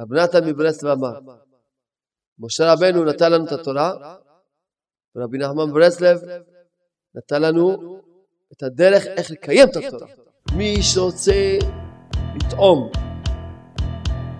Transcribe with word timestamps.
רב 0.00 0.12
נתן 0.12 0.48
מברסלב 0.48 0.90
אמר, 0.90 1.18
משה 2.38 2.72
רבנו 2.72 3.04
נתן 3.04 3.32
לנו 3.32 3.46
את 3.46 3.52
התורה, 3.52 3.92
ורבי 5.16 5.38
נחמן 5.38 5.72
ברסלב 5.72 6.20
נתן 7.14 7.42
לנו 7.42 7.96
את 8.52 8.62
הדרך 8.62 9.06
איך 9.06 9.30
לקיים 9.30 9.68
את 9.68 9.76
התורה. 9.76 10.06
מי 10.56 10.82
שרוצה 10.82 11.58
לטעום 12.34 12.90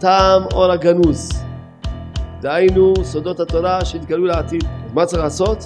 טעם 0.01 0.43
אור 0.53 0.73
הגנוז, 0.73 1.31
דהיינו 2.41 2.95
סודות 3.05 3.41
התורה 3.41 3.85
שהתגלו 3.85 4.25
לעתיד, 4.25 4.65
מה 4.95 5.07
צריך 5.07 5.23
לעשות? 5.23 5.59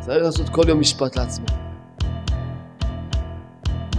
צריך 0.00 0.22
לעשות 0.22 0.48
כל 0.48 0.68
יום 0.68 0.80
משפט 0.80 1.16
לעצמו. 1.16 1.46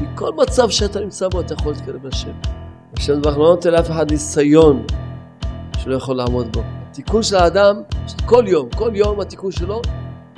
מכל 0.01 0.33
מצב 0.33 0.69
שאתה 0.69 0.99
נמצא 0.99 1.27
בו 1.27 1.41
אתה 1.41 1.53
יכול 1.53 1.71
להתקרב 1.71 2.05
לשם. 2.05 2.33
השם 2.97 3.19
דבר 3.19 3.37
לא 3.37 3.49
נותן 3.49 3.71
לאף 3.71 3.91
אחד 3.91 4.11
ניסיון 4.11 4.85
שלא 5.77 5.95
יכול 5.95 6.15
לעמוד 6.15 6.53
בו. 6.53 6.61
התיקון 6.89 7.23
של 7.23 7.35
האדם, 7.35 7.75
כל 8.25 8.43
יום, 8.47 8.69
כל 8.77 8.91
יום 8.93 9.19
התיקון 9.19 9.51
שלו 9.51 9.81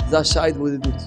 זה 0.09 0.19
השעה 0.19 0.45
התבודדות. 0.45 1.01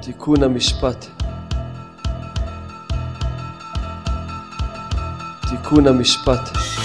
תיקון 0.00 0.42
המשפט. 0.42 1.06
תיקון 5.50 5.86
המשפט. 5.86 6.77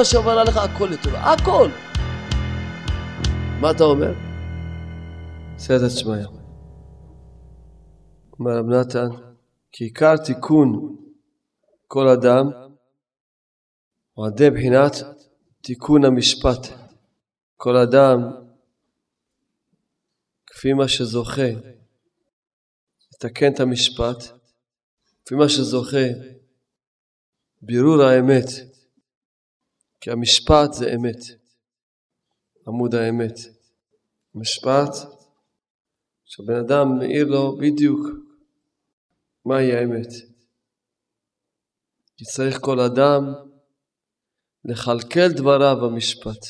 מה 0.00 0.04
שעובר 0.04 0.30
עליך 0.30 0.56
הכל 0.56 0.88
לטובה, 0.92 1.18
הכל. 1.18 1.68
מה 3.60 3.70
אתה 3.70 3.84
אומר? 3.84 4.12
סייעתא 5.58 5.88
שמיא. 5.88 6.26
אומר 8.38 8.50
רב 8.58 8.66
נתן, 8.66 9.08
כי 9.72 9.84
עיקר 9.84 10.16
תיקון 10.16 10.96
כל 11.86 12.08
אדם 12.08 12.50
הוא 14.12 14.26
עדי 14.26 14.50
בחינת 14.50 14.92
תיקון 15.60 16.04
המשפט. 16.04 16.66
כל 17.56 17.76
אדם, 17.76 18.18
כפי 20.46 20.72
מה 20.72 20.88
שזוכה, 20.88 21.50
לתקן 23.12 23.52
את 23.52 23.60
המשפט, 23.60 24.38
כפי 25.24 25.34
מה 25.34 25.48
שזוכה, 25.48 26.06
בירור 27.62 28.02
האמת, 28.02 28.69
כי 30.00 30.10
המשפט 30.10 30.72
זה 30.72 30.86
אמת. 30.94 31.40
עמוד 32.68 32.94
האמת. 32.94 33.36
משפט 34.34 34.92
שהבן 36.24 36.54
אדם 36.64 36.98
מאיר 36.98 37.26
לו 37.28 37.56
בדיוק 37.56 38.00
מהי 39.44 39.72
האמת. 39.72 40.12
כי 42.16 42.24
צריך 42.24 42.58
כל 42.60 42.80
אדם 42.80 43.22
לכלכל 44.64 45.28
דבריו 45.36 45.76
במשפט. 45.82 46.42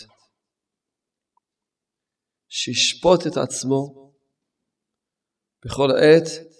שישפוט 2.48 3.20
את 3.26 3.36
עצמו 3.36 4.12
בכל 5.64 5.88
עת 5.90 6.50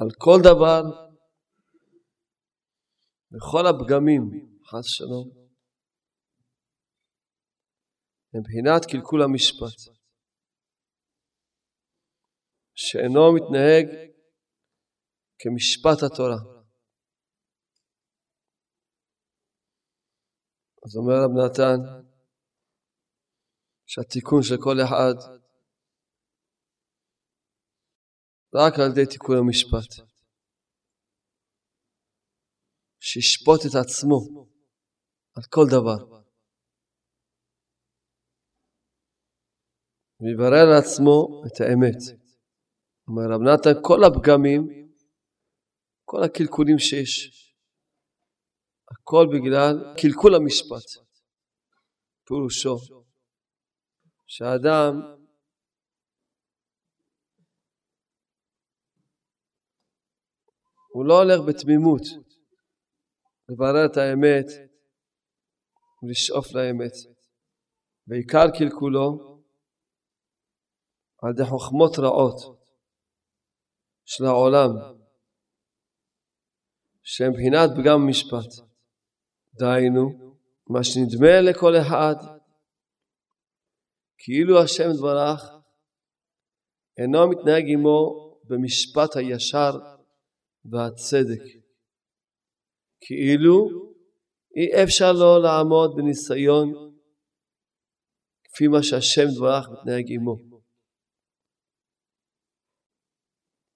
על 0.00 0.08
כל 0.18 0.38
דבר, 0.44 0.82
בכל 3.30 3.66
הפגמים, 3.66 4.48
חס 4.70 4.86
שלום, 4.86 5.28
מבחינת 8.34 8.82
קלקול 8.90 9.22
המשפט, 9.22 9.78
שאינו 12.74 13.34
מתנהג 13.36 13.86
כמשפט 15.38 15.98
התורה. 16.06 16.40
אז 20.84 20.96
אומר 20.96 21.16
רב 21.24 21.32
נתן 21.40 21.80
שהתיקון 23.86 24.42
של 24.42 24.56
כל 24.64 24.76
אחד 24.84 25.16
רק 28.54 28.72
על 28.78 28.90
ידי 28.92 29.06
תיקון 29.12 29.36
המשפט. 29.38 30.08
שישפוט 33.00 33.60
את 33.66 33.74
עצמו 33.82 34.47
על 35.38 35.44
כל 35.50 35.64
דבר. 35.70 36.22
ויברר 40.20 40.64
לעצמו 40.72 41.42
את 41.46 41.60
האמת. 41.60 42.00
אומר 43.08 43.22
רב 43.32 43.40
נתן, 43.40 43.82
כל 43.82 44.00
הפגמים, 44.04 44.62
כל 46.04 46.22
הקלקולים 46.24 46.78
שיש, 46.78 47.14
הכל 48.90 49.26
בגלל 49.34 49.94
קלקול 50.00 50.34
המשפט. 50.34 51.04
פירושו 52.26 52.76
שהאדם 54.26 54.92
הוא 60.92 61.06
לא 61.06 61.14
הולך 61.22 61.40
בתמימות 61.48 62.02
לברר 63.48 63.86
את 63.92 63.96
האמת 63.96 64.67
ולשאוף 66.02 66.46
לאמת. 66.54 66.92
ועיקר 68.06 68.46
קלקולו 68.58 69.38
על 71.22 71.30
ידי 71.30 71.44
חוכמות 71.44 71.98
רעות 71.98 72.58
של 74.04 74.24
העולם, 74.24 74.70
שהם 77.02 77.30
מבחינת 77.32 77.70
פגם 77.76 78.08
משפט. 78.08 78.68
דהיינו, 79.54 80.36
מה 80.70 80.84
שנדמה 80.84 81.40
לכל 81.50 81.72
אחד, 81.76 82.14
כאילו 84.18 84.62
השם 84.62 84.88
דברך 84.98 85.40
אינו 86.98 87.30
מתנהג 87.30 87.64
עמו 87.68 88.28
במשפט 88.44 89.16
הישר 89.16 89.72
והצדק. 90.64 91.42
כאילו 93.00 93.87
אי 94.58 94.84
אפשר 94.84 95.12
לו 95.12 95.42
לעמוד 95.42 95.90
בניסיון 95.96 96.66
כפי 98.44 98.68
מה 98.68 98.82
שהשם 98.82 99.28
דברך 99.36 99.64
מתנהג 99.72 100.06
עמו. 100.14 100.36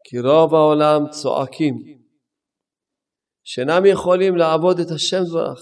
כי 0.05 0.19
רוב 0.19 0.55
העולם 0.55 1.01
צועקים 1.11 1.75
שאינם 3.45 3.83
יכולים 3.93 4.37
לעבוד 4.37 4.77
את 4.81 4.91
השם 4.95 5.23
דברך. 5.29 5.61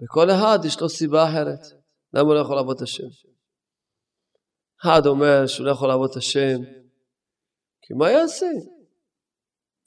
וכל 0.00 0.26
אחד 0.30 0.58
יש 0.66 0.80
לו 0.80 0.88
סיבה 0.88 1.24
אחרת. 1.28 1.62
למה 2.12 2.26
הוא 2.28 2.34
לא 2.34 2.40
יכול 2.40 2.56
לעבוד 2.56 2.76
את 2.76 2.82
השם? 2.82 3.10
אחד 4.80 5.02
אומר 5.06 5.46
שהוא 5.46 5.66
לא 5.66 5.72
יכול 5.72 5.88
לעבוד 5.88 6.10
את 6.10 6.16
השם, 6.16 6.58
כי 7.82 7.94
מה 7.94 8.10
יעשה? 8.10 8.46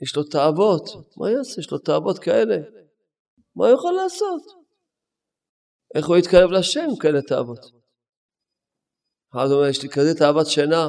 יש 0.03 0.15
לו 0.15 0.23
תאוות, 0.23 0.83
מה 1.17 1.31
יעשה? 1.31 1.61
יש 1.61 1.71
לו 1.71 1.77
תאוות 1.77 2.19
כאלה. 2.19 2.57
מה 3.55 3.67
הוא 3.67 3.75
יכול 3.75 3.93
לעשות? 3.93 4.41
איך 5.95 6.07
הוא 6.07 6.17
יתקרב 6.17 6.51
לשם 6.51 6.89
כאלה 7.01 7.21
תאוות? 7.21 7.59
אחד 9.31 9.47
אומר, 9.51 9.67
יש 9.69 9.83
לי 9.83 9.89
כזה 9.89 10.13
תאוות 10.19 10.47
שינה, 10.47 10.85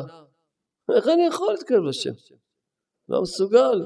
איך 0.96 1.06
אני 1.14 1.26
יכול 1.26 1.52
להתקרב 1.52 1.82
לשם? 1.88 2.10
לא 3.08 3.22
מסוגל. 3.22 3.78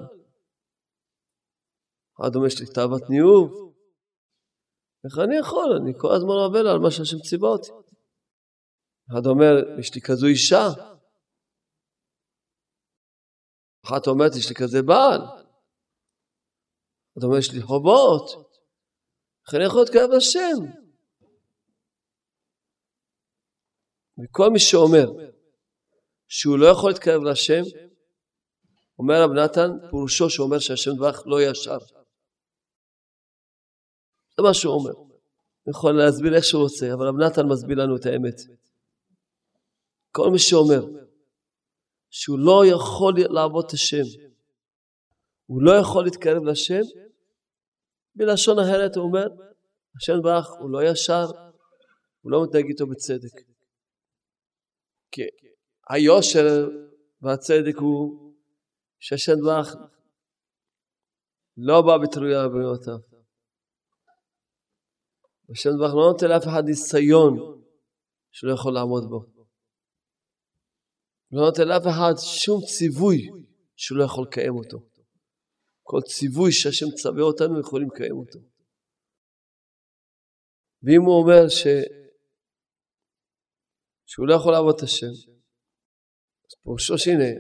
אחד 2.20 2.34
אומר, 2.34 2.46
יש 2.46 2.61
לי 2.61 2.67
תאוות 2.75 3.02
ניאוב. 3.11 3.75
איך 5.05 5.19
אני 5.25 5.37
יכול? 5.37 5.79
אני 5.82 5.93
כל 5.99 6.12
הזמן 6.14 6.34
עובר 6.44 6.69
על 6.69 6.79
מה 6.79 6.90
שהשם 6.90 7.19
ציווה 7.19 7.49
אותי. 7.49 7.70
אחד 9.11 9.26
אומר, 9.26 9.79
יש 9.81 9.94
לי 9.94 10.00
כזו 10.00 10.26
אישה. 10.26 10.95
אחת 13.87 14.06
אומרת, 14.06 14.37
יש 14.37 14.49
לי 14.49 14.55
כזה 14.55 14.83
בעל. 14.83 15.21
אחד 17.12 17.23
אומר, 17.23 17.38
יש 17.38 17.53
לי 17.53 17.62
חובות. 17.62 18.31
איך 19.47 19.55
אני 19.55 19.65
יכול 19.65 19.81
להתקרב 19.81 20.11
לשם? 20.17 20.56
וכל 24.25 24.50
מי 24.50 24.59
שאומר 24.59 25.06
שהוא 26.29 26.59
לא 26.59 26.67
יכול 26.67 26.91
להתקרב 26.91 27.23
להשם, 27.23 27.62
אומר 28.99 29.15
רב 29.23 29.31
נתן, 29.31 29.71
פירושו 29.91 30.31
שאומר 30.31 30.59
שהשם 30.59 30.91
דברך 30.97 31.23
לא 31.27 31.43
ישר. 31.43 31.79
זה 34.37 34.43
מה 34.43 34.55
שהוא 34.55 34.75
אומר. 34.75 34.93
הוא 34.93 35.71
יכול 35.71 35.93
להסביר 35.93 36.37
איך 36.37 36.44
שהוא 36.44 36.62
רוצה, 36.62 36.93
אבל 36.94 37.06
רב 37.09 37.15
נתן 37.17 37.47
מסביר 37.47 37.77
לנו 37.79 37.97
את 37.97 38.06
האמת. 38.06 38.35
כל 40.11 40.31
מי 40.31 40.39
שאומר 40.39 41.06
שהוא 42.11 42.38
לא 42.38 42.62
יכול 42.67 43.14
לעבוד 43.31 43.64
את 43.67 43.73
השם, 43.73 44.05
הוא 45.47 45.62
לא 45.62 45.73
יכול 45.81 46.05
להתקרב 46.05 46.43
לשם, 46.44 46.82
בלשון 48.14 48.58
אחרת 48.58 48.97
הוא 48.97 49.05
אומר, 49.05 49.26
השם 49.97 50.23
ברך 50.23 50.47
הוא 50.61 50.70
לא 50.70 50.79
ישר, 50.91 51.26
הוא 52.20 52.32
לא 52.32 52.44
מתנהג 52.44 52.64
איתו 52.67 52.87
בצדק. 52.87 53.43
כי 55.12 55.23
היושר 55.91 56.69
והצדק 57.23 57.76
הוא 57.79 58.32
שהשם 59.00 59.41
ברך 59.44 59.75
לא 61.56 61.82
בא 61.82 61.99
בתרויה 62.03 62.49
בבריאותיו. 62.49 62.99
השם 65.50 65.70
ברך 65.79 65.94
לא 65.94 66.12
נותן 66.12 66.29
לאף 66.29 66.44
אחד 66.44 66.64
ניסיון 66.64 67.62
שהוא 68.32 68.50
לא 68.50 68.55
יכול 68.55 68.75
לעמוד 68.75 69.05
בו. 69.11 69.36
לא 71.37 71.43
נותן 71.43 71.69
לאף 71.69 71.83
אחד 71.87 72.15
שום 72.44 72.61
ציווי 72.65 73.29
שהוא 73.77 73.99
לא 73.99 74.05
יכול 74.05 74.25
לקיים 74.29 74.55
אותו. 74.55 74.79
כל 75.83 76.00
ציווי 76.00 76.53
שהשם 76.53 76.87
צווה 76.91 77.23
אותנו 77.23 77.61
יכולים 77.61 77.88
לקיים 77.94 78.17
אותו. 78.17 78.38
ואם 80.83 81.03
הוא 81.03 81.23
אומר 81.23 81.49
ש... 81.49 81.67
שהוא 84.06 84.29
לא 84.29 84.35
יכול 84.35 84.53
לעבוד 84.53 84.75
את 84.77 84.83
השם, 84.83 85.15
אז 86.47 86.55
פירושו 86.62 86.99
שהנה, 86.99 87.31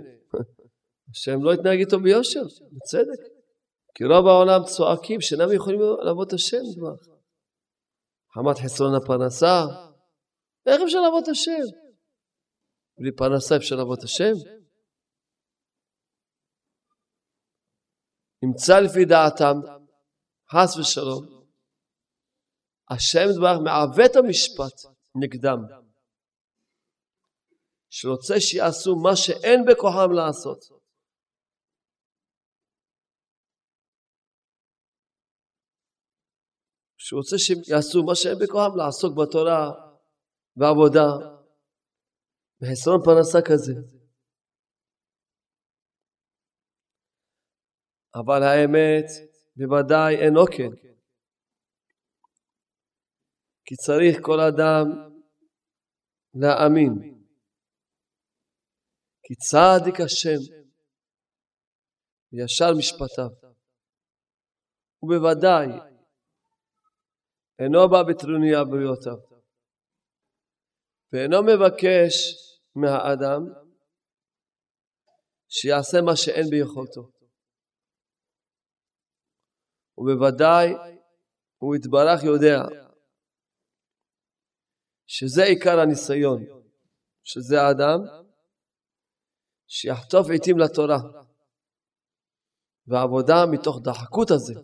השם 1.10 1.42
לא 1.42 1.52
התנהג 1.52 1.78
איתו 1.78 2.00
ביושר, 2.00 2.42
בצדק. 2.72 3.22
כי 3.94 4.04
רוב 4.04 4.26
העולם 4.26 4.60
צועקים 4.64 5.20
שאינם 5.20 5.52
יכולים 5.54 5.80
לעבוד 6.02 6.26
את 6.26 6.32
השם 6.32 6.62
כבר. 6.76 6.96
חמת 8.34 8.56
חסרון 8.64 8.94
הפרנסה, 8.94 9.64
איך 10.66 10.80
אפשר 10.84 11.00
לעבוד 11.00 11.22
את 11.22 11.28
השם? 11.28 11.85
בלי 12.98 13.12
פרנסה 13.16 13.56
אפשר 13.56 13.76
לעבוד 13.76 13.98
השם? 14.04 14.34
נמצא 18.42 18.80
לפי 18.84 19.04
דעתם, 19.04 19.56
חס 20.52 20.76
ושלום, 20.76 21.46
השם 22.90 23.26
דבר 23.38 23.54
מעוות 23.64 24.16
המשפט 24.16 24.76
נגדם, 25.22 25.60
שרוצה 27.90 28.34
שיעשו 28.40 28.96
מה 29.02 29.16
שאין 29.16 29.60
בכוחם 29.68 30.12
לעשות. 30.12 30.60
שהוא 36.98 37.20
רוצה 37.20 37.36
שהם 37.38 37.58
יעשו 37.68 38.02
מה 38.02 38.14
שאין 38.14 38.38
בכוחם 38.42 38.76
לעסוק 38.76 39.12
בתורה 39.18 39.70
ועבודה 40.56 41.35
בחסרון 42.60 43.00
פרנסה 43.04 43.38
כזה. 43.48 43.72
אבל 48.14 48.42
האמת 48.42 49.06
בוודאי 49.56 50.16
אינו 50.16 50.44
כן. 50.56 50.72
כי 53.66 53.74
צריך 53.74 54.16
כל 54.22 54.40
אדם 54.40 54.86
להאמין 56.34 57.16
כי 59.24 59.34
צדיק 59.34 60.00
השם 60.00 60.40
וישר 62.32 62.70
משפטיו 62.78 63.30
ובוודאי 65.02 65.68
אינו 67.58 67.88
בא 67.90 68.02
בטרוניה 68.08 68.64
בריאותיו, 68.64 69.18
ואינו 71.12 71.42
מבקש 71.42 72.12
מהאדם 72.76 73.42
שיעשה 75.48 75.98
מה 76.06 76.16
שאין 76.16 76.46
ביכולתו. 76.50 77.16
ובוודאי 79.98 80.66
הוא 81.56 81.76
יתברך 81.76 82.24
יודע 82.24 82.58
שזה 85.06 85.42
עיקר 85.42 85.80
הניסיון, 85.80 86.40
שזה 87.24 87.56
האדם 87.62 87.98
שיחטוף 89.66 90.26
עיתים 90.30 90.58
לתורה 90.58 90.98
ועבודה 92.86 93.38
מתוך 93.52 93.76
דחקות 93.84 94.30
הזה. 94.30 94.54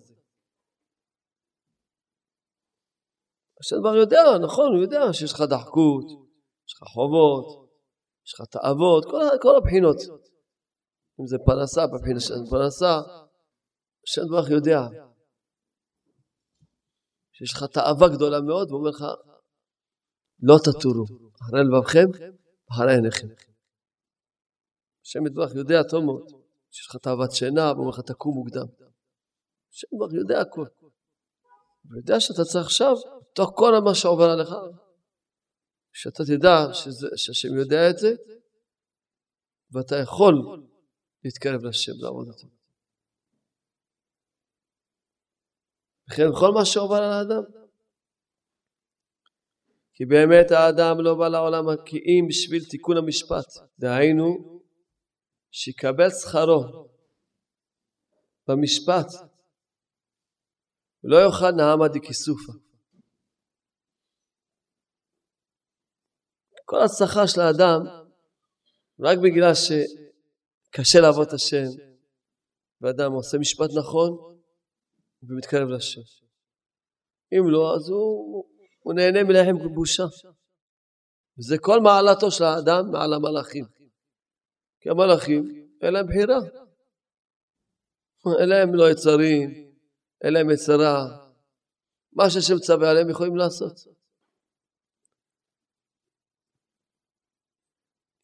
השם 3.61 3.76
כבר 3.81 3.97
יודע, 3.97 4.23
נכון, 4.44 4.69
הוא 4.75 4.82
יודע 4.82 5.00
שיש 5.12 5.32
לך 5.32 5.41
דחקות, 5.41 6.05
יש 6.67 6.73
לך 6.75 6.88
חובות, 6.94 7.62
יש 8.26 8.34
לך 8.34 8.46
תאוות, 8.50 9.04
כל, 9.04 9.38
כל 9.42 9.56
הבחינות. 9.56 9.96
אם 11.20 11.26
זה 11.26 11.36
פרנסה, 11.46 11.86
בבחינה 11.86 12.20
של 12.20 12.34
פרנסה, 12.50 13.00
השם 14.04 14.22
ברך 14.30 14.50
יודע 14.50 14.80
שיש 17.32 17.52
לך 17.52 17.64
תאווה 17.64 18.08
גדולה 18.08 18.40
מאוד, 18.40 18.70
והוא 18.70 18.80
אומר 18.80 18.90
לך, 18.90 19.04
לא 20.42 20.56
תטורו, 20.64 21.04
אחרי 21.42 21.60
לבבכם, 21.64 22.08
אחרי 22.70 22.94
עיניכם. 22.94 23.28
השם 25.04 25.26
יתברך 25.26 25.54
יודע 25.54 25.82
טוב 25.82 26.04
מאוד, 26.04 26.26
שיש 26.70 26.86
לך 26.86 26.96
תאוות 26.96 27.32
שינה, 27.32 27.72
והוא 27.72 27.80
אומר 27.80 27.90
לך, 27.90 28.00
תקום 28.00 28.34
מוקדם. 28.34 28.66
השם 29.72 29.86
יתברך 29.92 30.12
יודע 30.12 30.40
הכל. 30.40 30.66
הוא 31.88 31.96
יודע 31.96 32.20
שאתה 32.20 32.42
צריך 32.44 32.66
עכשיו 32.66 32.94
תוך 33.34 33.50
כל 33.54 33.72
מה 33.84 33.94
שעובר 33.94 34.30
עליך, 34.30 34.50
שאתה 35.92 36.24
תדע 36.24 36.56
שהשם 37.16 37.54
יודע 37.56 37.90
את 37.90 37.98
זה, 37.98 38.14
ואתה 39.72 39.96
יכול 39.96 40.34
להתקרב 41.24 41.64
לשם, 41.64 41.92
לעבוד 41.96 42.28
אותו. 42.28 42.46
וכן 46.10 46.22
בכל 46.32 46.50
מה 46.54 46.64
שעובר 46.64 46.96
על 46.96 47.12
האדם. 47.12 47.62
כי 49.94 50.04
באמת 50.06 50.50
האדם 50.50 51.00
לא 51.00 51.14
בא 51.14 51.28
לעולם 51.28 51.64
כי 51.86 51.96
אם 51.96 52.28
בשביל 52.28 52.64
תיקון 52.70 52.96
המשפט, 52.96 53.46
דהיינו 53.78 54.60
שיקבל 55.50 56.10
שכרו 56.10 56.88
במשפט 58.48 59.06
ולא 61.04 61.16
יאכל 61.16 61.50
נעמה 61.50 61.88
דכיסופה. 61.88 62.52
כל 66.73 66.81
ההצלחה 66.81 67.26
של 67.29 67.41
האדם, 67.41 67.81
רק 69.00 69.19
בגלל 69.19 69.52
שקשה 69.55 71.00
לעבוד 71.00 71.26
את 71.29 71.33
השם, 71.33 71.67
ואדם 72.81 73.12
עושה 73.12 73.38
משפט 73.38 73.71
נכון 73.79 74.11
ומתקרב 75.23 75.69
לשם. 75.69 76.00
אם 77.33 77.50
לא, 77.50 77.75
אז 77.76 77.88
הוא, 77.88 78.45
הוא 78.83 78.95
נהנה 78.95 79.25
מלחם 79.25 79.75
בושה. 79.75 80.02
וזה 81.38 81.57
כל 81.61 81.81
מעלתו 81.81 82.31
של 82.31 82.45
האדם 82.45 82.91
מעל 82.93 83.12
המלאכים. 83.14 83.64
כי 84.81 84.91
המלאכים, 84.91 85.69
אין 85.83 85.93
להם 85.93 86.07
בחירה. 86.07 86.38
אין 88.41 88.49
להם 88.49 88.75
לא 88.75 88.91
יצרים, 88.91 89.50
אין 90.25 90.33
להם 90.33 90.50
יצרה. 90.50 91.26
מה 92.12 92.31
שהשם 92.31 92.59
צווה 92.59 92.91
עליהם 92.91 93.11
יכולים 93.11 93.37
לעשות. 93.37 94.01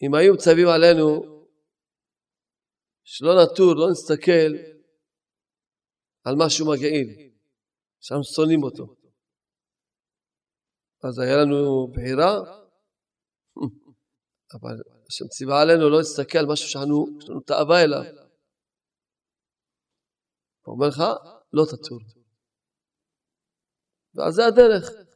אם 0.03 0.15
היו 0.15 0.35
מצווים 0.35 0.69
עלינו 0.69 1.39
שלא 3.05 3.31
נטור, 3.43 3.75
לא 3.77 3.91
נסתכל 3.91 4.51
על 6.25 6.35
משהו 6.39 6.67
מגעיל, 6.73 7.09
שאנחנו 8.01 8.25
שונאים 8.25 8.63
אותו. 8.63 8.95
אז 11.05 11.19
היה 11.19 11.37
לנו 11.37 11.89
בחירה, 11.93 12.33
אבל 14.55 14.77
השם 15.09 15.29
ציווה 15.29 15.63
עלינו 15.63 15.91
לא 15.91 15.99
להסתכל 15.99 16.39
על 16.39 16.47
משהו 16.53 16.69
שאנחנו, 16.69 17.07
יש 17.19 17.29
לנו 17.29 17.41
תאווה 17.41 17.85
אליו. 17.85 18.03
הוא 20.65 20.75
אומר 20.75 20.89
לך, 20.89 21.03
לא 21.53 21.65
תטור. 21.71 22.01
ואז 24.15 24.35
זה 24.35 24.47
הדרך. 24.47 25.08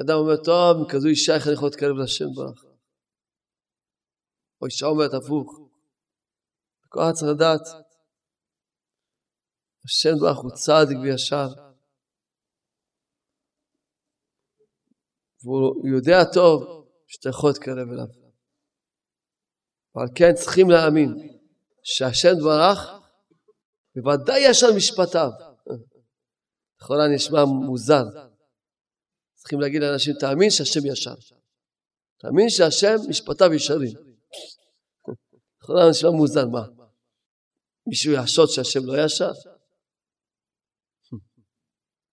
אדם 0.00 0.14
אומר, 0.14 0.36
טוב, 0.36 0.90
כזו 0.90 1.08
אישה 1.08 1.34
איך 1.34 1.46
אני 1.46 1.54
יכול 1.54 1.68
להתקרב 1.68 1.96
לשם 1.96 2.24
ברך? 2.36 2.64
או 4.60 4.66
אישה 4.66 4.86
אומרת 4.86 5.14
הפוך. 5.14 5.58
כל 6.88 7.00
אחד 7.00 7.12
צריך 7.12 7.32
לדעת, 7.34 7.60
השם 9.84 10.14
ברך 10.20 10.38
הוא 10.38 10.50
צדיק 10.50 10.98
וישר. 11.02 11.48
והוא 15.42 15.88
יודע 15.88 16.18
טוב 16.34 16.86
שאתה 17.06 17.28
יכול 17.28 17.50
להתקרב 17.50 17.88
אליו. 17.92 18.06
ועל 19.94 20.08
כן 20.14 20.34
צריכים 20.34 20.70
להאמין 20.70 21.38
שהשם 21.82 22.34
ברך 22.44 22.78
בוודאי 23.96 24.40
יש 24.40 24.62
על 24.64 24.76
משפטיו. 24.76 25.30
לכאורה 26.80 27.08
נשמע 27.14 27.44
מוזר. 27.44 28.31
צריכים 29.42 29.60
להגיד 29.60 29.82
לאנשים, 29.82 30.14
תאמין 30.20 30.50
שהשם 30.50 30.80
ישר. 30.92 31.14
תאמין 32.18 32.48
שהשם 32.48 32.96
משפטיו 33.08 33.54
ישרים. 33.54 33.92
לכאורה 35.62 35.90
נשמע 35.90 36.10
מוזר, 36.10 36.46
מה? 36.48 36.66
מישהו 37.86 38.12
יחשוד 38.12 38.48
שהשם 38.48 38.80
לא 38.84 39.04
ישר? 39.04 39.30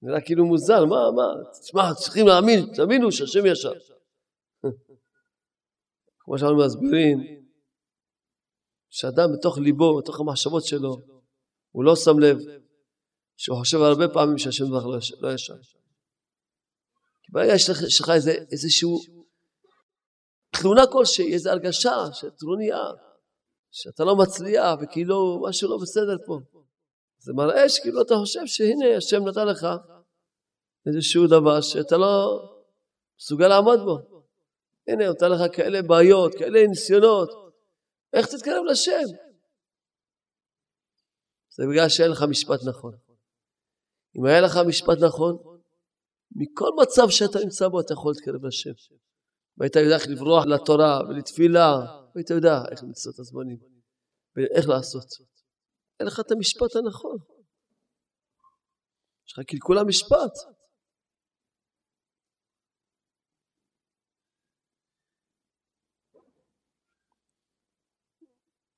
נראה 0.02 0.22
כאילו 0.22 0.46
מוזר, 0.46 0.86
מה, 0.86 1.12
מה? 1.16 1.52
תשמע, 1.62 1.94
צריכים 1.94 2.28
להאמין, 2.28 2.74
תאמינו 2.76 3.12
שהשם 3.12 3.46
ישר. 3.46 3.74
כמו 6.20 6.38
שאנחנו 6.38 6.58
מסבירים, 6.58 7.18
שאדם 8.90 9.30
בתוך 9.38 9.58
ליבו, 9.58 9.98
בתוך 9.98 10.20
המחשבות 10.20 10.66
שלו, 10.66 10.98
הוא 11.72 11.84
לא 11.84 11.96
שם 11.96 12.20
לב 12.20 12.38
שהוא 13.38 13.58
חושב 13.60 13.78
הרבה 13.78 14.08
פעמים 14.14 14.38
שהשם 14.38 14.66
דבר 14.66 14.86
לא 15.20 15.34
ישר. 15.34 15.79
ברגע 17.32 17.58
שיש 17.58 18.02
לך 18.02 18.10
איזה, 18.10 18.32
איזשהו 18.52 19.00
תלונה 20.62 20.88
כלשהי, 20.92 21.34
איזו 21.34 21.50
הרגשה 21.50 21.96
שטרוניה, 22.14 22.78
שאתה 23.72 24.04
לא 24.04 24.16
מצליח 24.16 24.80
וכאילו 24.82 25.42
משהו 25.50 25.70
לא 25.70 25.78
בסדר 25.82 26.18
פה. 26.26 26.40
זה 27.18 27.34
מראה 27.34 27.70
שכאילו 27.70 28.02
אתה 28.02 28.16
חושב 28.16 28.46
שהנה 28.46 28.98
השם 28.98 29.28
נתן 29.28 29.48
לך 29.48 29.68
איזשהו 30.88 31.28
דבר 31.28 31.62
שאתה 31.62 31.98
לא 31.98 32.42
מסוגל 33.20 33.48
לעמוד 33.48 33.80
בו. 33.80 33.98
הנה, 34.88 35.08
הוא 35.08 35.14
נתן 35.16 35.32
לך 35.32 35.56
כאלה 35.56 35.82
בעיות, 35.82 36.36
כאלה 36.36 36.68
ניסיונות, 36.68 37.30
איך 38.14 38.28
תתקרב 38.28 38.64
לשם? 38.72 39.08
זה 41.56 41.64
בגלל 41.72 41.90
שאין 41.90 42.12
לך 42.12 42.24
משפט 42.30 42.60
נכון. 42.66 42.94
אם 44.18 44.26
היה 44.26 44.42
לך 44.42 44.58
משפט 44.68 44.98
נכון, 45.02 45.38
מכל 46.32 46.70
מצב 46.82 47.10
שאתה 47.10 47.40
נמצא 47.44 47.68
בו 47.68 47.80
אתה 47.80 47.94
יכול 47.94 48.12
להתקרב 48.16 48.46
לשם. 48.46 48.72
והיית 49.58 49.76
יודע 49.76 49.96
איך 49.96 50.08
לברוח 50.08 50.46
לתורה 50.46 51.00
ולתפילה, 51.10 51.72
והיית 52.16 52.30
יודע 52.30 52.58
איך 52.72 52.84
למצוא 52.84 53.12
את 53.12 53.20
הזמנים, 53.20 53.58
ואיך 54.36 54.70
לעשות. 54.70 55.06
אין 56.00 56.08
לך 56.08 56.20
את 56.20 56.32
המשפט 56.32 56.76
הנכון. 56.76 57.18
יש 59.28 59.34
לך 59.34 59.46
קלקול 59.46 59.78
המשפט. 59.78 60.34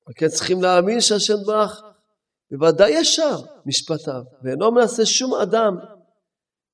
וכן 0.10 0.28
צריכים 0.28 0.62
להאמין 0.62 1.02
שהשם 1.02 1.44
ברח 1.46 1.82
בוודאי 2.52 2.92
ישר 2.92 3.36
משפטיו, 3.66 4.22
ואינו 4.44 4.72
מנסה 4.72 5.06
שום 5.06 5.34
אדם 5.34 6.01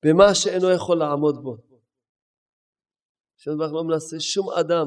במה 0.04 0.34
שאינו 0.34 0.70
יכול 0.76 0.98
לעמוד 0.98 1.34
בו. 1.42 1.56
השם 3.36 3.50
ברח 3.58 3.72
לא 3.72 3.84
מנסה 3.84 4.20
שום 4.20 4.50
אדם 4.50 4.86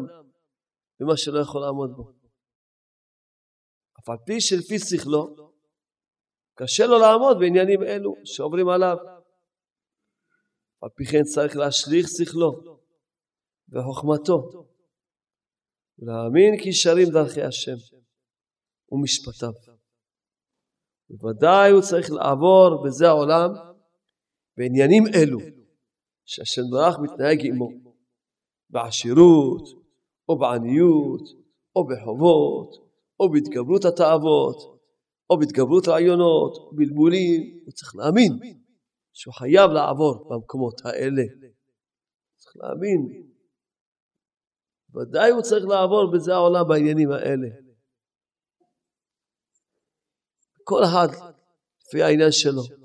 במה 0.99 1.17
שלא 1.17 1.39
יכול 1.39 1.61
לעמוד 1.61 1.89
בו. 1.95 2.11
אף 3.99 4.09
על 4.09 4.17
פי 4.25 4.41
שלפי 4.41 4.79
שכלו, 4.79 5.51
קשה 6.55 6.85
לו 6.85 6.99
לעמוד 6.99 7.37
בעניינים 7.39 7.83
אלו 7.83 8.15
שעוברים 8.25 8.69
עליו. 8.69 8.97
על 10.81 10.89
פי 10.95 11.05
כן 11.05 11.23
צריך 11.23 11.55
להשליך 11.55 12.07
שכלו 12.17 12.51
וחוכמתו 13.69 14.67
ולהאמין 15.99 16.61
כי 16.61 16.69
ישרים 16.69 17.07
דרכי 17.09 17.41
השם. 17.41 17.75
ומשפטיו. 18.91 19.51
בוודאי 21.09 21.71
הוא 21.71 21.81
צריך 21.81 22.11
לעבור 22.11 22.83
בזה 22.85 23.07
העולם 23.07 23.70
בעניינים 24.58 25.03
אלו 25.15 25.39
שהשם 26.25 26.62
ברך 26.72 26.96
מתנהג 27.00 27.46
עמו 27.46 27.70
בעשירות 28.70 29.63
או 30.29 30.39
בעניות 30.39 31.22
או 31.75 31.88
בחובות 31.88 32.91
או 33.20 33.31
בהתגברות 33.31 33.86
התאוות 33.86 34.81
או 35.29 35.39
בהתגברות 35.39 35.88
רעיונות 35.88 36.58
או 36.58 36.75
בלבולים 36.75 37.62
הוא 37.65 37.72
צריך 37.72 37.96
להאמין 37.96 38.31
שהוא 39.13 39.34
חייב 39.34 39.72
לעבור 39.72 40.29
במקומות 40.29 40.81
האלה. 40.86 41.24
צריך 42.38 42.55
להאמין. 42.55 43.31
ודאי 44.96 45.31
הוא 45.31 45.41
צריך 45.41 45.65
לעבור 45.65 46.12
בזה 46.13 46.34
העולם 46.34 46.67
בעניינים 46.70 47.12
האלה. 47.12 47.48
כל 50.63 50.84
אחד 50.84 51.08
לפי 51.88 52.03
העניין 52.03 52.31
שלו. 52.31 52.80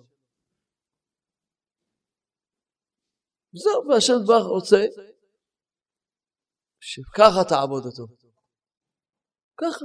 זהו, 3.57 3.89
והשם 3.89 4.15
דבר 4.25 4.43
רוצה 4.43 4.87
שככה 6.81 7.45
תעבוד 7.49 7.87
אותו. 7.87 8.07
ככה. 9.57 9.85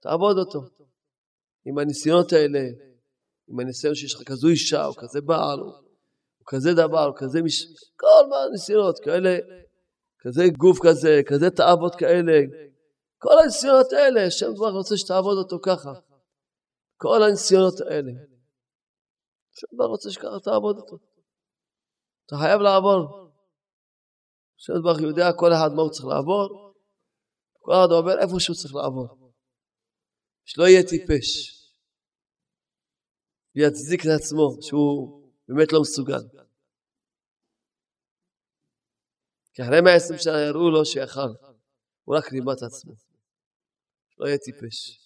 תעבוד 0.00 0.38
אותו. 0.38 0.60
עם 1.64 1.78
הניסיונות 1.78 2.32
האלה, 2.32 2.60
עם 3.48 3.60
הניסיון 3.60 3.94
שיש 3.94 4.14
לך 4.14 4.28
כזו 4.28 4.48
אישה, 4.48 4.86
או 4.86 4.94
כזה 4.94 5.20
בעל, 5.20 5.60
או, 5.60 5.72
כזה 6.46 6.70
דבר, 6.74 7.06
או 7.06 7.14
כזה 7.16 7.42
מש... 7.42 7.66
כל 7.96 8.28
מה 8.30 8.36
הניסיונות 8.48 8.98
כאלה, 8.98 9.38
כזה 10.18 10.42
גוף 10.58 10.78
כזה, 10.82 11.20
כזה 11.26 11.50
תאוות 11.50 11.94
כאלה. 11.94 12.38
כל 13.18 13.38
הניסיונות 13.42 13.92
האלה, 13.92 14.26
השם 14.26 14.52
דבר 14.54 14.70
רוצה 14.70 14.96
שתעבוד 14.96 15.38
אותו 15.38 15.58
ככה. 15.62 15.92
כל 16.96 17.22
הניסיונות 17.22 17.80
האלה. 17.80 18.12
השם 19.54 19.66
ברוך 19.76 19.90
רוצה 19.90 20.10
שככה 20.10 20.40
תעבוד 20.44 20.76
אותו. 20.76 21.11
אתה 22.32 22.40
חייב 22.40 22.60
לעבור. 22.60 23.30
השם 24.58 24.72
ברוך 24.82 25.00
יודע 25.00 25.26
כל 25.36 25.52
אחד 25.52 25.70
מה 25.76 25.82
הוא 25.82 25.90
צריך 25.90 26.04
לעבור, 26.04 26.74
כל 27.58 27.72
אחד 27.72 27.92
עובר 27.92 28.18
איפה 28.22 28.40
שהוא 28.40 28.56
צריך 28.56 28.74
לעבור. 28.74 29.32
שלא 30.44 30.64
יהיה 30.64 30.82
טיפש. 30.88 31.28
ויצדיק 33.54 34.00
את 34.00 34.10
עצמו 34.16 34.62
שהוא 34.62 35.22
באמת 35.48 35.72
לא 35.72 35.80
מסוגל. 35.80 36.22
כי 39.54 39.62
אחרי 39.62 39.80
120 39.80 40.18
שנה 40.18 40.40
יראו 40.40 40.70
לו 40.70 40.84
שיכל, 40.84 41.32
הוא 42.04 42.16
רק 42.16 42.32
רימה 42.32 42.52
את 42.52 42.62
עצמו. 42.62 42.94
לא 44.18 44.26
יהיה 44.26 44.38
טיפש. 44.38 45.00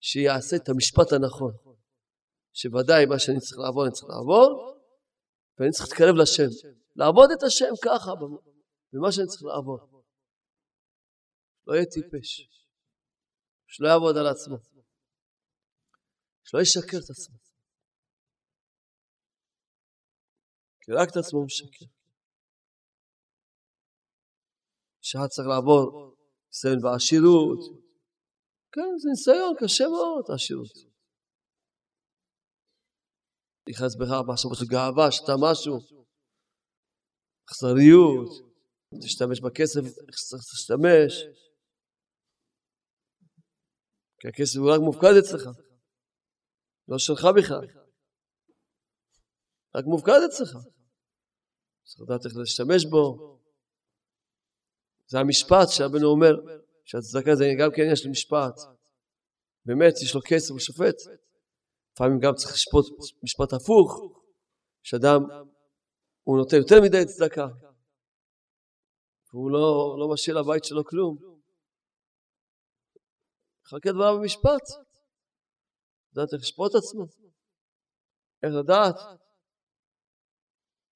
שיעשה 0.00 0.56
את 0.56 0.68
המשפט 0.68 1.12
הנכון. 1.12 1.54
שוודאי 2.52 3.06
מה 3.06 3.18
שאני 3.18 3.40
צריך 3.40 3.58
לעבור, 3.58 3.84
אני 3.84 3.92
צריך 3.92 4.08
לעבור, 4.08 4.73
ואני 5.58 5.70
צריך 5.70 5.88
להתקרב 5.88 6.14
לשם. 6.22 6.50
לעבוד 6.96 7.28
את 7.36 7.42
השם 7.46 7.72
ככה, 7.84 8.10
במה 8.92 9.12
שאני 9.12 9.26
צריך 9.26 9.42
לעבור. 9.42 9.78
לא 11.66 11.74
יהיה 11.74 11.86
טיפש. 11.94 12.30
שלא 13.66 13.88
יעבוד 13.88 14.16
על 14.16 14.26
עצמו. 14.26 14.56
שלא 16.44 16.60
ישקר 16.60 16.98
את 17.04 17.10
עצמו. 17.10 17.38
כי 20.80 20.92
רק 20.92 21.08
את 21.10 21.16
עצמו 21.16 21.44
משקר. 21.44 21.86
שעה 25.00 25.28
צריך 25.28 25.48
לעבור, 25.48 26.16
ניסיון 26.48 26.80
בעשירות, 26.82 27.60
כן, 28.72 28.90
זה 29.02 29.08
ניסיון 29.10 29.54
קשה 29.60 29.84
מאוד, 29.88 30.24
העשירות. 30.30 30.93
נכנס 33.68 33.94
בך 33.96 34.10
מחשבות 34.28 34.56
של 34.58 34.66
גאווה, 34.66 35.12
שאתה 35.12 35.32
משהו, 35.40 35.78
אכזריות, 37.46 38.30
תשתמש 39.02 39.40
בכסף, 39.40 39.80
איך 39.80 40.18
שצריך 40.18 40.42
להשתמש. 40.52 41.12
כי 44.20 44.28
הכסף 44.28 44.58
הוא 44.58 44.70
רק 44.74 44.80
מופקד 44.80 45.14
אצלך, 45.18 45.42
לא 46.88 46.98
שלך 46.98 47.26
בכלל. 47.36 47.66
רק 49.74 49.84
מופקד 49.84 50.20
אצלך. 50.26 50.52
צריך 51.84 52.00
לדעת 52.00 52.26
איך 52.26 52.36
להשתמש 52.36 52.84
בו. 52.90 53.34
זה 55.06 55.18
המשפט 55.18 55.68
שהבנו 55.70 56.06
אומר, 56.06 56.34
שהצדקה 56.84 57.34
זה 57.34 57.44
גם 57.60 57.70
כן 57.76 57.82
יש 57.92 58.04
לו 58.04 58.10
משפט. 58.10 58.56
באמת, 59.64 59.94
יש 60.02 60.14
לו 60.14 60.20
כסף, 60.28 60.50
הוא 60.50 60.58
שופט. 60.58 60.96
לפעמים 61.94 62.18
גם 62.20 62.34
צריך 62.34 62.52
לשפוט 62.54 62.86
משפט 63.22 63.52
הפוך, 63.52 63.90
שאדם, 64.82 65.20
הוא 66.22 66.38
נותן 66.38 66.56
יותר 66.56 66.76
מדי 66.84 67.04
צדקה, 67.06 67.46
והוא 69.32 69.50
לא, 69.50 69.96
לא 69.98 70.12
משאיר 70.12 70.36
לבית 70.40 70.64
שלו 70.64 70.84
כלום. 70.84 71.16
חלקי 73.66 73.88
דבריו 73.92 74.18
במשפט. 74.18 74.64
לדעת 76.12 76.28
איך 76.32 76.42
לשפוט 76.42 76.72
עצמו. 76.74 77.04
איך 78.42 78.52
לדעת 78.64 78.94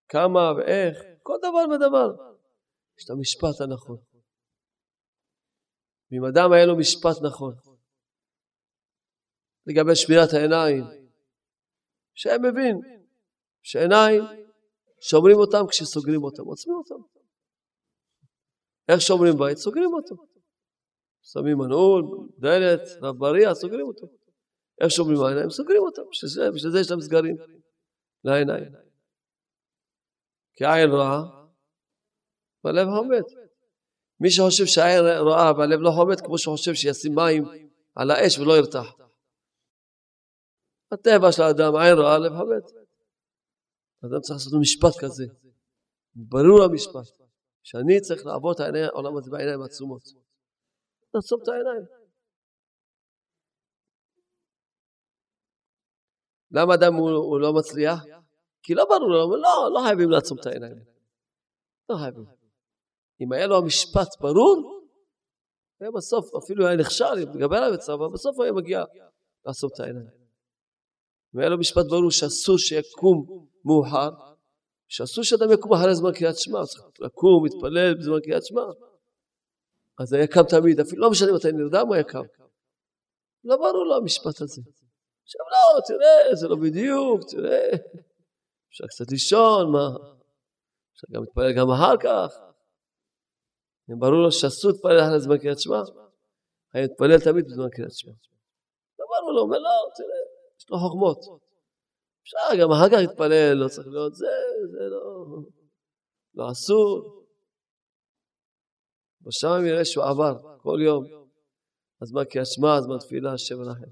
כמה 0.09 0.53
ואיך, 0.57 0.97
כל 1.23 1.37
דבר 1.39 1.75
ודבר. 1.75 2.09
יש 2.99 3.05
את 3.05 3.11
המשפט 3.11 3.61
הנכון. 3.61 3.97
ואם 6.11 6.25
אדם 6.25 6.53
היה 6.53 6.67
לו 6.67 6.77
משפט 6.79 7.17
נכון 7.23 7.68
לגבי 9.69 9.97
שמירת 9.97 10.33
העיניים, 10.33 10.85
שהם 12.15 12.43
מבין 12.45 12.81
שעיניים 13.63 14.23
שומרים 15.01 15.37
אותם 15.37 15.67
כשסוגרים 15.69 16.25
אותם, 16.25 16.43
עוצמים 16.43 16.77
אותם. 16.77 17.03
איך 18.89 19.01
שומרים 19.01 19.39
בית? 19.39 19.59
סוגרים 19.59 19.95
אותו. 19.95 20.15
שמים 21.23 21.59
מנעול, 21.59 22.29
דלת, 22.39 22.81
רב 23.03 23.19
בריח, 23.19 23.53
סוגרים 23.53 23.87
אותו. 23.87 24.07
איך 24.81 24.91
שומרים 24.91 25.21
העיניים? 25.21 25.51
סוגרים 25.51 25.83
אותם. 25.83 26.03
בשביל 26.11 26.73
זה, 26.73 26.81
יש 26.81 26.91
להם 26.91 27.01
סגרים 27.01 27.37
לעיניים. 28.25 28.73
כי 30.57 30.65
עין 30.65 30.91
רעה, 30.91 31.23
והלב 32.65 32.89
חומד. 32.97 33.23
מי 34.21 34.31
שחושב 34.31 34.67
שהעין 34.67 35.05
רעה 35.05 35.53
והלב 35.59 35.81
לא 35.81 35.91
חומד, 35.91 36.21
כמו 36.21 36.39
שחושב 36.39 36.75
שישים 36.75 37.15
מים 37.15 37.45
על 37.95 38.11
האש 38.11 38.39
ולא 38.39 38.57
ירתח. 38.57 39.08
הטבע 40.93 41.33
של 41.33 41.43
האדם, 41.43 41.77
עין 41.77 41.99
רעה, 41.99 42.19
לב 42.19 42.33
חומד. 42.39 42.63
האדם 44.03 44.21
צריך 44.21 44.37
לעשות 44.37 44.53
משפט 44.61 45.05
כזה. 45.05 45.25
ברור 46.15 46.63
המשפט. 46.65 47.29
שאני 47.63 48.01
צריך 48.01 48.27
לעבור 48.27 48.53
את 48.53 48.61
העולם 48.61 49.17
הזה 49.17 49.31
בעיניים 49.31 49.63
עצומות. 49.63 50.03
לעצום 51.15 51.43
את 51.43 51.49
העיניים. 51.49 51.83
למה 56.51 56.75
אדם 56.75 56.95
הוא, 56.95 57.11
הוא 57.11 57.41
לא 57.41 57.53
מצליח? 57.53 58.05
כי 58.63 58.75
לא 58.75 58.85
ברור 58.85 59.09
לו, 59.09 59.37
לא, 59.37 59.71
לא 59.75 59.81
חייבים 59.87 60.11
לעצום 60.11 60.39
את 60.41 60.47
העיניים. 60.47 60.77
לא 61.91 61.97
חייבים. 62.03 62.25
אם 63.21 63.33
היה 63.33 63.47
לו 63.47 63.57
המשפט 63.59 64.21
ברור, 64.21 64.79
בסוף, 65.97 66.35
אפילו 66.45 66.67
היה 66.67 66.77
נכשל, 66.77 67.05
אם 67.23 67.29
נגבר 67.35 67.57
עליו 67.57 67.75
את 67.75 67.81
צבא, 67.81 68.09
בסוף 68.13 68.41
היה 68.41 68.53
מגיע 68.53 68.85
לעצום 69.47 69.71
את 69.75 69.81
העיניים. 69.81 70.18
אם 71.35 71.41
היה 71.41 71.49
לו 71.49 71.59
משפט 71.59 71.87
ברור 71.91 72.11
שאסור 72.11 72.59
שיקום 72.59 73.47
מאוחר, 73.65 74.11
שאסור 74.89 75.25
שאדם 75.25 75.53
יקום 75.53 75.73
אחרי 75.73 75.95
זמן 75.95 76.13
קריאת 76.13 76.39
שמע, 76.39 76.67
צריך 76.67 76.85
לקום, 77.01 77.45
להתפלל 77.45 77.95
בזמן 77.95 78.21
קריאת 78.21 78.47
שמע. 78.47 78.63
אז 79.99 80.13
היה 80.13 80.27
קם 80.27 80.43
תמיד, 80.43 80.81
אפילו 80.81 81.03
לא 81.03 81.11
משנה 81.11 81.33
מתי 81.33 81.53
נרדם, 81.53 81.87
הוא 81.87 81.95
היה 81.95 82.05
קם. 82.05 82.23
לא 83.45 83.57
ברור 83.57 83.85
לו 83.85 83.97
המשפט 83.97 84.41
הזה. 84.41 84.63
עכשיו 85.25 85.41
לא, 85.51 85.81
תראה, 85.87 86.35
זה 86.35 86.49
לא 86.49 86.57
בדיוק, 86.57 87.21
תראה, 87.31 87.69
אפשר 88.71 88.87
קצת 88.87 89.11
לישון, 89.11 89.73
מה? 89.73 89.89
אפשר 90.93 91.07
גם 91.13 91.21
להתפלל 91.23 91.53
גם 91.53 91.71
אחר 91.71 91.97
כך. 91.97 92.41
ברור 93.89 94.23
לו 94.23 94.33
שאסור 94.33 94.71
להתפלל 94.71 95.01
אחרי 95.01 95.21
זמן 95.21 95.39
קריאת 95.39 95.61
שמע, 95.61 95.83
היה 96.73 96.85
מתפלל 96.85 97.21
תמיד 97.21 97.45
בזמן 97.47 97.69
קריאת 97.71 97.93
שמע. 97.93 98.13
לא 98.99 99.07
ברור 99.07 99.33
לו, 99.33 99.41
אומר 99.41 99.59
לא, 99.59 99.71
תראה, 99.97 100.28
לו 100.71 100.79
חוכמות. 100.79 101.19
אפשר 102.23 102.63
גם 102.63 102.71
אחר 102.73 102.89
כך 102.91 102.97
להתפלל, 103.01 103.55
לא 103.55 103.69
צריך 103.69 103.89
להיות 103.89 104.15
זה, 104.15 104.27
זה 104.73 104.85
לא, 104.91 105.27
לא 106.35 106.53
אסור. 106.53 107.19
בשם 109.21 109.67
יראה 109.67 109.85
שהוא 109.85 110.05
עבר 110.05 110.59
כל 110.63 110.79
יום. 110.85 111.05
אז 112.03 112.13
מה 112.13 112.25
קריאת 112.25 112.47
שמע, 112.47 112.77
אז 112.79 112.87
מה 112.87 112.99
תפילה, 112.99 113.33
השם 113.33 113.55
ינחם. 113.63 113.91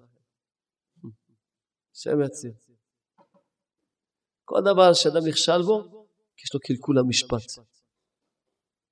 השם 1.95 2.23
יציל. 2.25 2.53
כל 4.45 4.61
דבר 4.61 4.93
שאדם 4.93 5.29
נכשל 5.29 5.63
בו, 5.67 6.07
יש 6.45 6.55
לו 6.55 6.61
קלקול 6.61 6.99
המשפט. 6.99 7.65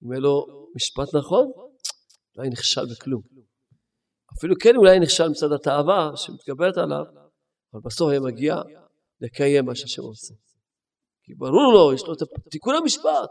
אם 0.03 0.13
יהיה 0.13 0.21
לו 0.21 0.47
משפט 0.77 1.15
נכון, 1.15 1.53
אולי 2.37 2.49
נכשל 2.49 2.81
בכלום. 2.91 3.23
אפילו 4.39 4.55
כן 4.63 4.77
אולי 4.77 5.01
נכשל 5.01 5.29
מצד 5.29 5.53
התאווה 5.53 6.11
שמתגברת 6.17 6.77
עליו, 6.77 7.05
אבל 7.75 7.83
בסוף 7.85 8.11
היה 8.11 8.21
מגיע 8.21 8.57
לקיים 9.21 9.65
מה 9.65 9.75
שהשם 9.75 10.03
עושה. 10.03 10.35
כי 11.23 11.35
ברור 11.35 11.73
לו, 11.75 11.93
יש 11.95 12.05
לו 12.07 12.13
את 12.13 12.19
תיקון 12.51 12.75
המשפט, 12.75 13.31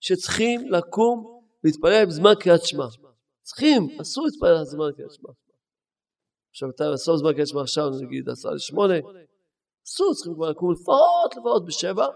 שצריכים 0.00 0.72
לקום 0.72 1.42
להתפלל 1.64 2.04
בזמן 2.06 2.32
קריאת 2.40 2.64
שמע. 2.64 2.86
צריכים, 3.42 4.00
אסור 4.00 4.26
להתפלל 4.26 4.60
בזמן 4.60 4.92
קריאת 4.96 5.12
שמע. 5.12 5.30
עכשיו 6.50 6.70
אתה 6.70 6.84
בסוף 6.92 7.16
זמן 7.16 7.32
קריאת 7.32 7.48
שמע 7.48 7.60
עכשיו, 7.60 7.90
נגיד 7.90 8.28
עשרה 8.28 8.54
לשמונה, 8.54 8.94
אסור, 9.86 10.14
צריכים 10.14 10.34
כבר 10.34 10.50
לקום 10.50 10.72
לפחות, 10.72 11.36
לפחות 11.36 11.66
בשבע, 11.66 12.06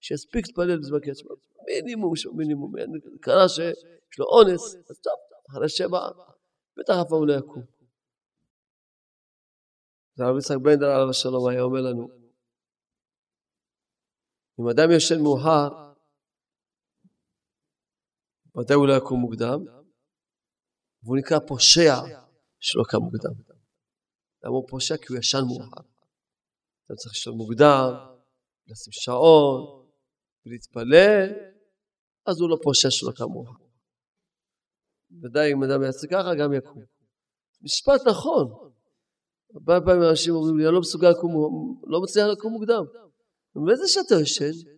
שיספיק 0.00 0.46
להתפלל 0.46 0.78
בזמן 0.78 1.00
קריאת 1.00 1.16
שמע. 1.16 1.30
מינימום, 1.66 2.12
מינימום, 2.34 2.72
קרה 3.20 3.48
שיש 3.48 4.18
לו 4.18 4.26
אונס, 4.26 4.76
אז 4.90 4.98
טוב, 4.98 5.14
אחרי 5.50 5.68
שבע, 5.68 6.08
בטח 6.78 6.94
אף 7.02 7.08
פעם 7.08 7.26
לא 7.26 7.34
יקום. 7.34 7.75
הרב 10.18 10.38
יצחק 10.38 10.56
בנדר 10.62 10.86
עליו 10.86 11.10
השלום 11.10 11.48
היה 11.48 11.62
אומר 11.62 11.80
לנו, 11.80 12.08
אם 14.60 14.68
אדם 14.68 14.88
ישן 14.96 15.22
מאוחר, 15.22 15.68
ודאי 18.56 18.76
הוא 18.76 18.86
לא 18.88 18.92
יקום 18.92 19.20
מוקדם, 19.20 19.60
והוא 21.02 21.16
נקרא 21.18 21.38
פושע 21.48 21.94
שלא 22.60 22.82
קם 22.90 22.98
מוקדם. 22.98 23.34
למה 24.42 24.54
הוא 24.54 24.68
פושע? 24.68 24.96
כי 24.96 25.06
הוא 25.08 25.18
ישן 25.18 25.38
מאוחר. 25.48 25.80
אתה 26.84 26.94
צריך 26.94 27.12
לשאול 27.14 27.34
מוקדם, 27.36 27.90
לשים 28.66 28.92
שעון, 28.92 29.86
ולהתפלל, 30.46 31.28
אז 32.26 32.40
הוא 32.40 32.50
לא 32.50 32.56
פושע 32.62 32.88
שלא 32.90 33.12
קם 33.16 33.24
מאוחר. 33.32 33.64
ודאי 35.22 35.52
אם 35.52 35.62
אדם 35.64 35.82
יעשה 35.82 36.06
ככה, 36.10 36.30
גם 36.40 36.52
יקום. 36.52 36.84
משפט 37.62 38.00
נכון. 38.08 38.65
הרבה 39.54 39.80
פעמים 39.86 40.02
אנשים 40.10 40.34
אומרים 40.34 40.58
לי, 40.58 40.64
אני 40.66 40.74
לא 40.74 40.80
מסוגל 40.80 41.10
לקום, 41.10 41.32
לא 41.86 42.00
מצליח 42.02 42.26
לקום 42.32 42.52
מוקדם. 42.52 42.84
ואיזה 43.66 43.88
שאתה 43.88 44.14
ישן? 44.22 44.70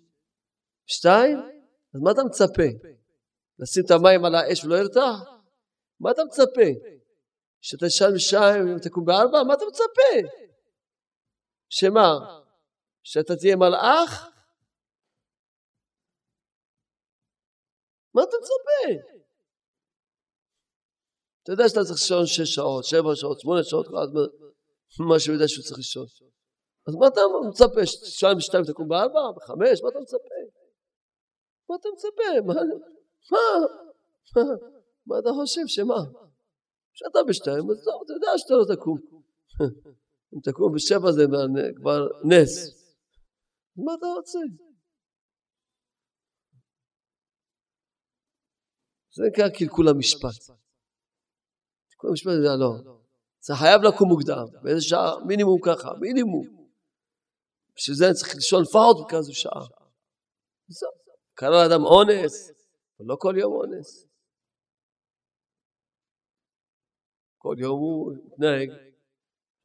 שתיים? 0.86 1.38
אז 1.94 2.00
מה 2.00 2.10
אתה 2.10 2.22
מצפה? 2.24 2.68
לשים 3.58 3.82
את 3.86 3.90
המים 3.90 4.24
על 4.24 4.34
האש 4.34 4.64
ולא 4.64 4.76
ירתח? 4.76 5.18
מה 6.00 6.10
אתה 6.10 6.22
מצפה? 6.24 6.68
שאתה 7.60 7.86
ישן 7.86 8.10
בשתיים 8.14 8.76
ותקום 8.76 9.04
בארבע? 9.04 9.42
מה 9.42 9.54
אתה 9.54 9.64
מצפה? 9.68 10.28
שמה? 11.68 12.08
שאתה 13.02 13.36
תהיה 13.36 13.56
מלאך? 13.56 14.28
מה 18.14 18.22
אתה 18.22 18.36
מצפה? 18.40 19.08
אתה 21.42 21.52
יודע 21.52 21.68
שאתה 21.68 21.80
צריך 21.80 22.00
לישון 22.00 22.26
שש 22.26 22.54
שעות, 22.54 22.84
שבע 22.84 23.16
שעות, 23.16 23.40
שמונה 23.40 23.64
שעות, 23.64 23.86
מה 25.00 25.20
שהוא 25.20 25.34
יודע 25.34 25.48
שהוא 25.48 25.64
צריך 25.64 25.78
לישון. 25.78 26.06
אז 26.88 26.94
מה 26.94 27.06
אתה 27.06 27.20
מצפה? 27.48 27.86
שתיים 27.86 28.36
ושתיים 28.38 28.64
תקום 28.64 28.88
בארבע? 28.88 29.20
בחמש? 29.36 29.82
מה 29.82 29.88
אתה 29.88 30.00
מצפה? 30.00 30.34
מה 31.70 31.76
אתה 31.76 31.88
מצפה? 31.94 32.28
מה? 32.46 32.54
מה? 33.32 34.42
מה 35.06 35.18
אתה 35.18 35.28
חושב? 35.40 35.66
שמה? 35.66 36.00
שאתה 36.92 37.18
בשתיים, 37.28 37.70
אז 37.70 37.84
טוב, 37.84 38.02
אתה 38.04 38.12
יודע 38.12 38.28
שאתה 38.36 38.54
לא 38.54 38.74
תקום. 38.74 38.98
אם 40.34 40.40
תקום 40.44 40.74
בשבע 40.74 41.12
זה 41.12 41.22
כבר 41.76 42.00
נס. 42.24 42.52
מה 43.76 43.92
אתה 43.98 44.06
רוצה? 44.06 44.38
זה 49.14 49.22
נקרא 49.28 49.48
קלקול 49.58 49.88
המשפט. 49.88 50.56
קלקול 51.88 52.10
המשפט 52.10 52.32
זה 52.42 52.48
לא. 52.60 52.97
זה 53.48 53.54
חייב 53.60 53.80
לקום 53.82 54.08
מוקדם, 54.08 54.46
באיזה 54.62 54.80
שעה? 54.80 55.24
מינימום 55.26 55.60
ככה, 55.66 55.88
מינימום. 56.00 56.46
בשביל 57.74 57.96
זה 57.96 58.04
צריך 58.18 58.34
לישון 58.34 58.62
לפחות 58.62 58.96
בכזו 59.06 59.34
שעה. 59.34 59.64
קרה 61.34 61.50
לאדם 61.50 61.84
אונס, 61.84 62.34
אבל 62.98 63.06
לא 63.08 63.16
כל 63.18 63.34
יום 63.38 63.52
אונס. 63.52 64.06
כל 67.38 67.56
יום 67.58 67.78
הוא 67.80 68.12
מתנהג 68.24 68.68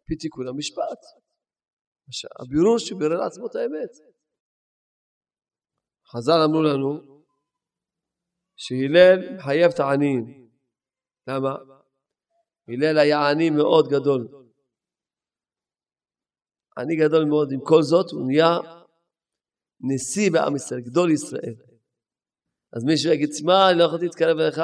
פי 0.05 0.15
תיקון 0.15 0.47
המשפט. 0.47 1.01
הבירור 2.39 2.79
שבירר 2.79 3.19
לעצמו 3.23 3.47
את 3.47 3.55
האמת. 3.55 3.93
חז"ל 6.11 6.39
אמרו 6.45 6.61
לנו 6.63 7.23
שהלל 8.55 9.35
מחייב 9.37 9.71
את 9.73 9.79
העניים. 9.79 10.49
למה? 11.27 11.82
הלל 12.67 12.97
היה 12.97 13.30
עני 13.30 13.49
מאוד 13.49 13.88
גדול. 13.88 14.28
אני 16.78 16.95
גדול 16.95 17.26
מאוד, 17.26 17.52
עם 17.52 17.60
כל 17.63 17.82
זאת 17.82 18.12
הוא 18.12 18.28
נהיה 18.28 18.58
נשיא 19.82 20.32
בעם 20.32 20.56
ישראל, 20.56 20.82
גדול 20.82 21.12
ישראל. 21.12 21.56
אז 22.73 22.84
מישהו 22.84 23.12
יגיד, 23.12 23.30
מה, 23.45 23.69
אני 23.69 23.80
לא 23.80 23.84
יכולתי 23.84 24.06
להתקרב 24.06 24.38
אליך, 24.39 24.62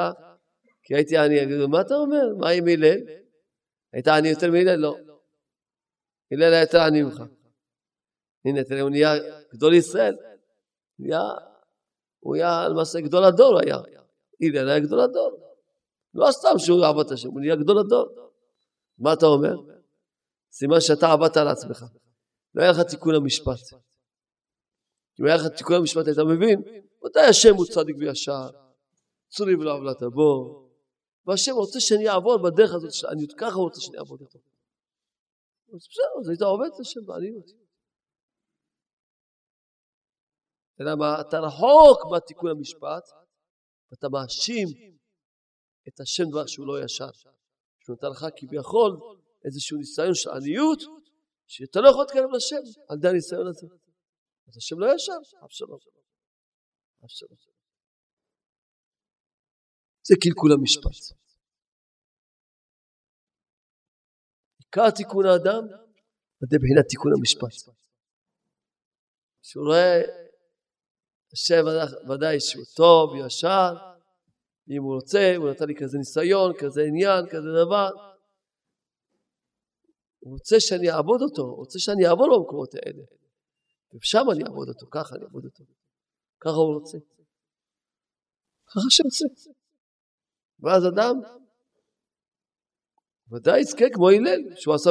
כי 0.82 0.94
הייתי 0.94 1.16
עני. 1.16 1.34
יגידו, 1.34 1.68
מה 1.68 1.80
אתה 1.80 1.94
אומר? 1.94 2.34
מה 2.38 2.48
עם 2.50 2.64
הלל? 2.68 3.00
היית 3.92 4.08
עני 4.08 4.28
יותר 4.28 4.50
מהלל? 4.50 4.76
לא. 4.76 4.96
הלל 6.32 6.52
היה 6.52 6.60
יותר 6.60 6.80
עני 6.80 7.02
ממך. 7.02 7.22
הנה, 8.44 8.64
תראה, 8.64 8.80
הוא 8.80 8.90
נהיה 8.90 9.12
גדול 9.54 9.74
ישראל. 9.74 10.16
הוא 12.20 12.34
היה 12.36 12.68
למעשה 12.68 13.00
גדול 13.00 13.24
הדור 13.24 13.60
היה. 13.60 13.76
הלל 14.42 14.68
היה 14.68 14.80
גדול 14.80 15.00
הדור. 15.00 15.49
לא 16.14 16.26
סתם 16.30 16.58
שהוא 16.58 16.86
עבד 16.86 17.12
השם, 17.12 17.28
הוא 17.28 17.40
נהיה 17.40 17.56
גדול 17.56 17.78
הדור. 17.78 18.06
מה 18.98 19.12
אתה 19.12 19.26
אומר? 19.26 19.56
סימן 20.50 20.80
שאתה 20.80 21.12
עבדת 21.12 21.36
על 21.36 21.48
עצמך. 21.48 21.84
לא 22.54 22.62
היה 22.62 22.70
לך 22.70 22.80
תיקון 22.80 23.14
המשפט. 23.14 23.78
אם 25.20 25.26
היה 25.26 25.36
לך 25.36 25.46
תיקון 25.56 25.76
המשפט 25.76 26.06
היית 26.06 26.18
מבין 26.18 26.62
מתי 27.04 27.20
השם 27.30 27.54
הוא 27.54 27.66
צדיק 27.66 27.96
וישר, 27.98 28.50
צורי 29.28 29.54
ולא 29.54 29.72
עוולת 29.72 30.02
בו, 30.14 30.60
והשם 31.26 31.52
רוצה 31.52 31.80
שאני 31.80 32.08
אעבוד 32.08 32.40
בדרך 32.42 32.70
הזאת, 32.74 33.12
אני 33.12 33.26
ככה 33.38 33.56
רוצה 33.56 33.80
שאני 33.80 33.98
אעבוד 33.98 34.20
איתו. 34.20 34.38
אז 35.74 35.86
בסדר, 35.90 36.20
אז 36.20 36.28
היית 36.28 36.42
עובד 36.42 36.66
את 36.74 36.80
השם 36.80 37.00
בעניות. 37.06 37.46
אלא 40.80 40.94
מה, 40.96 41.20
אתה 41.20 41.40
רחוק 41.40 42.10
מהתיקון 42.10 42.50
המשפט, 42.50 43.04
ואתה 43.90 44.08
מאשים 44.08 44.68
את 45.88 46.00
השם 46.00 46.24
דבר 46.30 46.46
שהוא 46.46 46.66
לא 46.66 46.84
ישר. 46.84 47.10
שהוא 47.80 47.96
נתן 47.96 48.06
לך 48.10 48.26
כביכול 48.36 48.92
איזשהו 49.44 49.78
ניסיון 49.78 50.14
של 50.14 50.30
עניות, 50.30 50.78
שאתה 51.46 51.80
לא 51.80 51.88
יכול 51.88 52.02
להתקרב 52.04 52.30
לשם 52.36 52.62
על 52.88 52.96
ידי 52.98 53.08
הניסיון 53.08 53.46
הזה. 53.46 53.66
אז 54.48 54.56
השם 54.56 54.78
לא 54.78 54.86
ישר, 54.94 55.12
אף 55.44 55.52
שלום. 55.52 55.78
אף 57.04 57.10
שלום. 57.10 57.38
זה 60.02 60.14
קלקול 60.22 60.52
המשפט. 60.52 61.16
עיקר 64.58 64.90
תיקון 64.90 65.26
האדם, 65.26 65.62
זה 66.50 66.56
בחינת 66.62 66.86
תיקון 66.88 67.12
המשפט. 67.18 67.74
שהוא 69.42 69.66
רואה, 69.66 70.00
השם 71.32 71.64
ודאי 72.10 72.40
שהוא 72.40 72.64
טוב, 72.76 73.26
ישר, 73.26 73.89
אם 74.68 74.82
הוא 74.82 74.94
רוצה, 74.94 75.34
הוא 75.36 75.50
נתן 75.50 75.64
לי 75.66 75.74
כזה 75.74 75.98
ניסיון, 75.98 76.52
כזה 76.60 76.82
עניין, 76.82 77.26
כזה 77.26 77.48
דבר. 77.64 77.90
הוא 80.18 80.32
רוצה 80.32 80.56
שאני 80.58 80.90
אעבוד 80.90 81.22
אותו, 81.22 81.42
הוא 81.42 81.56
רוצה 81.56 81.78
שאני 81.78 82.06
אעבוד 82.06 82.28
במקומות 82.36 82.74
האלה. 82.74 83.02
ושם 83.94 84.24
אני 84.32 84.44
אעבוד 84.44 84.68
אותו, 84.68 84.86
ככה 84.90 85.14
אני 85.16 85.24
אעבוד 85.24 85.44
אותו. 85.44 85.64
ככה 86.40 86.52
הוא 86.52 86.74
רוצה. 86.74 86.98
ככה 88.66 88.86
שרוצה. 88.90 89.24
ואז 90.60 90.82
אדם 90.86 91.14
ודאי 93.32 93.60
יזכה 93.60 93.84
כמו 93.94 94.08
הלל, 94.08 94.56
שהוא 94.56 94.74
עשה, 94.74 94.90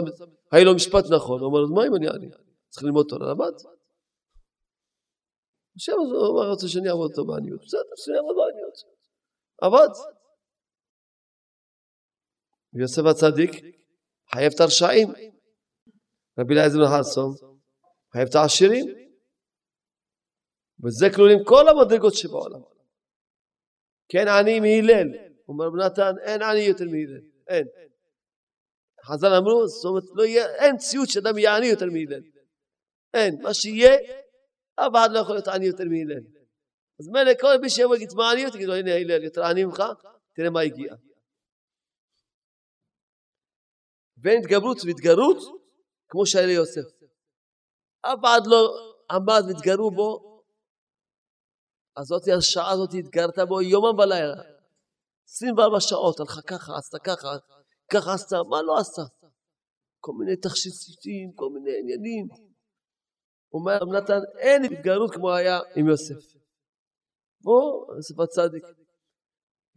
היה 0.52 0.64
לו 0.64 0.76
משפט 0.76 1.06
נכון, 1.16 1.42
הוא 1.42 1.48
אומר, 1.48 1.76
מה 1.76 1.88
אם 1.88 1.96
אני 1.96 2.08
אענה? 2.08 2.36
צריך 2.70 2.84
ללמוד 2.84 3.06
תורה, 3.10 3.32
למד. 3.32 3.56
השם 5.76 5.92
הוא 5.92 6.44
רוצה 6.52 6.68
שאני 6.68 6.90
אעבוד 6.90 7.12
אותו 7.12 7.26
בעניות, 7.26 7.62
בסדר, 7.66 7.94
שאני 7.96 8.18
אעבוד 8.18 8.36
בעניות. 8.36 8.99
עבד. 9.62 9.94
ויוסף 12.74 13.02
הצדיק 13.12 13.52
חייב 14.34 14.52
את 14.56 14.60
הרשעים. 14.60 15.08
רבי 16.40 16.54
אליעזר 16.54 16.80
בן 16.80 17.00
חסון 17.00 17.32
חייב 18.14 18.28
את 18.30 18.36
העשירים. 18.36 18.86
וזה 20.84 21.08
כלולים 21.16 21.40
כל 21.46 21.66
המדרגות 21.68 22.14
שבעולם. 22.14 22.62
כן 24.10 24.28
עני 24.28 24.60
מהלל. 24.60 25.08
אומר 25.48 25.66
רב 25.66 25.76
נתן, 25.76 26.14
אין 26.24 26.42
עני 26.42 26.60
יותר 26.60 26.86
מהלל. 26.86 27.22
אין. 27.48 27.68
חז"ל 29.06 29.34
אמרו, 29.34 29.68
זאת 29.68 29.86
אומרת, 29.86 30.04
לא 30.16 30.24
יהיה, 30.24 30.56
אין 30.56 30.76
מציאות 30.76 31.10
שאדם 31.10 31.38
יהיה 31.38 31.58
עני 31.58 31.66
יותר 31.66 31.86
מהלל. 31.86 32.24
אין. 33.14 33.42
מה 33.42 33.54
שיהיה, 33.54 33.96
אף 34.76 34.92
אחד 34.96 35.10
לא 35.14 35.20
יכול 35.20 35.36
להיות 35.36 35.48
עני 35.48 35.66
יותר 35.66 35.84
מהלל. 35.84 36.39
אז 37.00 37.08
מילא 37.08 37.32
כל 37.42 37.58
מי 37.62 37.70
שיבוא 37.70 37.96
יגיד 37.96 38.14
מה 38.16 38.32
עני, 38.32 38.52
תגיד 38.52 38.68
לו 38.68 38.76
הנה 38.76 38.96
הלל 38.96 39.24
יותר 39.24 39.44
עני 39.44 39.66
ממך, 39.66 39.84
תראה 40.36 40.50
מה 40.50 40.62
הגיע. 40.62 40.94
ואין 44.18 44.42
התגברות 44.44 44.78
והתגרות 44.86 45.38
כמו 46.10 46.26
שהיה 46.26 46.46
ליוסף. 46.46 46.88
אף 48.02 48.20
אחד 48.24 48.42
לא 48.46 48.62
עמד 49.12 49.42
והתגרו 49.48 49.92
בו, 49.92 50.30
אז 51.96 52.06
זאת 52.06 52.24
השעה 52.38 52.72
הזאת 52.72 52.90
התגרת 53.00 53.40
בו 53.48 53.62
יומם 53.62 54.00
ולילה. 54.00 54.42
24 55.30 55.80
שעות, 55.80 56.20
הלכה 56.20 56.42
ככה, 56.42 56.78
עשתה 56.78 57.00
ככה, 57.00 57.28
ככה 57.94 58.14
עשתה, 58.14 58.36
מה 58.50 58.62
לא 58.62 58.78
עשתה? 58.78 59.02
כל 60.00 60.12
מיני 60.20 60.36
תכשיטים, 60.36 61.32
כל 61.36 61.50
מיני 61.54 61.80
עניינים. 61.80 62.28
אומר 63.54 63.86
נתן, 63.86 64.20
אין 64.38 64.64
התגרות 64.64 65.14
כמו 65.14 65.34
היה 65.34 65.60
עם 65.76 65.88
יוסף. 65.88 66.39
בוא, 67.42 67.96
יוסף 67.96 68.20
הצדיק. 68.20 68.64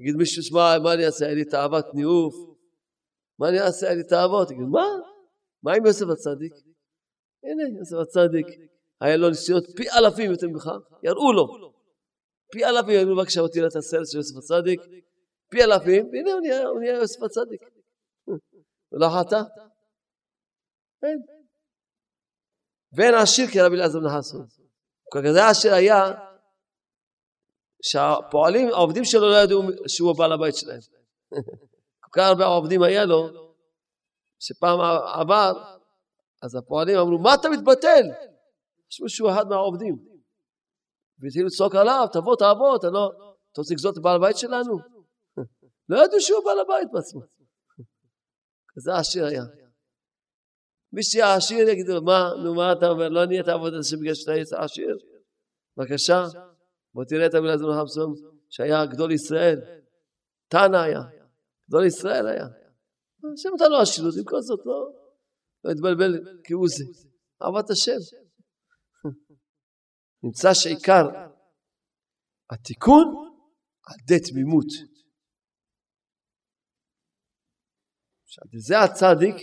יגיד 0.01 0.17
מישהו, 0.17 0.43
שמע, 0.43 0.79
מה 0.83 0.95
אני 0.95 1.07
אעשה? 1.07 1.27
היה 1.27 1.35
לי 1.35 1.45
תאוות 1.45 1.87
ניאוף. 1.95 2.35
מה 3.39 3.49
אני 3.49 3.61
אעשה? 3.61 3.87
היה 3.87 3.97
לי 3.97 4.05
תאוות. 4.05 4.51
יגיד, 4.51 4.67
מה? 4.67 4.87
מה 5.63 5.75
עם 5.75 5.87
יוסף 5.87 6.07
הצדיק? 6.13 6.53
הנה, 7.45 7.79
יוסף 7.79 7.97
הצדיק. 7.97 8.47
היה 9.01 9.17
לו 9.17 9.29
ניסיונות 9.29 9.65
פי 9.77 9.91
אלפים 9.91 10.31
יותר 10.31 10.47
ממך, 10.49 10.71
יראו 11.03 11.33
לו. 11.33 11.73
פי 12.53 12.65
אלפים, 12.65 12.95
יראו 12.95 13.17
בבקשה 13.17 13.41
אותי 13.41 13.67
את 13.67 13.77
הסרט 13.77 14.07
של 14.07 14.19
יוסף 14.19 14.37
הצדיק. 14.37 14.81
פי 15.51 15.65
אלפים, 15.65 16.09
והנה 16.13 16.33
הוא 16.67 16.81
נהיה, 16.81 16.97
יוסף 16.97 17.23
הצדיק. 17.23 17.63
ולא 18.93 19.07
חטא. 19.19 19.43
אין. 21.03 21.23
ואין 22.97 23.15
עשיר 23.15 23.47
כרבי 23.53 23.77
אלעזר 23.77 24.01
בן 24.01 24.19
חסון. 24.19 24.47
כזה 25.15 25.49
עשיר 25.49 25.75
היה 25.75 26.13
שהפועלים, 27.83 28.69
העובדים 28.69 29.05
שלו 29.05 29.31
לא 29.31 29.37
ידעו 29.37 29.63
שהוא 29.87 30.11
הבעל 30.11 30.33
הבית 30.33 30.57
שלהם. 30.57 30.81
כל 32.01 32.11
כך 32.13 32.29
הרבה 32.29 32.45
עובדים 32.47 32.83
היה 32.83 33.05
לו, 33.05 33.29
שפעם 34.39 34.81
עבר, 35.15 35.53
אז 36.43 36.55
הפועלים 36.55 36.99
אמרו, 36.99 37.19
מה 37.19 37.35
אתה 37.35 37.49
מתבטל? 37.49 38.03
חשבו 38.89 39.09
שהוא 39.09 39.31
אחד 39.31 39.49
מהעובדים. 39.49 39.99
והתחילו 41.19 41.47
לצעוק 41.47 41.75
עליו, 41.75 42.07
תבוא 42.13 42.37
תעבוד, 42.37 42.79
אתה 42.79 42.91
לא... 42.91 43.11
אתה 43.53 43.61
רוצה 43.61 43.75
לגזול 43.75 43.93
את 43.93 43.97
הבעל 43.97 44.17
הבית 44.17 44.37
שלנו? 44.37 44.79
לא 45.89 46.05
ידעו 46.05 46.21
שהוא 46.21 46.45
בעל 46.45 46.61
הבית 46.61 46.89
בעצמו. 46.93 47.21
כזה 48.75 48.95
עשיר 48.95 49.25
היה. 49.25 49.43
מי 50.93 51.03
שיהיה 51.03 51.35
עשיר 51.35 51.69
יגידו 51.69 52.03
מה, 52.03 52.31
נו 52.45 52.55
מה 52.55 52.73
אתה 52.73 52.89
אומר, 52.89 53.09
לא 53.09 53.27
נהיית 53.27 53.49
עבודה 53.49 53.83
שבגלל 53.83 54.15
שאתה 54.15 54.65
עשיר? 54.65 54.99
בבקשה. 55.77 56.25
בוא 56.95 57.05
תראה 57.05 57.27
את 57.27 57.35
המילה 57.35 57.59
זמן 57.59 57.81
חמסום, 57.81 58.15
שהיה 58.49 58.87
גדול 58.87 59.13
ישראל. 59.13 59.59
תנא 60.49 60.77
היה. 60.77 61.01
גדול 61.69 61.87
ישראל 61.87 62.27
היה. 62.27 62.47
השם 63.35 63.49
נתן 63.55 63.71
לו 63.71 63.79
עשירות, 63.83 64.15
עם 64.19 64.25
כל 64.25 64.41
זאת 64.41 64.61
לא, 64.67 64.93
לא 65.65 65.71
התבלבל 65.71 66.13
כהוא 66.45 66.69
זה. 66.69 66.85
אהבת 67.43 67.71
השם. 67.71 68.01
נמצא 70.25 70.55
שעיקר 70.55 71.05
התיקון 72.51 73.07
על 73.87 73.97
ידי 74.01 74.31
תמימות. 74.31 74.67
עכשיו, 78.25 78.45
זה 78.59 78.75
הצדיק 78.81 79.37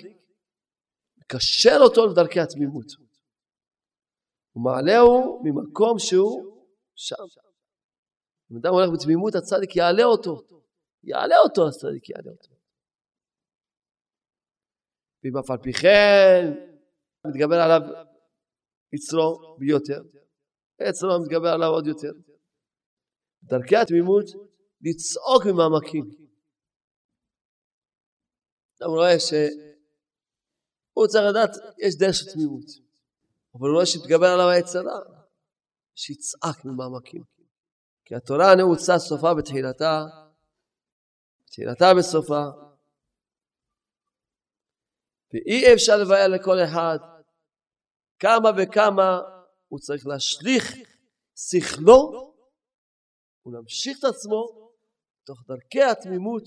מקשר 1.17 1.77
אותו 1.81 2.05
לדרכי 2.05 2.39
התמימות. 2.39 2.85
הוא 4.51 4.63
מעלהו 4.63 5.41
ממקום 5.43 5.99
שהוא 5.99 6.58
שם. 6.99 7.15
אם 8.51 8.57
אדם 8.57 8.73
הולך 8.73 8.89
בתמימות, 8.93 9.35
הצדיק 9.35 9.75
יעלה 9.75 10.03
אותו. 10.03 10.35
יעלה 11.03 11.35
אותו, 11.43 11.67
הצדיק 11.67 12.09
יעלה 12.09 12.31
אותו. 12.31 12.53
ואם 15.23 15.37
אף 15.37 15.51
על 15.51 15.57
פי 15.57 15.73
כן 15.73 16.43
מתגבר 17.27 17.55
עליו 17.55 17.81
יצרו 18.93 19.57
ביותר, 19.59 20.01
יצרו 20.89 21.09
מתגבר 21.23 21.49
עליו 21.49 21.69
עוד 21.69 21.87
יותר. 21.87 22.11
דרכי 23.43 23.75
התמימות 23.75 24.25
לצעוק 24.81 25.45
ממעמקים. 25.45 26.05
אדם 28.81 28.89
רואה 28.89 29.19
שהוא 29.19 31.07
צריך 31.07 31.23
לדעת, 31.29 31.49
יש 31.85 31.95
דרך 31.97 32.13
של 32.13 32.31
תמימות, 32.33 32.65
אבל 33.55 33.67
הוא 33.67 33.75
רואה 33.75 33.85
שמתגבר 33.85 34.27
עליו 34.33 34.49
היצרה, 34.49 35.18
שיצעק 36.01 36.65
ממעמקים. 36.65 37.23
כי 38.05 38.15
התורה 38.15 38.55
נעוצה 38.57 38.99
סופה 38.99 39.33
בתחילתה, 39.37 40.05
תחילתה 41.45 41.85
בסופה, 41.97 42.43
ואי 45.33 45.73
אפשר 45.73 45.93
לבאר 46.01 46.27
לכל 46.27 46.57
אחד 46.65 46.97
כמה 48.19 48.49
וכמה 48.57 49.19
הוא 49.67 49.79
צריך 49.79 50.07
להשליך 50.07 50.63
שכלו 51.35 52.33
ולהמשיך 53.45 53.99
את 53.99 54.03
עצמו 54.03 54.71
תוך 55.25 55.39
דרכי 55.47 55.83
התמימות, 55.83 56.43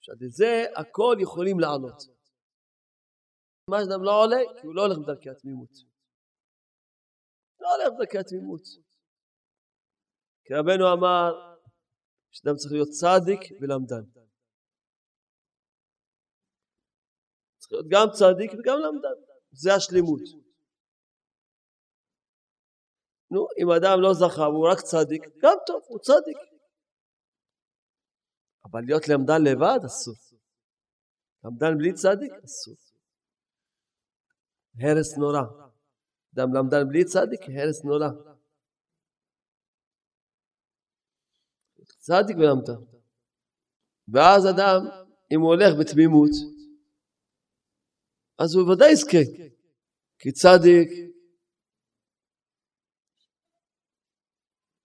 שעל 0.00 0.16
זה 0.28 0.64
הכל 0.76 1.16
יכולים 1.20 1.60
לענות. 1.60 2.02
מה 3.70 3.76
שאדם 3.80 4.02
לא 4.02 4.22
עולה, 4.22 4.40
כי 4.60 4.66
הוא 4.66 4.74
לא 4.74 4.82
הולך 4.82 4.98
בדרכי 4.98 5.30
התמימות. 5.30 5.93
לא 7.64 7.68
הולך 7.74 7.88
בדרכי 7.94 8.18
התמימות. 8.18 8.62
כי 10.44 10.54
רבנו 10.54 10.84
אמר 10.92 11.30
שאדם 12.30 12.56
צריך 12.56 12.72
להיות 12.72 12.88
צדיק 13.00 13.40
ולמדן. 13.60 14.04
צריך 17.58 17.72
להיות 17.72 17.86
גם 17.94 18.06
צדיק 18.18 18.50
וגם 18.58 18.78
למדן. 18.84 19.18
זה 19.52 19.74
השלמות. 19.74 20.24
נו, 23.30 23.46
אם 23.58 23.68
אדם 23.78 23.96
לא 24.04 24.12
זכה 24.14 24.46
והוא 24.48 24.68
רק 24.72 24.80
צדיק, 24.80 25.22
גם 25.42 25.56
טוב, 25.66 25.82
הוא 25.88 25.98
צדיק. 25.98 26.38
אבל 28.64 28.80
להיות 28.86 29.08
למדן 29.08 29.40
לבד 29.48 29.80
אסור. 29.86 30.14
למדן 31.44 31.78
בלי 31.78 31.92
צדיק 31.92 32.32
אסור. 32.44 32.76
הרס 34.80 35.18
נורא. 35.18 35.63
אדם 36.34 36.54
למדן 36.54 36.88
בלי 36.88 37.04
צדיק, 37.04 37.40
הרס 37.40 37.84
נורא. 37.84 38.08
צדיק 41.98 42.36
ולמדן. 42.36 42.94
ואז 44.08 44.42
אדם, 44.46 44.80
אם 45.32 45.40
הוא 45.40 45.48
הולך 45.48 45.70
בתמימות, 45.80 46.30
אז 48.38 48.54
הוא 48.54 48.72
ודאי 48.72 48.92
יזכה. 48.92 49.24
כי 50.18 50.32
צדיק, 50.32 50.88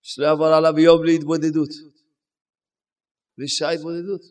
שלא 0.02 0.26
יעבור 0.26 0.48
עליו 0.48 0.80
יום 0.80 1.04
להתבודדות. 1.04 1.70
שעה 3.48 3.72
התבודדות. 3.72 4.22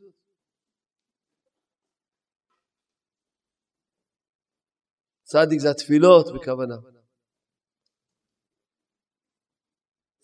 צדיק 5.23 5.61
זה 5.61 5.71
התפילות 5.71 6.27
בכוונה. 6.35 6.98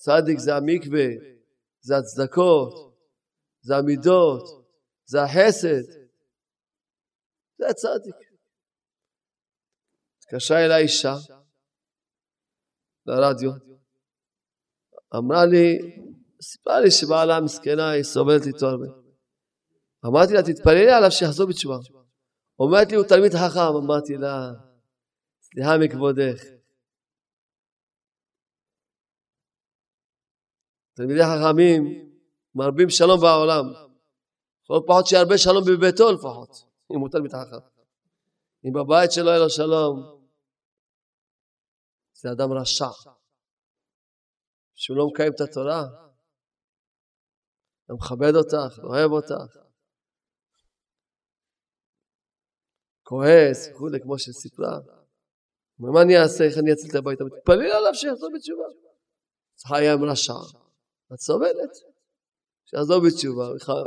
צדיק 0.05 0.39
זה 0.39 0.57
המקווה, 0.57 1.07
זה 1.81 1.97
הצדקות, 1.97 2.95
זה 3.61 3.77
המידות, 3.77 4.43
זה 5.05 5.23
החסד. 5.23 5.83
זה 7.59 7.69
הצדיק. 7.69 8.15
התקשרה 10.19 10.65
אליי 10.65 10.83
אישה 10.83 11.15
לרדיו, 13.07 13.51
אמרה 15.17 15.45
לי, 15.47 15.79
סיפרה 16.43 16.81
לי 16.81 16.91
שבעלה 16.91 17.41
מסכנה, 17.41 17.91
היא 17.91 18.03
סובלת 18.03 18.47
איתו 18.47 18.67
הרבה. 18.67 18.87
אמרתי 20.07 20.33
לה, 20.33 20.43
תתפללי 20.43 20.91
עליו 20.91 21.11
שיחזור 21.11 21.49
בתשובה. 21.49 21.77
אומרת 22.59 22.91
לי, 22.91 22.97
הוא 22.97 23.05
תלמיד 23.05 23.33
חכם. 23.33 23.77
אמרתי 23.85 24.17
לה, 24.17 24.53
סליחה 25.43 25.79
מכבודך. 25.79 26.54
תלמידי 30.95 31.21
חכמים 31.23 32.11
מרבים 32.55 32.91
שלום 32.91 33.21
בעולם. 33.21 33.65
כל 34.67 34.81
פחות 34.87 35.07
שירבה 35.07 35.39
שלום 35.39 35.65
בביתו 35.67 36.13
לפחות, 36.13 36.51
אם 36.93 37.01
הוא 37.01 37.09
תלמיד 37.09 37.33
חכם. 37.33 37.67
אם 38.65 38.73
בבית 38.73 39.13
שלו 39.13 39.33
אין 39.33 39.41
לו 39.41 39.51
שלום, 39.51 40.21
זה 42.13 42.33
אדם 42.33 42.53
רשע. 42.53 42.91
שהוא 44.75 44.97
לא 44.97 45.07
מקיים 45.07 45.33
את 45.33 45.41
התורה, 45.41 45.83
לא 47.89 47.97
מכבד 47.97 48.35
אותך, 48.35 48.79
לא 48.79 48.89
אוהב 48.89 49.11
אותך. 49.11 49.57
כועס 53.03 53.69
וכולי, 53.71 54.01
כמו 54.01 54.19
שסיפרה. 54.19 54.79
מה 55.79 56.03
אני 56.03 56.19
אעשה, 56.19 56.45
איך 56.45 56.59
אני 56.59 56.73
אציל 56.73 56.91
את 56.91 56.95
הבית? 56.95 57.21
מתפלל 57.21 57.71
עליו 57.71 57.95
שיחזור 57.95 58.31
בתשובה. 58.35 58.65
חיים 59.67 60.05
רשע. 60.05 60.64
את 61.13 61.19
סובלת. 61.19 61.73
שיחזור 62.65 63.01
בתשובה, 63.07 63.45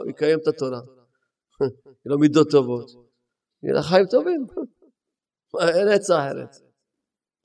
יקיים 0.10 0.40
את 0.40 0.48
התורה. 0.48 0.80
יהיו 1.86 2.12
לו 2.12 2.20
מידות 2.20 2.48
טובות. 2.52 2.90
יהיו 3.64 3.76
לה 3.76 3.84
חיים 3.84 4.06
טובים. 4.12 4.42
אין 5.78 5.88
עצה 5.96 6.14
אחרת. 6.20 6.54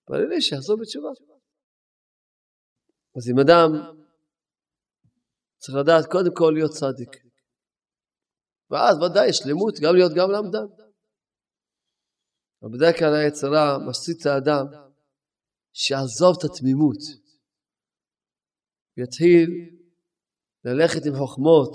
תפללי 0.04 0.40
שיחזור 0.40 0.76
בתשובה. 0.80 1.08
אז 3.16 3.24
אם 3.30 3.38
אדם 3.40 3.70
צריך 5.58 5.78
לדעת 5.78 6.04
קודם 6.12 6.34
כל 6.34 6.50
להיות 6.54 6.70
צדיק. 6.70 7.12
ואז 8.70 8.96
ודאי 8.96 9.32
שלמות 9.32 9.74
גם 9.82 9.94
להיות 9.94 10.12
גם 10.18 10.28
למדן. 10.30 10.68
אבל 12.62 12.70
בדרך 12.74 12.98
כלל 12.98 13.14
היצרה 13.14 13.78
משציץ 13.88 14.26
את 14.26 14.32
האדם 14.32 14.66
שיעזוב 15.72 16.36
את 16.38 16.44
התמימות 16.44 17.21
ויתחיל 18.96 19.48
ללכת 20.64 21.06
עם 21.06 21.14
חוכמות 21.18 21.72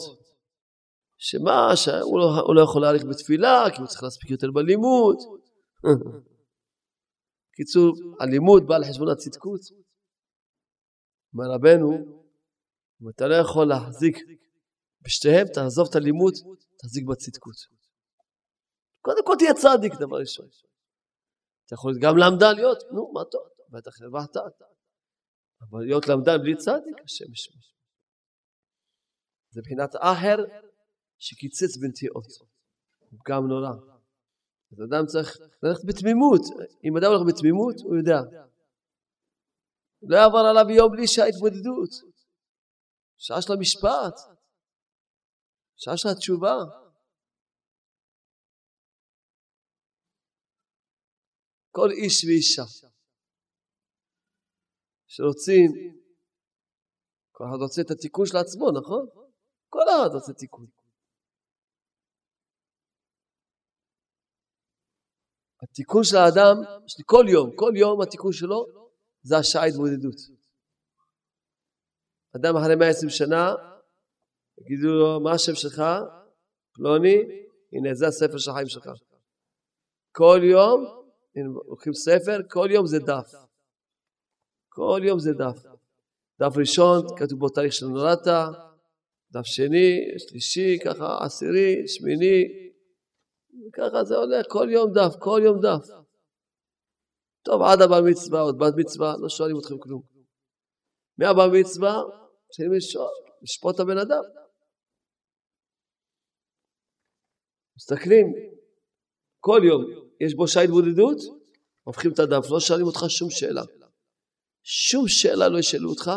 שמה, 1.17 1.75
שהוא 1.75 2.19
לא, 2.19 2.55
לא 2.55 2.61
יכול 2.61 2.81
להאריך 2.81 3.03
בתפילה 3.09 3.63
כי 3.73 3.81
הוא 3.81 3.87
צריך 3.87 4.03
להספיק 4.03 4.29
יותר 4.31 4.51
בלימוד. 4.51 5.17
קיצור, 7.55 7.93
הלימוד 8.21 8.67
בא 8.67 8.75
על 8.75 8.83
חשבון 8.89 9.09
הצדקות. 9.09 9.61
אומר 11.33 11.47
רבנו, 11.55 11.91
אם 13.01 13.09
אתה 13.09 13.27
לא 13.27 13.35
יכול 13.35 13.65
להחזיק 13.67 14.17
בשתיהם, 15.01 15.47
תעזוב 15.53 15.87
את 15.89 15.95
הלימוד, 15.95 16.33
תחזיק 16.79 17.03
בצדקות. 17.09 17.55
קודם 19.01 19.25
כל 19.25 19.33
תהיה 19.39 19.53
צדיק, 19.53 19.93
דבר 19.99 20.17
ראשון. 20.17 20.47
אתה 21.65 21.73
יכול 21.73 21.93
גם 22.01 22.17
למדן 22.17 22.55
להיות, 22.55 22.77
נו, 22.93 23.11
מה 23.13 23.23
טוב, 23.31 23.41
בטח 23.69 23.91
הרווחת. 24.01 24.35
אבל 25.61 25.79
להיות 25.85 26.07
למדן 26.07 26.37
בלי 26.43 26.55
צדיק, 26.55 26.97
השם 27.05 27.31
ישמע. 27.31 27.61
זה 29.49 29.61
מבחינת 29.61 29.91
אחר 29.95 30.37
שקיצץ 31.17 31.77
בנטיעות. 31.81 32.27
גם 33.27 33.47
נורא. 33.47 33.73
אז 34.71 34.77
אדם 34.87 35.05
צריך 35.05 35.37
ללכת 35.63 35.85
בתמימות. 35.87 36.41
אם 36.83 36.97
אדם 36.97 37.11
הולך 37.11 37.23
בתמימות, 37.33 37.75
הוא 37.83 37.95
יודע. 37.97 38.19
לא 40.01 40.15
יעבור 40.17 40.39
עליו 40.39 40.69
יום 40.77 40.91
בלי 40.91 41.07
שעה 41.07 41.25
התבודדות. 41.27 41.91
שעה 43.17 43.41
של 43.41 43.53
המשפט. 43.53 44.15
שעה 45.75 45.97
של 45.97 46.09
התשובה. 46.09 46.55
כל 51.71 51.89
איש 51.91 52.25
ואישה 52.25 52.86
שרוצים, 55.17 55.71
כל 57.31 57.43
אחד 57.43 57.61
רוצה 57.61 57.81
את 57.81 57.91
התיקון 57.91 58.25
של 58.25 58.37
עצמו, 58.37 58.71
נכון? 58.71 59.07
כל 59.69 59.79
אחד 59.89 60.09
רוצה 60.13 60.33
תיקון. 60.33 60.65
התיקון 65.63 66.03
של 66.03 66.15
האדם, 66.17 66.55
כל 67.05 67.25
יום, 67.29 67.51
כל 67.55 67.71
יום 67.75 68.01
התיקון 68.01 68.31
שלו 68.33 68.65
זה 69.21 69.37
השעה 69.37 69.65
התמודדות. 69.65 70.15
אדם 72.35 72.55
אחרי 72.57 72.75
120 72.75 73.09
שנה, 73.09 73.45
יגידו 74.57 74.87
לו, 74.87 75.19
מה 75.19 75.31
השם 75.31 75.55
שלך? 75.55 75.83
פלוני, 76.73 77.17
הנה 77.73 77.93
זה 77.93 78.07
הספר 78.07 78.37
של 78.37 78.51
החיים 78.51 78.67
שלך. 78.67 78.89
כל 80.11 80.39
יום, 80.43 80.79
הנה, 81.35 81.47
לוקחים 81.67 81.93
ספר, 81.93 82.37
כל 82.49 82.67
יום 82.71 82.87
זה 82.87 82.99
דף. 82.99 83.46
כל 84.77 85.01
יום 85.03 85.19
זה 85.19 85.33
דף. 85.33 85.57
דף 86.39 86.57
ראשון, 86.57 87.17
כתוב 87.17 87.39
בו 87.39 87.49
תאריך 87.49 87.73
שנולדת, 87.73 88.27
דף 89.31 89.45
שני, 89.45 89.89
שלישי, 90.17 90.77
ככה 90.85 91.17
עשירי, 91.25 91.87
שמיני, 91.87 92.43
ככה 93.73 94.03
זה 94.03 94.15
הולך, 94.15 94.45
כל 94.49 94.67
יום 94.71 94.93
דף, 94.93 95.15
כל 95.19 95.41
יום 95.43 95.57
דף. 95.61 95.87
טוב, 97.43 97.61
עד 97.61 97.81
הבר 97.81 98.01
מצווה, 98.09 98.41
עוד 98.41 98.57
בת 98.57 98.73
מצווה, 98.77 99.13
לא 99.21 99.29
שואלים 99.29 99.57
אתכם 99.59 99.77
כלום. 99.77 100.01
מהבר 101.17 101.47
מצווה, 101.59 101.95
מתחילים 102.47 102.71
לשפוט 103.41 103.75
את 103.75 103.79
הבן 103.79 103.97
אדם. 103.97 104.23
מסתכלים, 107.77 108.25
כל 109.39 109.61
יום 109.63 109.81
יש 110.25 110.35
בו 110.35 110.47
שעה 110.47 110.63
התבודדות, 110.63 111.17
הופכים 111.83 112.11
את 112.13 112.19
הדף, 112.19 112.51
לא 112.51 112.59
שואלים 112.59 112.85
אותך 112.85 112.99
שום 113.07 113.29
שאלה. 113.29 113.76
שום 114.69 115.07
שאלה 115.07 115.49
לא 115.49 115.59
ישאלו 115.59 115.89
אותך, 115.89 116.11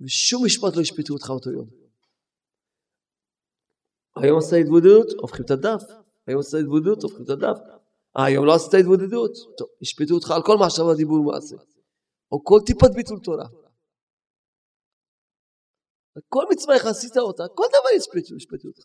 ושום 0.00 0.44
משפט 0.46 0.76
לא 0.76 0.82
ישפטו 0.82 1.12
אותך 1.14 1.30
אותו 1.30 1.50
יום. 1.50 1.68
היום 4.16 4.38
עשית 4.38 4.58
התבודדות, 4.64 5.08
הופכים 5.20 5.44
את 5.44 5.50
הדף. 5.50 5.82
היום 6.26 6.40
עשית 6.40 6.60
התבודדות, 6.60 7.02
הופכים 7.02 7.24
את 7.24 7.30
הדף. 7.30 7.58
אה, 8.16 8.24
היום 8.24 8.46
לא 8.46 8.52
עשית 8.54 8.74
התבודדות, 8.80 9.32
טוב, 9.58 9.68
ישפטו 9.82 10.14
אותך 10.14 10.30
על 10.30 10.42
כל 10.46 10.56
מחשבה, 10.62 10.94
דיבור 10.96 11.20
ומעשה. 11.20 11.56
או 12.32 12.44
כל 12.44 12.58
טיפת 12.66 12.90
ביטול 12.94 13.18
תורה. 13.24 13.48
כל 16.28 16.44
מצווה 16.52 16.74
איך 16.74 16.86
עשית 16.86 17.16
אותה, 17.16 17.42
כל 17.54 17.68
דבר 17.74 17.90
ישפטו, 17.96 18.36
ישפטו 18.36 18.68
אותך. 18.68 18.84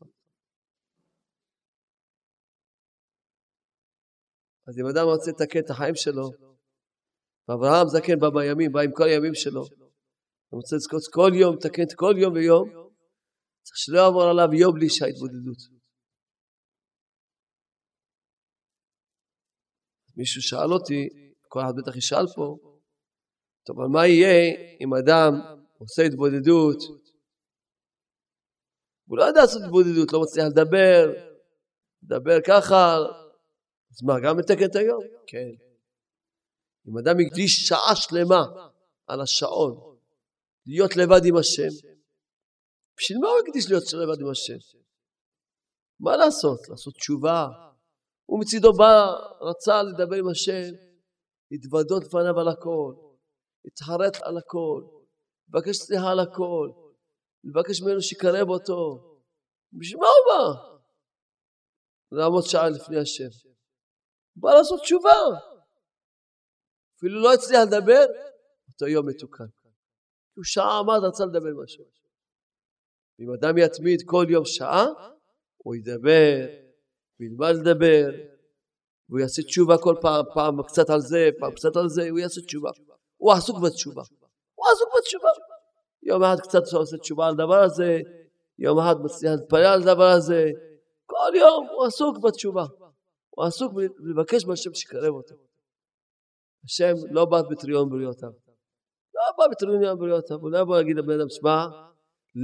אז 4.67 4.79
אם 4.79 4.85
אדם 4.91 5.05
רוצה 5.05 5.31
לתקן 5.31 5.59
את 5.59 5.69
החיים 5.69 5.95
שלו, 5.95 6.48
ואברהם 7.49 7.87
זקן 7.87 8.19
בא 8.19 8.29
בימים, 8.29 8.71
בא 8.71 8.79
עם 8.79 8.91
כל 8.93 9.03
הימים 9.03 9.35
שלו, 9.35 9.61
הוא 10.49 10.61
רוצה 10.61 10.75
לזכות 10.75 11.01
כל 11.13 11.31
יום, 11.33 11.55
לתקן 11.55 11.83
כל 11.95 12.13
יום 12.17 12.33
ויום, 12.33 12.69
צריך 13.63 13.77
שלא 13.77 13.99
יעבור 13.99 14.23
עליו 14.23 14.53
יום 14.53 14.73
בלי 14.73 14.89
שההתבודדות. 14.89 15.57
מישהו 20.17 20.41
שאל 20.41 20.73
אותי, 20.73 21.09
כל 21.47 21.59
אחד 21.59 21.73
בטח 21.77 21.97
ישאל 21.97 22.27
פה, 22.35 22.57
טוב, 23.65 23.79
אבל 23.79 23.87
מה 23.87 24.07
יהיה 24.07 24.55
אם 24.81 24.93
אדם 24.93 25.31
עושה 25.77 26.01
התבודדות, 26.01 26.77
הוא 29.07 29.17
לא 29.17 29.23
יודע 29.23 29.41
לעשות 29.41 29.61
התבודדות, 29.65 30.13
לא 30.13 30.21
מצליח 30.21 30.45
לדבר, 30.45 31.13
לדבר 32.03 32.37
ככה, 32.47 32.95
אז 33.91 34.03
מה, 34.03 34.13
גם 34.23 34.37
מתקן 34.37 34.65
את 34.65 34.75
היום? 34.75 35.03
כן. 35.27 35.68
אם 36.89 36.97
אדם 36.97 37.15
הקדיש 37.19 37.67
שעה 37.67 37.95
שלמה 37.95 38.43
על 39.07 39.21
השעון, 39.21 39.97
להיות 40.65 40.95
לבד 40.95 41.25
עם 41.25 41.37
השם, 41.37 41.73
בשביל 42.97 43.17
מה 43.21 43.27
הוא 43.27 43.39
הקדיש 43.39 43.69
להיות 43.69 43.83
לבד 43.93 44.21
עם 44.21 44.29
השם? 44.31 44.79
מה 45.99 46.17
לעשות? 46.17 46.59
לעשות 46.69 46.93
תשובה. 46.93 47.47
הוא 48.25 48.39
מצידו 48.39 48.73
בא, 48.73 48.93
רצה 49.41 49.83
לדבר 49.83 50.15
עם 50.15 50.29
השם, 50.29 50.69
להתוודות 51.51 52.03
לפניו 52.03 52.39
על 52.39 52.47
הכל, 52.47 52.93
להתחרט 53.65 54.23
על 54.23 54.37
הכל, 54.37 54.83
לבקש 55.49 55.77
סליחה 55.77 56.11
על 56.11 56.19
הכל, 56.19 56.69
לבקש 57.43 57.81
ממנו 57.81 58.01
שיקרב 58.01 58.49
אותו. 58.49 58.79
בשביל 59.73 59.99
מה 59.99 60.07
הוא 60.07 60.25
בא? 60.27 60.69
לעמוד 62.11 62.43
שעה 62.43 62.69
לפני 62.69 62.99
השם. 62.99 63.49
בא 64.35 64.49
לעשות 64.53 64.79
תשובה. 64.81 65.48
אפילו 66.99 67.21
לא 67.21 67.33
הצליח 67.33 67.61
לדבר, 67.67 68.05
אותו 68.73 68.87
יום 68.87 69.09
מתוקן. 69.09 69.43
הוא 70.35 70.43
שעה 70.43 70.79
עמד, 70.79 70.99
רצה 71.03 71.25
לדבר 71.25 71.63
השם. 71.63 71.83
אם 73.19 73.33
אדם 73.33 73.57
יתמיד 73.57 74.01
כל 74.05 74.25
יום 74.29 74.45
שעה, 74.45 74.85
הוא 75.57 75.75
ידבר, 75.75 76.45
הוא 77.17 77.25
ילמד 77.25 77.55
לדבר, 77.55 78.09
והוא 79.09 79.19
יעשה 79.19 79.41
תשובה 79.43 79.77
כל 79.77 79.95
פעם, 80.01 80.25
פעם 80.33 80.63
קצת 80.63 80.89
על 80.89 80.99
זה, 80.99 81.29
פעם 81.39 81.51
קצת 81.51 81.75
על 81.75 81.89
זה, 81.89 82.09
הוא 82.09 82.19
יעשה 82.19 82.41
תשובה. 82.41 82.69
הוא 83.17 83.33
עסוק 83.33 83.57
בתשובה. 83.59 84.03
הוא 84.55 84.65
עסוק 84.71 84.89
בתשובה. 84.97 85.29
יום 86.03 86.23
אחד 86.23 86.39
קצת 86.39 86.73
עושה 86.73 86.97
תשובה 86.97 87.27
על 87.27 87.33
הדבר 87.33 87.63
הזה, 87.63 87.99
יום 88.59 88.79
אחד 88.79 88.95
מצליח 89.03 89.31
להתפלל 89.31 89.65
על 89.65 89.81
הדבר 89.81 90.09
הזה. 90.09 90.49
כל 91.05 91.35
יום 91.35 91.67
הוא 91.71 91.85
עסוק 91.85 92.17
בתשובה. 92.17 92.65
הוא 93.29 93.45
עסוק 93.45 93.73
לבקש 93.99 94.45
מהשם 94.45 94.73
שיקרב 94.73 95.13
אותו. 95.13 95.48
השם 96.65 96.93
לא 97.11 97.25
בא 97.25 97.41
בטריון 97.41 97.89
בריאותיו. 97.89 98.29
לא 99.15 99.21
בא 99.37 99.43
בטריון 99.51 99.99
בריאותיו. 99.99 100.37
הוא 100.37 100.51
לא 100.51 100.57
יבוא 100.59 100.77
להגיד 100.77 100.97
לבן 100.97 101.19
אדם, 101.19 101.29
שמע, 101.29 101.65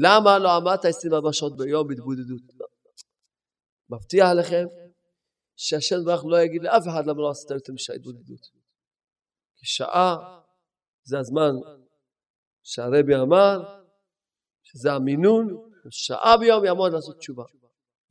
למה 0.03 0.39
לא 0.39 0.49
עמדת 0.55 0.85
24 0.85 1.33
שעות 1.33 1.57
ביום 1.57 1.87
בהתבודדות? 1.87 2.41
לא. 2.59 2.67
מבטיח 3.89 4.29
לכם 4.39 4.65
שהשם 5.55 5.95
ברוך 6.05 6.25
לא 6.25 6.37
יגיד 6.41 6.63
לאף 6.63 6.83
אחד 6.89 7.05
למה 7.05 7.21
לא 7.21 7.29
עשית 7.29 7.51
יותר 7.51 7.73
משעה 7.73 7.95
התבודדות. 7.95 8.41
כי 9.57 9.65
שעה 9.65 10.15
זה 11.03 11.19
הזמן 11.19 11.51
שהרבי 12.63 13.15
אמר 13.15 13.57
שזה 14.63 14.93
המינון, 14.93 15.71
שעה 15.89 16.37
ביום 16.39 16.65
יעמוד 16.65 16.93
לעשות 16.93 17.17
תשובה. 17.17 17.43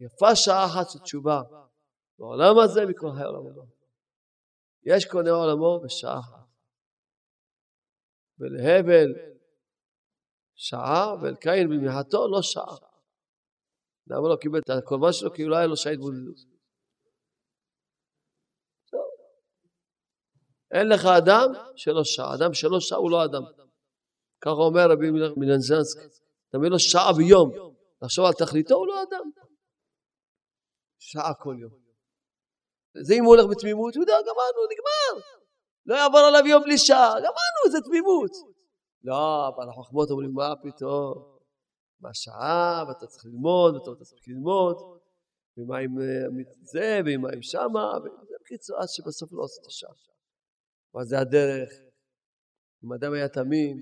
יפה 0.00 0.36
שעה 0.36 0.66
אחת 0.66 0.90
של 0.90 0.98
תשובה 0.98 1.42
בעולם 2.18 2.58
הזה 2.58 2.86
מכל 2.86 3.10
חיי 3.16 3.24
עולם 3.24 3.46
הבא. 3.46 3.62
יש 4.86 5.04
קונה 5.04 5.30
עולמו 5.30 5.80
בשעה 5.84 6.18
אחת. 6.18 6.44
ולהבל 8.38 9.08
שעה, 10.54 11.14
ואל 11.22 11.36
קין 11.36 11.68
במהתו 11.68 12.28
לא 12.28 12.42
שעה. 12.42 12.76
למה 14.06 14.28
לא 14.28 14.36
קיבל 14.40 14.58
את 14.58 14.70
הקורבן 14.70 15.12
שלו? 15.12 15.34
כי 15.34 15.44
אולי 15.44 15.56
היה 15.56 15.66
לו 15.66 15.76
שעה 15.76 15.92
התבודדות. 15.92 16.36
אין 20.70 20.88
לך 20.88 21.04
אדם 21.04 21.48
שלא 21.76 22.04
שעה. 22.04 22.34
אדם 22.34 22.54
שלא 22.54 22.80
שעה 22.80 22.98
הוא 22.98 23.10
לא 23.10 23.24
אדם. 23.24 23.42
ככה 24.40 24.50
אומר 24.50 24.90
רבי 24.90 25.10
מלנזנסק. 25.36 26.00
תמיד 26.48 26.70
לו 26.70 26.78
שעה 26.78 27.12
ביום. 27.16 27.74
לחשוב 28.02 28.24
על 28.24 28.32
תכליתו 28.32 28.74
הוא 28.74 28.86
לא 28.86 29.02
אדם. 29.02 29.30
שעה 30.98 31.34
כל 31.34 31.56
יום. 31.58 31.83
זה 33.02 33.14
אם 33.14 33.24
הוא 33.24 33.36
הולך 33.36 33.46
בתמימות, 33.50 33.94
הוא 33.94 34.02
יודע, 34.02 34.14
גמרנו, 34.20 34.60
נגמר. 34.72 35.26
לא 35.86 35.94
יעבור 35.94 36.20
עליו 36.20 36.46
יום 36.46 36.62
בלי 36.62 36.78
שעה. 36.78 37.10
גמרנו, 37.10 37.72
זה 37.72 37.78
תמימות. 37.80 38.30
לא, 39.04 39.48
אבל 39.48 39.68
החוכמות 39.68 40.10
אומרים, 40.10 40.32
מה 40.32 40.52
פתאום? 40.62 41.34
מה 42.00 42.14
שעה, 42.14 42.84
ואתה 42.88 43.06
צריך 43.06 43.24
ללמוד, 43.24 43.74
ואתה 43.74 43.90
לא 43.90 44.04
צריך 44.04 44.22
ללמוד, 44.28 44.76
ומה 45.56 45.78
עם 45.78 46.00
אה, 46.00 46.44
זה, 46.62 47.00
ומה 47.06 47.28
עם 47.32 47.42
שמה, 47.42 47.92
ובקיצור, 47.98 48.76
עד 48.80 48.88
שבסוף 48.88 49.32
לא 49.32 49.42
עושה 49.42 49.60
את 49.62 49.66
השעה. 49.66 49.90
מה 50.94 51.04
זה 51.04 51.18
הדרך? 51.18 51.70
אם 52.84 52.92
אדם 52.92 53.12
היה 53.12 53.28
תמים, 53.28 53.76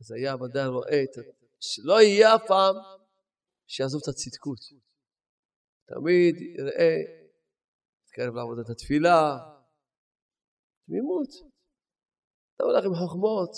אז 0.00 0.12
היה 0.12 0.36
ודאי 0.36 0.66
רואה 0.66 1.02
את... 1.02 1.24
שלא 1.60 2.00
יהיה 2.00 2.34
אף 2.34 2.42
פעם 2.46 2.76
שיעזוב 3.66 4.00
את 4.02 4.08
הצדקות. 4.08 4.58
תמיד 5.86 6.36
יראה, 6.58 6.96
יתקרב 8.18 8.34
לעבודת 8.34 8.68
התפילה, 8.70 9.38
תמימות. 10.86 11.28
אתה 12.56 12.64
הולך 12.64 12.84
עם 12.84 12.94
חוכמות. 12.94 13.50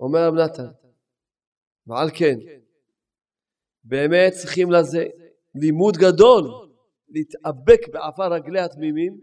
אומר 0.00 0.18
רב 0.28 0.34
נתן, 0.34 0.72
ועל 1.86 2.08
כן, 2.18 2.38
באמת 3.84 4.32
צריכים 4.32 4.70
לזה 4.70 5.04
לימוד 5.54 5.94
גדול, 5.94 6.44
להתאבק 7.08 7.88
בעפר 7.92 8.32
רגלי 8.32 8.60
התמימים 8.60 9.20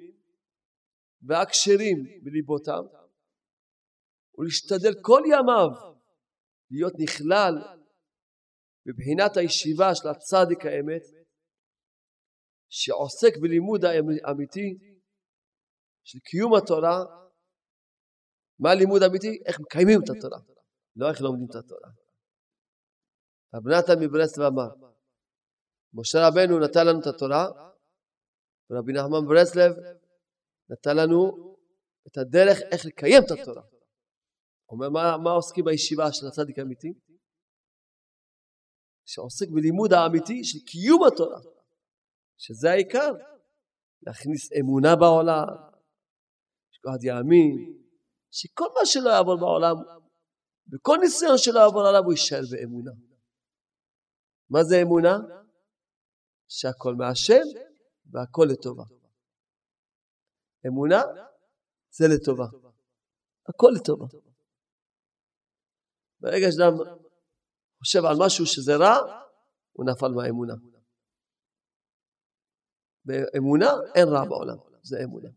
והכשרים 1.22 1.98
בליבותם, 2.24 2.84
ולהשתדל 4.38 4.94
כל 5.02 5.22
ימיו 5.26 5.70
להיות 6.72 6.94
נכלל 7.00 7.54
בבחינת 8.86 9.38
הישיבה 9.38 9.96
של 9.96 10.08
הצדיק 10.08 10.66
האמת, 10.66 11.23
שעוסק 12.76 13.38
בלימוד 13.42 13.86
האמיתי 14.26 14.78
של 16.04 16.20
קיום 16.20 16.56
התורה, 16.56 16.98
מה 18.60 18.72
הלימוד 18.72 19.04
האמיתי? 19.04 19.42
איך 19.46 19.60
מקיימים 19.60 20.00
את 20.04 20.10
התורה, 20.10 20.40
לא 20.96 21.10
איך 21.10 21.22
לומדים 21.22 21.48
את 21.50 21.56
התורה. 21.56 21.90
רב 23.56 23.68
נתן 23.68 24.00
מברסלב 24.04 24.46
אמר, 24.46 24.70
משה 25.94 26.18
רבנו 26.28 26.60
נתן 26.60 26.88
לנו 26.88 27.00
את 27.02 27.08
התורה, 27.08 27.46
ורבי 28.70 28.94
נחמן 28.94 29.28
ברסלב 29.28 29.72
נתן 30.70 30.98
לנו 30.98 31.22
את 32.08 32.18
הדרך 32.18 32.58
איך 32.72 32.86
לקיים 32.86 33.24
את 33.26 33.32
התורה. 33.32 33.64
אומר, 34.70 34.90
מה, 34.90 35.18
מה 35.24 35.32
עוסקים 35.32 35.66
בישיבה 35.66 36.06
של 36.12 36.28
הצדיק 36.28 36.60
האמיתי? 36.60 36.94
שעוסק 39.06 39.48
בלימוד 39.50 39.94
האמיתי 39.94 40.44
של 40.44 40.60
קיום 40.66 41.04
התורה, 41.08 41.53
שזה 42.44 42.72
העיקר, 42.72 43.12
להכניס 44.02 44.50
אמונה 44.60 44.96
בעולם, 44.96 45.48
ועד 46.84 47.04
יאמין 47.04 47.80
שכל 48.32 48.68
מה 48.76 48.86
שלא 48.86 49.10
יעבור 49.10 49.38
בעולם, 49.40 49.76
וכל 50.74 50.98
ניסיון 51.02 51.38
שלא 51.38 51.60
יעבור 51.60 51.88
עליו 51.88 52.04
הוא 52.04 52.12
יישאר 52.12 52.42
באמונה. 52.52 52.92
מה 54.50 54.64
זה 54.64 54.76
אמונה? 54.82 55.18
שהכל 56.48 56.96
מהשם 56.96 57.46
והכל 58.12 58.46
לטובה. 58.52 58.84
אמונה 60.68 61.02
זה 61.90 62.06
לטובה. 62.16 62.46
הכל 63.50 63.72
לטובה. 63.76 64.06
ברגע 66.20 66.48
שאדם 66.52 66.74
חושב 67.78 68.06
על 68.06 68.16
משהו 68.26 68.46
שזה 68.46 68.76
רע, 68.76 69.24
הוא 69.72 69.86
נפל 69.86 70.08
מהאמונה. 70.08 70.73
באמונה 73.06 73.72
אין 73.96 74.08
רע 74.08 74.26
בעולם, 74.26 74.58
זה 74.82 74.98
אמונה. 75.04 75.30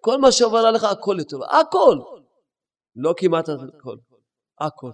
כל 0.00 0.16
מה 0.20 0.32
שעובר 0.32 0.58
עליך, 0.58 0.84
הכל 0.84 1.16
לטובה. 1.18 1.46
הכל. 1.60 1.98
לא 2.96 3.14
כמעט 3.16 3.48
הכל. 3.48 3.96
הכל. 4.60 4.90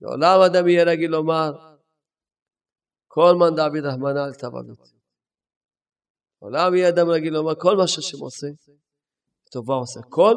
לעולם 0.00 0.40
אדם 0.46 0.68
יהיה 0.68 0.84
רגיל 0.84 1.10
לומר, 1.10 1.76
כל 3.06 3.32
מן 3.40 3.56
דוד 3.56 3.84
רחמנא 3.84 4.18
אל 4.26 4.34
תבנות. 4.34 4.78
לעולם 6.42 6.74
יהיה 6.74 6.88
אדם 6.88 7.10
רגיל 7.10 7.32
לומר, 7.32 7.54
כל 7.60 7.76
מה 7.76 7.86
שהשם 7.86 8.18
עושה, 8.18 8.46
טובה 9.52 9.74
עושה. 9.74 10.00
הכל, 10.00 10.34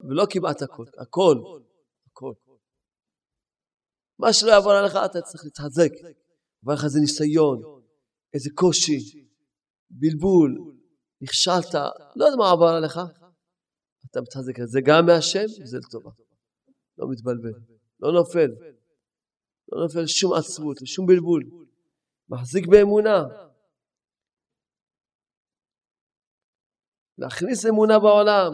ולא 0.00 0.24
כמעט 0.30 0.62
הכל. 0.62 0.84
הכל. 0.98 1.36
הכל. 2.06 2.32
מה 4.18 4.32
שלא 4.32 4.50
יעבור 4.50 4.72
עליך, 4.72 4.96
אתה 5.04 5.20
צריך 5.20 5.44
להתחזק. 5.44 5.90
עבר 6.66 6.74
לך 6.74 6.84
איזה 6.84 7.00
ניסיון, 7.00 7.62
איזה 8.34 8.50
קושי, 8.54 9.28
בלבול, 9.90 10.74
נכשלת, 11.20 11.74
לא 12.16 12.24
יודע 12.24 12.36
מה 12.36 12.50
עבר 12.50 12.68
עליך, 12.68 12.98
אתה 14.10 14.20
מתחזק 14.20 14.60
את 14.60 14.68
זה 14.68 14.80
גם 14.84 15.06
מהשם, 15.06 15.62
וזה 15.62 15.78
לטובה. 15.78 16.10
לא 16.98 17.06
מתבלבל, 17.10 17.58
לא 18.00 18.12
נופל, 18.12 18.50
לא 19.72 19.82
נופל 19.82 20.00
לשום 20.00 20.32
עצבות, 20.32 20.82
לשום 20.82 21.06
בלבול. 21.06 21.42
מחזיק 22.28 22.66
באמונה. 22.66 23.22
להכניס 27.18 27.66
אמונה 27.66 27.98
בעולם, 27.98 28.52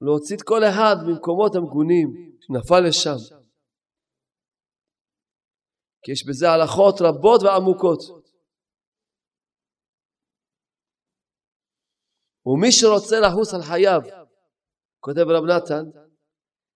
להוציא 0.00 0.36
את 0.36 0.42
כל 0.42 0.64
אחד 0.64 0.96
ממקומות 1.06 1.54
המגונים 1.54 2.36
שנפל 2.40 2.80
לשם. 2.80 3.41
כי 6.02 6.12
יש 6.12 6.26
בזה 6.28 6.46
הלכות 6.50 6.94
רבות 7.00 7.40
ועמוקות. 7.42 8.22
ומי 12.46 12.72
שרוצה 12.72 13.16
לחוס 13.20 13.54
על 13.54 13.62
חייו, 13.62 14.00
כותב 15.00 15.26
רב 15.28 15.44
נתן, 15.44 15.84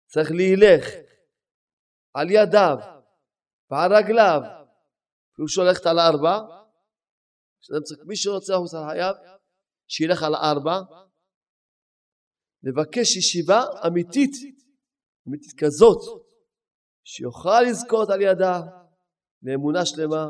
צריך 0.07 0.31
להילך 0.31 0.85
על 2.15 2.31
ידיו 2.31 2.77
ועל 3.71 3.93
רגליו, 3.97 4.41
פירושו 5.37 5.63
ללכת 5.63 5.87
על 5.87 5.99
ארבע, 5.99 6.37
מי 8.07 8.17
שרוצה 8.17 8.53
לחוס 8.53 8.75
על 8.75 8.83
חייו, 8.91 9.15
שילך 9.89 10.23
על 10.23 10.35
ארבע, 10.35 10.77
לבקש 12.63 13.17
ישיבה 13.17 13.61
אמיתית, 13.87 14.35
אמיתית 15.29 15.53
כזאת, 15.61 16.27
שיוכל 17.05 17.63
לזכות 17.63 18.11
על 18.11 18.21
ידה 18.21 18.86
לאמונה 19.47 19.87
שלמה 19.87 20.25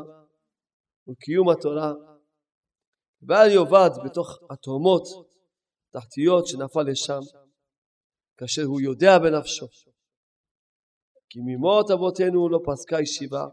ולקיום 1.07 1.49
התורה, 1.49 1.93
ואל 3.27 3.49
יאבד 3.51 3.89
בתוך 4.05 4.27
התהומות 4.51 5.03
תחתיות 5.93 6.47
שנפל 6.47 6.83
לשם, 6.91 7.19
כאשר 8.37 8.61
הוא 8.61 8.81
יודע 8.81 9.11
בנפשו. 9.23 9.67
כי 11.29 11.39
ממות 11.45 11.91
אבותינו 11.91 12.49
לא 12.49 12.59
פסקה 12.65 13.01
ישיבה, 13.01 13.45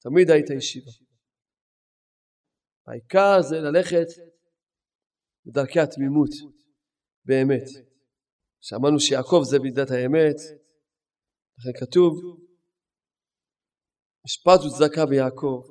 תמיד 0.00 0.30
הייתה 0.30 0.54
ישיבה. 0.54 0.90
העיקר 2.86 3.42
זה 3.48 3.56
ללכת 3.56 4.06
בדרכי 5.46 5.80
התמימות, 5.80 6.30
באמת. 7.24 7.66
שמענו 8.60 9.00
שיעקב 9.00 9.40
זה 9.50 9.58
מידת 9.58 9.90
האמת, 9.90 10.36
לכן 11.58 11.86
כתוב 11.86 12.12
משפט 14.24 14.60
וצדקה 14.60 15.06
ביעקב. 15.06 15.62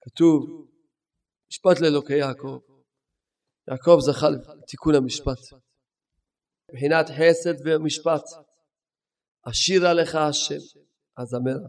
כתוב 0.00 0.70
משפט 1.50 1.80
לאלוקי 1.80 2.18
יעקב. 2.18 2.58
יעקב 3.70 3.96
זכה 4.00 4.26
לתיקון 4.30 4.94
המשפט. 4.94 5.58
מבחינת 6.70 7.06
חסד 7.08 7.54
ומשפט. 7.64 8.24
אשירה 9.50 9.94
לך 9.94 10.14
השם, 10.14 10.80
אזמרה. 11.16 11.68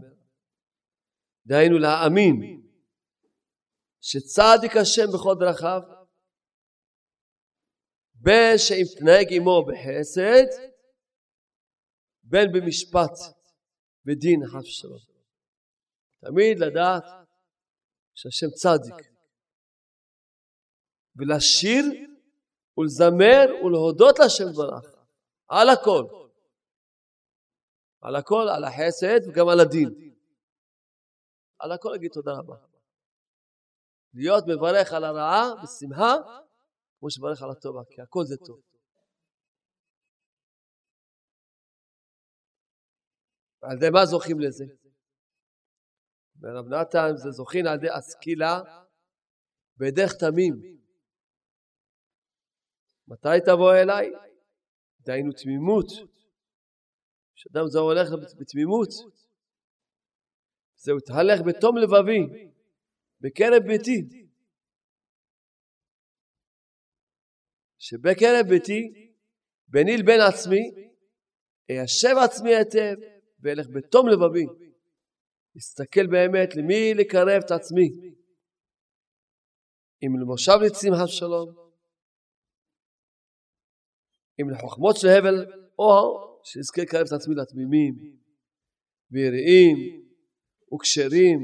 דהיינו 1.45 1.77
להאמין 1.77 2.61
שצדיק 4.01 4.77
השם 4.81 5.07
בכל 5.13 5.35
דרכיו, 5.39 5.81
בין 8.13 8.57
שאם 8.57 8.85
תנהג 8.99 9.27
עמו 9.31 9.65
בחסד, 9.67 10.47
בין 12.23 12.51
במשפט 12.53 13.15
ודין 14.05 14.39
חף 14.47 14.65
שלום. 14.65 15.10
תמיד 16.21 16.59
לדעת 16.59 17.03
שהשם 18.15 18.49
צדיק. 18.49 19.11
ולשיר 21.15 21.83
ולזמר 22.77 23.65
ולהודות 23.65 24.15
לשם 24.19 24.51
ברך. 24.55 24.85
על 25.47 25.69
הכל. 25.69 26.03
על 28.01 28.15
הכל, 28.15 28.45
על 28.55 28.63
החסד 28.63 29.27
וגם 29.27 29.47
על 29.47 29.59
הדין. 29.59 30.15
על 31.59 31.71
הכל 31.71 31.89
להגיד 31.89 32.11
תודה 32.11 32.31
רבה. 32.31 32.55
להיות 34.13 34.43
מברך 34.47 34.93
על 34.93 35.03
הרעה 35.03 35.43
בשמחה, 35.63 36.13
כמו 36.99 37.09
שמברך 37.09 37.41
על 37.41 37.51
הטובה, 37.51 37.81
כי 37.89 38.01
הכל 38.01 38.23
זה 38.25 38.37
טוב. 38.37 38.61
ועל 43.61 43.77
ידי 43.77 43.89
מה 43.89 44.05
זוכים 44.05 44.39
לזה? 44.39 44.80
ורב 46.41 46.67
נתן 46.67 47.11
זה 47.15 47.31
זוכין 47.31 47.67
על 47.67 47.75
ידי 47.75 47.89
הסקילה 47.89 48.59
בדרך 49.77 50.13
תמים. 50.19 50.53
מתי 53.07 53.45
תבוא 53.45 53.73
אליי? 53.73 54.11
דהיינו 55.01 55.31
תמימות. 55.31 55.87
כשאדם 57.35 57.67
זה 57.67 57.79
הולך 57.79 58.07
בתמימות, 58.39 58.89
זהו 60.75 60.99
תהלך 60.99 61.41
בתום 61.47 61.77
לבבי, 61.77 62.51
בקרב 63.21 63.63
ביתי. 63.67 64.27
שבקרב 67.77 68.47
ביתי, 68.49 69.13
ביני 69.67 69.97
לבין 69.97 70.19
עצמי, 70.21 70.91
איישב 71.69 72.15
עצמי 72.25 72.55
היטב, 72.55 72.95
ואלך 73.39 73.67
בתום 73.67 74.07
לבבי. 74.07 74.70
להסתכל 75.55 76.07
באמת 76.07 76.55
למי 76.55 76.93
לקרב 76.93 77.41
את 77.45 77.51
עצמי. 77.51 77.87
אם 80.03 80.19
למושב 80.21 80.57
ניצים 80.61 80.93
השלום, 80.93 81.49
אם 84.41 84.49
לחוכמות 84.49 84.95
של 84.97 85.07
הבל, 85.07 85.51
או 85.79 85.91
שיזכה 86.43 86.81
לקרב 86.81 87.05
את 87.07 87.13
עצמי 87.13 87.35
לתמימים, 87.35 87.93
ויראים, 89.11 89.77
וכשרים. 90.73 91.39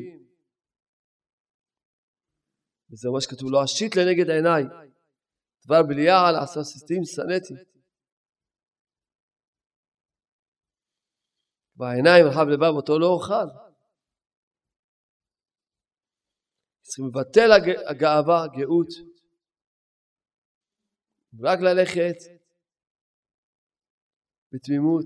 וזה 2.92 3.10
מה 3.14 3.22
שכתוב, 3.22 3.52
לא 3.52 3.64
אשית 3.64 3.96
לנגד 3.96 4.30
עיניי, 4.30 4.64
דבר 5.66 5.84
בליעל 5.90 6.36
עשה 6.44 6.64
סיסטים 6.64 7.02
שנאתי. 7.06 7.54
בעיניים 11.76 12.26
רחב 12.26 12.48
לבב 12.54 12.74
אותו 12.76 13.00
לא 13.00 13.08
אוכל. 13.08 13.67
צריכים 16.88 17.06
לבטל 17.08 17.50
הגאווה, 17.90 18.48
גאות, 18.58 18.88
רק 21.44 21.60
ללכת 21.60 22.18
בתמימות. 24.52 25.06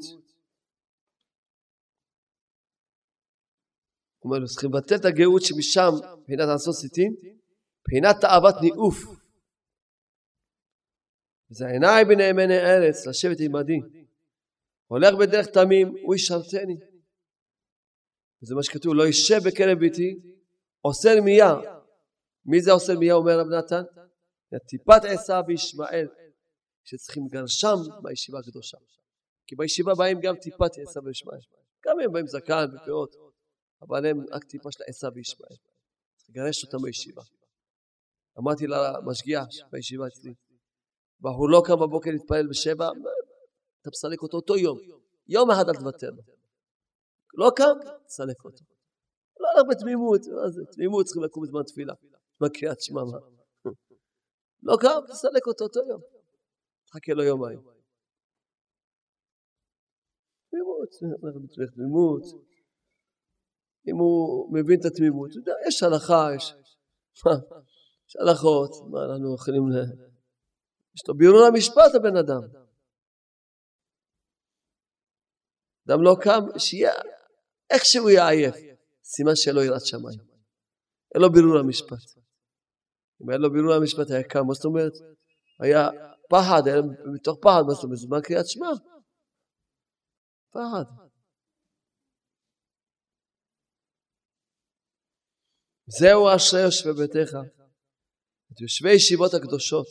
אומר 4.24 4.38
לו, 4.40 4.48
צריכים 4.48 4.70
לבטל 4.70 4.96
את 4.96 5.06
הגאות 5.06 5.42
שמשם, 5.46 5.92
מבחינת 6.20 6.48
לעשות 6.48 6.76
סיטים, 6.76 7.12
מבחינת 7.80 8.16
תאוות 8.22 8.56
ניאוף. 8.62 8.98
וזה 11.52 11.66
עיניי 11.68 12.06
בנאמני 12.06 12.60
ארץ, 12.72 13.08
לשבת 13.08 13.38
עמדי. 13.46 13.80
הולך 14.88 15.14
בדרך 15.20 15.48
תמים, 15.48 15.88
הוא 16.04 16.16
ישרתני. 16.16 16.78
וזה 18.44 18.56
מה 18.56 18.64
שכתוב, 18.64 18.94
לא 18.96 19.04
יישב 19.04 19.40
בקרב 19.48 19.80
ביתי, 19.80 20.10
עושה 20.82 21.10
רמיה. 21.18 21.56
מי 22.46 22.62
זה 22.62 22.72
עושה 22.72 22.94
רמיה 22.94 23.14
אומר 23.14 23.40
רב 23.40 23.48
נתן? 23.48 23.84
טיפת 24.68 25.02
עשיו 25.04 25.44
וישמעאל 25.48 26.08
שצריכים 26.84 27.24
לגרשם 27.26 27.78
בישיבה 28.04 28.40
הקדושה. 28.40 28.78
כי 29.48 29.56
בישיבה 29.56 29.94
באים 29.96 30.20
גם 30.22 30.36
טיפת 30.36 30.72
עשיו 30.88 31.04
וישמעאל. 31.04 31.40
גם 31.86 32.00
הם 32.00 32.12
באים 32.12 32.28
זקן 32.28 32.66
ופאות, 32.76 33.16
אבל 33.82 34.06
הם 34.06 34.18
רק 34.32 34.44
טיפה 34.44 34.72
של 34.72 34.84
עשיו 34.88 35.12
וישמעאל. 35.16 35.56
לגרש 36.30 36.64
אותם 36.64 36.78
בישיבה. 36.84 37.22
אמרתי 38.40 38.68
למשגיח 38.68 39.44
בישיבה 39.72 40.08
אצלי, 40.08 40.34
והוא 41.22 41.50
לא 41.50 41.62
קם 41.66 41.76
בבוקר 41.76 42.12
להתפלל 42.12 42.48
בשבע, 42.48 42.90
אתה 43.82 43.90
מסלק 43.90 44.22
אותו 44.22 44.38
אותו 44.38 44.58
יום. 44.58 44.78
יום 45.28 45.52
אחד 45.52 45.70
אל 45.70 45.74
תוותר. 45.74 46.12
לא 47.34 47.52
קם, 47.56 47.90
תסלק 48.06 48.46
אותו. 48.46 48.71
הלך 49.52 49.64
בתמימות, 49.70 50.22
מה 50.28 50.50
זה? 50.50 50.62
תמימות 50.72 51.06
צריכים 51.06 51.24
לקום 51.24 51.44
בזמן 51.44 51.64
תפילה. 51.64 51.94
בקריאת 52.42 52.82
שמע 52.82 53.02
מה? 53.04 53.18
לא 54.64 54.78
קם, 54.82 55.00
תסלק 55.08 55.48
אותו 55.48 55.64
אותו 55.64 55.80
יום. 55.90 56.02
תחכה 56.86 57.14
לו 57.14 57.24
יומיים. 57.24 57.60
תמימות, 60.50 60.90
תמימות. 61.76 62.24
אם 63.88 63.96
הוא 63.96 64.54
מבין 64.54 64.80
את 64.80 64.86
התמימות, 64.86 65.30
יש 65.68 65.84
הלכה, 65.84 66.30
יש, 66.36 66.54
יש 68.08 68.16
הלכות, 68.16 68.72
מה 68.92 69.00
אנחנו 69.06 69.36
יכולים 69.36 69.70
ל... 69.70 69.76
יש 70.96 71.08
לו 71.08 71.18
בירור 71.18 71.46
המשפט 71.48 71.96
הבן 71.96 72.18
אדם. 72.18 72.42
אדם 75.88 76.04
לא 76.04 76.16
קם, 76.22 76.60
שיהיה, 76.60 76.92
איך 77.70 77.86
שהוא 77.86 78.10
יהיה 78.10 78.52
סימן 79.14 79.36
שלא 79.36 79.62
יראת 79.62 79.86
שמיים. 79.86 80.20
אין 81.14 81.22
לו 81.22 81.32
בירור 81.32 81.58
המשפט. 81.60 82.04
אם 83.22 83.30
היה 83.30 83.38
לו 83.38 83.52
בירור 83.52 83.74
המשפט 83.74 84.12
היה 84.12 84.24
קם, 84.24 84.44
מה 84.48 84.54
זאת 84.54 84.66
אומרת? 84.66 84.94
היה 85.64 85.82
פחד, 86.30 86.62
היה 86.68 86.82
מתוך 87.16 87.38
פחד, 87.42 87.62
מה 87.68 87.74
זאת 87.74 87.84
אומרת? 87.84 87.98
זמן 87.98 88.22
קריאת 88.24 88.48
שמע. 88.48 88.72
פחד. 90.56 90.88
זהו 96.00 96.36
אשרי 96.36 96.62
יושבי 96.62 96.94
ביתך, 96.94 97.32
את 98.52 98.62
יושבי 98.62 98.94
ישיבות 98.94 99.34
הקדושות, 99.34 99.88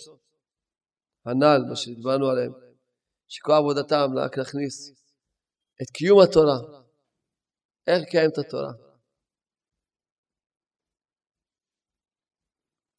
הנ"ל, 1.27 1.61
מה 1.69 1.77
שדיברנו 1.77 2.27
עליהם, 2.31 2.53
שכל 3.29 3.53
עבודתם 3.53 4.09
להכניס 4.37 4.91
את 5.83 5.91
קיום 5.97 6.21
התורה. 6.21 6.59
איך 7.87 8.03
לקיים 8.03 8.31
את 8.33 8.39
התורה? 8.39 8.90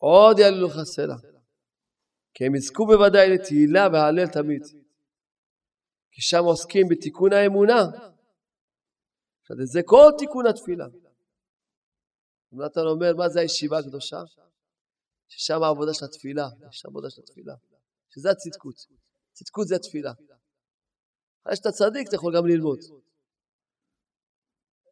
עוד 0.03 0.39
יעלו 0.39 0.67
לך 0.67 0.83
סלע, 0.83 1.15
כי 2.33 2.45
הם 2.45 2.55
יזכו 2.55 2.85
בוודאי 2.85 3.29
לתהילה 3.29 3.87
והלל 3.93 4.27
תמיד, 4.33 4.63
כי 6.11 6.21
שם 6.21 6.43
עוסקים 6.43 6.87
בתיקון 6.89 7.33
האמונה. 7.33 7.81
זה 9.63 9.81
כל 9.85 10.11
תיקון 10.17 10.47
התפילה. 10.47 10.85
נתן 12.51 12.81
אומר, 12.81 13.15
מה 13.17 13.29
זה 13.29 13.39
הישיבה 13.39 13.79
הקדושה? 13.79 14.17
ששם 15.27 15.63
העבודה 15.63 15.93
של 15.93 16.05
התפילה, 16.05 16.47
יש 16.69 16.85
עבודה 16.85 17.09
של 17.09 17.21
התפילה, 17.21 17.53
שזה 18.09 18.29
הצדקות. 18.31 18.75
צדקות 19.31 19.67
זה 19.67 19.75
התפילה. 19.75 20.11
אחרי 21.43 21.55
שאתה 21.55 21.71
צדיק, 21.71 22.07
אתה 22.07 22.15
יכול 22.15 22.37
גם 22.37 22.45
ללמוד. 22.45 22.79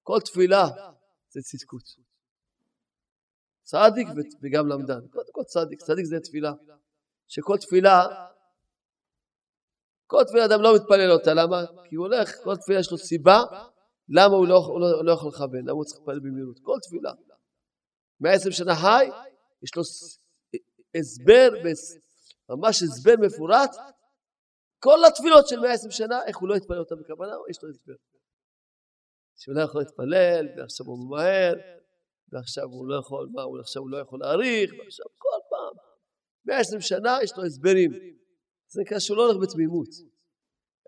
כל 0.03 0.20
תפילה 0.26 0.64
זה 1.30 1.39
צדקות. 1.41 2.09
צדיק 3.70 4.07
וגם 4.41 4.67
למדן. 4.67 5.07
קודם 5.07 5.32
כל 5.32 5.43
צדיק, 5.43 5.80
צדיק 5.82 6.05
זה 6.05 6.20
תפילה. 6.20 6.53
שכל 7.28 7.57
תפילה, 7.57 8.05
כל 10.07 10.24
תפילה 10.28 10.45
אדם 10.45 10.61
לא 10.61 10.76
מתפלל 10.76 11.11
אותה, 11.11 11.34
למה? 11.34 11.65
כי 11.89 11.95
הוא 11.95 12.05
הולך, 12.05 12.36
כל 12.43 12.55
תפילה 12.57 12.80
יש 12.80 12.91
לו 12.91 12.97
סיבה, 12.97 13.43
למה 14.09 14.36
הוא 14.36 14.47
לא, 14.47 14.57
הוא 14.57 14.82
לא, 14.82 15.05
לא 15.05 15.11
יכול 15.11 15.30
לכוון, 15.30 15.61
למה 15.61 15.72
הוא 15.72 15.86
צריך 15.86 15.99
להתפלל 15.99 16.20
במהירות. 16.20 16.59
כל 16.61 16.78
תפילה. 16.82 17.11
120 18.20 18.51
שנה 18.51 18.76
חי, 18.76 19.09
יש 19.63 19.76
לו 19.76 19.84
הסבר, 20.95 21.49
ממש 22.49 22.84
הסבר 22.84 23.13
מפורט, 23.22 23.76
כל 24.80 25.05
התפילות 25.07 25.47
של 25.47 25.59
120 25.59 25.91
שנה, 25.91 26.26
איך 26.26 26.38
הוא 26.38 26.49
לא 26.49 26.55
יתפלל 26.55 26.80
אותה 26.80 26.95
בכוונה, 26.95 27.34
יש 27.49 27.63
לו 27.63 27.70
הסבר. 27.70 27.93
שהוא 29.36 29.55
לא 29.55 29.61
יכול 29.61 29.82
להתפלל, 29.82 30.47
ועכשיו 30.57 30.86
הוא 30.86 30.99
ממהר, 30.99 31.78
ועכשיו 32.32 32.63
הוא 32.63 32.88
לא 32.88 32.95
יכול, 32.99 33.30
מה, 33.34 33.41
הוא 33.41 33.59
עכשיו 33.59 33.82
הוא 33.82 33.89
לא 33.89 33.97
יכול 33.97 34.19
להאריך, 34.19 34.71
ועכשיו 34.80 35.05
כל 35.17 35.39
פעם, 35.49 35.75
120 36.45 36.82
שנה 36.82 37.17
יש 37.23 37.32
לו 37.38 37.45
הסברים. 37.45 37.91
זה 38.71 38.82
נקרא 38.82 38.99
שהוא 38.99 39.17
לא 39.17 39.25
הולך 39.25 39.38
בתמימות. 39.43 39.89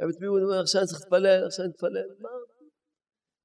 בתמימות 0.10 0.40
הוא 0.42 0.50
אומר, 0.50 0.62
עכשיו 0.62 0.82
אני 0.82 0.88
צריך 0.88 1.02
להתפלל, 1.02 1.46
עכשיו 1.46 1.66
אני 1.66 1.74
אתפלל, 1.74 2.10
מה? 2.20 2.30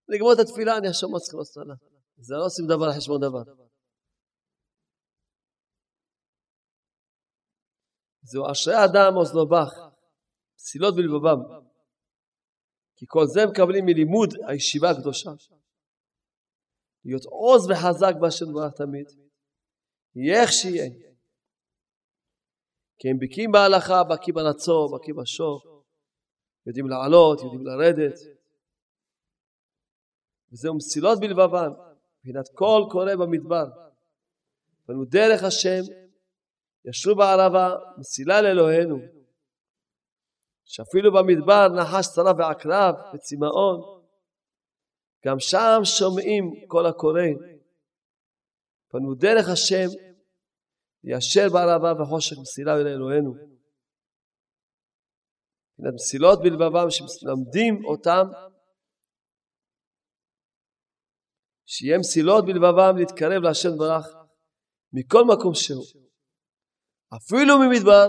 לגמור 0.08 0.32
את 0.32 0.38
התפילה, 0.38 0.78
אני 0.78 0.88
עכשיו 0.88 1.08
מה 1.08 1.18
צריך 1.18 1.34
לעשות 1.34 1.62
עליו. 1.62 1.76
זה 2.16 2.34
לא 2.34 2.44
עושים 2.44 2.66
דבר 2.66 2.86
על 2.86 2.92
חשבון 2.96 3.20
דבר. 3.20 3.42
זהו 8.22 8.50
אשרי 8.52 8.74
אדם 8.84 9.16
אוזנו 9.16 9.46
בך, 9.46 9.72
פסילות 10.56 10.94
בלבבם. 10.96 11.40
כי 12.96 13.04
כל 13.08 13.24
זה 13.26 13.40
מקבלים 13.50 13.84
מלימוד 13.84 14.30
הישיבה 14.48 14.90
הקדושה. 14.90 15.30
להיות 17.06 17.24
עוז 17.24 17.70
וחזק 17.70 18.14
בהשם 18.20 18.46
דברך 18.50 18.72
תמיד. 18.72 19.06
יהיה 20.14 20.42
איך 20.42 20.52
שיהיה. 20.52 20.90
כי 22.98 23.10
הם 23.10 23.18
בקיאים 23.18 23.52
בהלכה, 23.52 24.04
בקיא 24.04 24.34
ברצון, 24.34 24.94
בקיא 24.94 25.14
בשור. 25.14 25.84
יודעים 26.66 26.88
לעלות, 26.88 27.40
יודעים 27.40 27.66
לרדת. 27.66 28.18
וזהו 30.52 30.74
מסילות 30.76 31.20
בלבבם, 31.20 31.72
מבחינת 32.18 32.48
כל 32.54 32.82
קורא 32.90 33.14
במדבר. 33.14 33.64
פנו 34.86 35.04
דרך 35.04 35.42
השם 35.42 35.80
ישרו 36.84 37.14
בערבה, 37.14 37.74
מסילה 37.98 38.42
לאלוהינו. 38.42 38.96
שאפילו 40.64 41.12
במדבר 41.12 41.68
נחש 41.68 42.06
צרה 42.14 42.32
ועקרב 42.38 42.94
וצמאון, 43.14 43.95
גם 45.26 45.40
שם 45.40 45.80
שומעים 45.98 46.44
כל 46.68 46.86
הקורא. 46.86 47.30
פנו 48.90 49.14
דרך 49.14 49.48
השם, 49.52 49.88
ישר 51.04 51.46
בערבה 51.52 52.02
וחושך 52.02 52.36
מסילה 52.40 52.76
לאלוהינו. 52.76 53.30
מבחינת 55.78 55.94
מסילות 55.94 56.38
בלבבם 56.42 56.90
שמלמדים 56.90 57.84
אותם 57.84 58.26
שיהיה 61.66 61.98
מסילות 61.98 62.44
בלבבם 62.44 62.96
להתקרב 62.98 63.42
להשם 63.42 63.78
ברך 63.78 64.06
מכל 64.92 65.24
מקום 65.24 65.54
שהוא. 65.54 65.84
אפילו 67.16 67.54
ממדבר, 67.58 68.08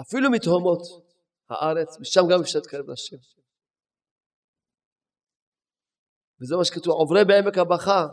אפילו 0.00 0.30
מתהומות 0.30 0.80
הארץ, 1.50 1.88
ושם 2.00 2.20
גם 2.30 2.40
אפשר 2.40 2.58
להתקרב 2.58 2.90
לשם. 2.90 3.16
וזה 6.42 6.56
מה 6.56 6.64
שכתוב, 6.64 6.94
עוברי 6.94 7.24
בעמק 7.24 7.58
הבכה, 7.58 8.06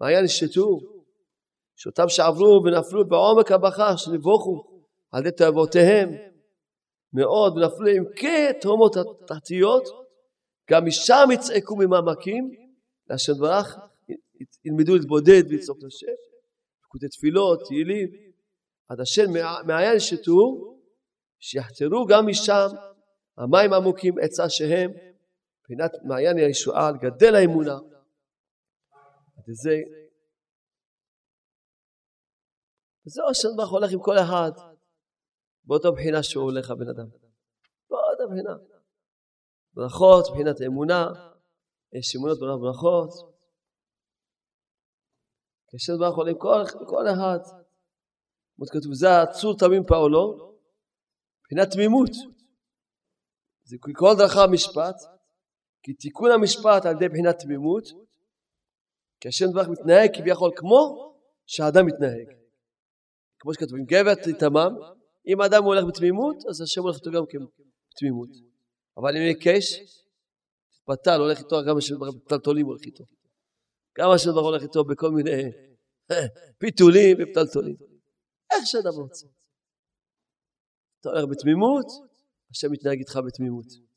מעיין 0.00 0.24
ישתו, 0.24 0.78
שאותם 1.76 2.08
שעברו 2.08 2.62
ונפלו 2.64 3.08
בעומק 3.08 3.52
הבכה, 3.52 3.96
שנבוכו 3.96 4.64
על 5.12 5.20
ידי 5.20 5.36
תאבותיהם 5.36 6.08
מאוד, 7.12 7.56
ונפלו 7.56 7.86
עם 7.86 8.04
כתהומות 8.16 8.96
התחתיות, 8.96 9.84
גם 10.70 10.86
משם 10.86 11.28
יצעקו 11.32 11.76
ממעמקים, 11.76 12.50
להשם 13.10 13.32
ברך, 13.38 13.76
ילמדו 14.64 14.94
להתבודד 14.94 15.42
ולצעוק 15.50 15.78
לשם, 15.82 16.06
פקודי 16.82 17.08
תפילות, 17.08 17.62
תהילים, 17.66 18.08
עד 18.88 19.00
אשר 19.00 19.24
מעיין 19.66 20.00
שתו, 20.00 20.74
שיחתרו 21.40 22.06
גם 22.08 22.26
משם 22.26 22.66
המים 23.38 23.72
עמוקים 23.72 24.14
עצה 24.22 24.48
שהם, 24.48 24.90
מבחינת 25.70 25.92
מעיין 26.04 26.36
הישועה, 26.36 26.88
על 26.88 26.94
גדל 26.96 27.34
האמונה. 27.34 27.78
וזה, 29.48 29.74
וזה 33.06 33.22
אשר 33.32 33.48
ברוך 33.56 33.70
הולך 33.70 33.90
עם 33.92 33.98
כל 34.02 34.16
אחד, 34.18 34.50
באותו 35.64 35.92
בחינה 35.92 36.22
שהוא 36.22 36.44
הולך 36.44 36.70
הבן 36.70 36.88
אדם. 36.88 37.08
באותה 37.90 38.24
בחינה. 38.30 38.54
ברכות, 39.74 40.24
מבחינת 40.30 40.56
אמונה, 40.66 41.06
יש 41.92 42.16
אמונות 42.16 42.38
בנות 42.40 42.60
ברכות. 42.60 43.10
כאשר 45.70 45.92
ברוך 45.98 46.16
הולך 46.16 46.30
עם 46.30 46.86
כל, 46.86 47.06
אחד. 47.14 47.38
כמו 48.56 48.66
כתוב, 48.66 48.94
זה 48.94 49.08
הצור 49.22 49.56
תמים 49.58 49.82
פעולו, 49.86 50.58
מבחינת 51.40 51.68
תמימות. 51.74 52.10
זה 53.64 53.76
כל 53.92 54.14
דרכה 54.18 54.44
המשפט, 54.44 55.17
כי 55.88 55.94
תיקון 55.94 56.30
המשפט 56.30 56.86
על 56.86 56.96
ידי 56.96 57.08
בחינת 57.08 57.38
תמימות, 57.38 57.84
כי 59.20 59.28
השם 59.28 59.46
דברך 59.52 59.68
מתנהג 59.68 60.10
כביכול 60.16 60.50
כמו 60.56 60.80
שהאדם 61.46 61.86
מתנהג. 61.86 62.26
כמו 63.38 63.54
שכתוב, 63.54 63.74
אם 63.78 63.84
גבר 63.84 64.14
תתמם, 64.14 64.72
אם 65.28 65.40
האדם 65.40 65.64
הולך 65.64 65.84
בתמימות, 65.88 66.36
אז 66.48 66.60
השם 66.60 66.80
הולך 66.82 66.96
איתו 66.96 67.10
גם 67.10 67.22
בתמימות. 67.92 68.28
אבל 68.96 69.16
אם 69.16 69.22
יקש, 69.30 69.66
תתפתל, 70.70 71.20
הולך 71.20 71.38
איתו, 71.38 71.56
גם 71.68 71.76
השם 71.78 71.94
דברך 71.94 72.14
בפתלתולים 72.14 72.66
הולך 72.66 72.80
איתו. 72.86 73.04
גם 73.98 74.10
השם 74.10 74.30
דברך 74.30 74.44
הולך 74.44 74.62
איתו 74.62 74.84
בכל 74.84 75.10
מיני 75.10 75.42
פיתולים 76.60 77.16
ופתלתולים. 77.20 77.76
איך 78.52 78.62
שאדם 78.64 78.94
רוצה. 79.02 79.26
אתה 81.00 81.08
הולך 81.08 81.24
בתמימות, 81.30 81.86
השם 82.50 82.72
מתנהג 82.72 82.98
איתך 82.98 83.18
בתמימות. 83.26 83.88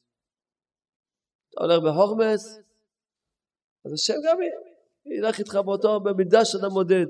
אתה 1.53 1.63
הולך 1.63 1.83
בחורמס, 1.83 2.57
אז 3.85 3.93
השם 3.93 4.13
גם 4.25 4.37
ילך 5.05 5.39
איתך 5.39 5.55
באותו, 5.65 5.99
במידה 5.99 6.45
שאדם 6.45 6.71
מודד. 6.71 7.05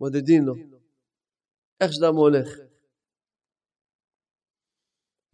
מודדים 0.00 0.42
לו. 0.46 0.54
איך 1.80 1.92
שאדם 1.92 2.14
הולך. 2.16 2.48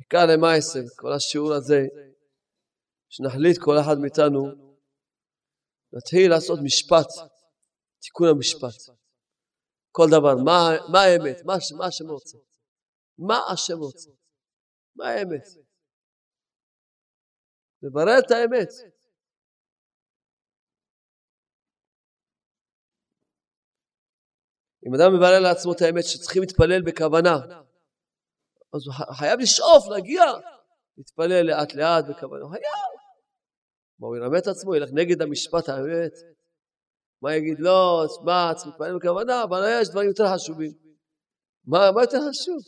מכאן 0.00 0.26
למעשה, 0.34 0.78
כל 0.96 1.12
השיעור 1.12 1.52
הזה, 1.52 1.80
שנחליט 3.08 3.58
כל 3.64 3.74
אחד 3.80 3.98
מאיתנו, 4.02 4.70
נתחיל 5.92 6.30
לעשות 6.30 6.58
משפט, 6.62 7.08
תיקון 8.02 8.28
המשפט. 8.28 8.94
כל 9.90 10.06
דבר, 10.10 10.34
מה, 10.44 11.00
האמת, 11.00 11.44
מה 11.76 11.86
השם 11.86 12.10
רוצה, 12.10 12.38
מה 13.18 13.38
השם 13.52 13.78
רוצה, 13.78 14.10
מה 14.96 15.08
האמת. 15.08 15.69
לברר 17.82 18.18
את 18.18 18.30
האמת. 18.30 18.68
אם 24.86 24.94
אדם 24.94 25.14
מברר 25.16 25.40
לעצמו 25.40 25.72
את 25.72 25.80
האמת 25.82 26.04
שצריכים 26.04 26.42
להתפלל 26.42 26.82
בכוונה, 26.82 27.36
אז 28.74 28.86
הוא 28.86 29.16
חייב 29.18 29.40
לשאוף, 29.40 29.88
להגיע, 29.90 30.22
להתפלל 30.98 31.42
לאט 31.46 31.74
לאט 31.74 32.04
בכוונה, 32.08 32.42
הוא 32.42 32.50
חייב. 32.50 32.90
מה, 33.98 34.06
הוא 34.06 34.16
ילמד 34.16 34.38
את 34.38 34.46
עצמו, 34.46 34.74
ילך 34.74 34.90
נגד 34.92 35.22
המשפט 35.22 35.68
האמת? 35.68 36.12
מה 37.22 37.34
יגיד? 37.34 37.60
לא, 37.60 38.06
מה, 38.24 38.52
צריך 38.54 38.66
להתפלל 38.66 38.96
בכוונה, 38.96 39.42
אבל 39.44 39.60
יש 39.80 39.88
דברים 39.88 40.08
יותר 40.08 40.24
חשובים. 40.34 40.72
מה, 41.66 41.92
מה 41.94 42.02
יותר 42.02 42.18
חשוב? 42.30 42.60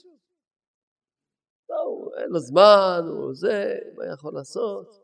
לא, 1.71 2.11
אין 2.21 2.31
לו 2.31 2.41
זמן, 2.41 3.01
הוא 3.07 3.35
זה, 3.35 3.79
מה 3.97 4.13
יכול 4.15 4.35
לעשות? 4.35 5.02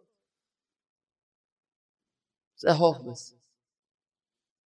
זה 2.61 2.69
חוכמס. 2.79 3.35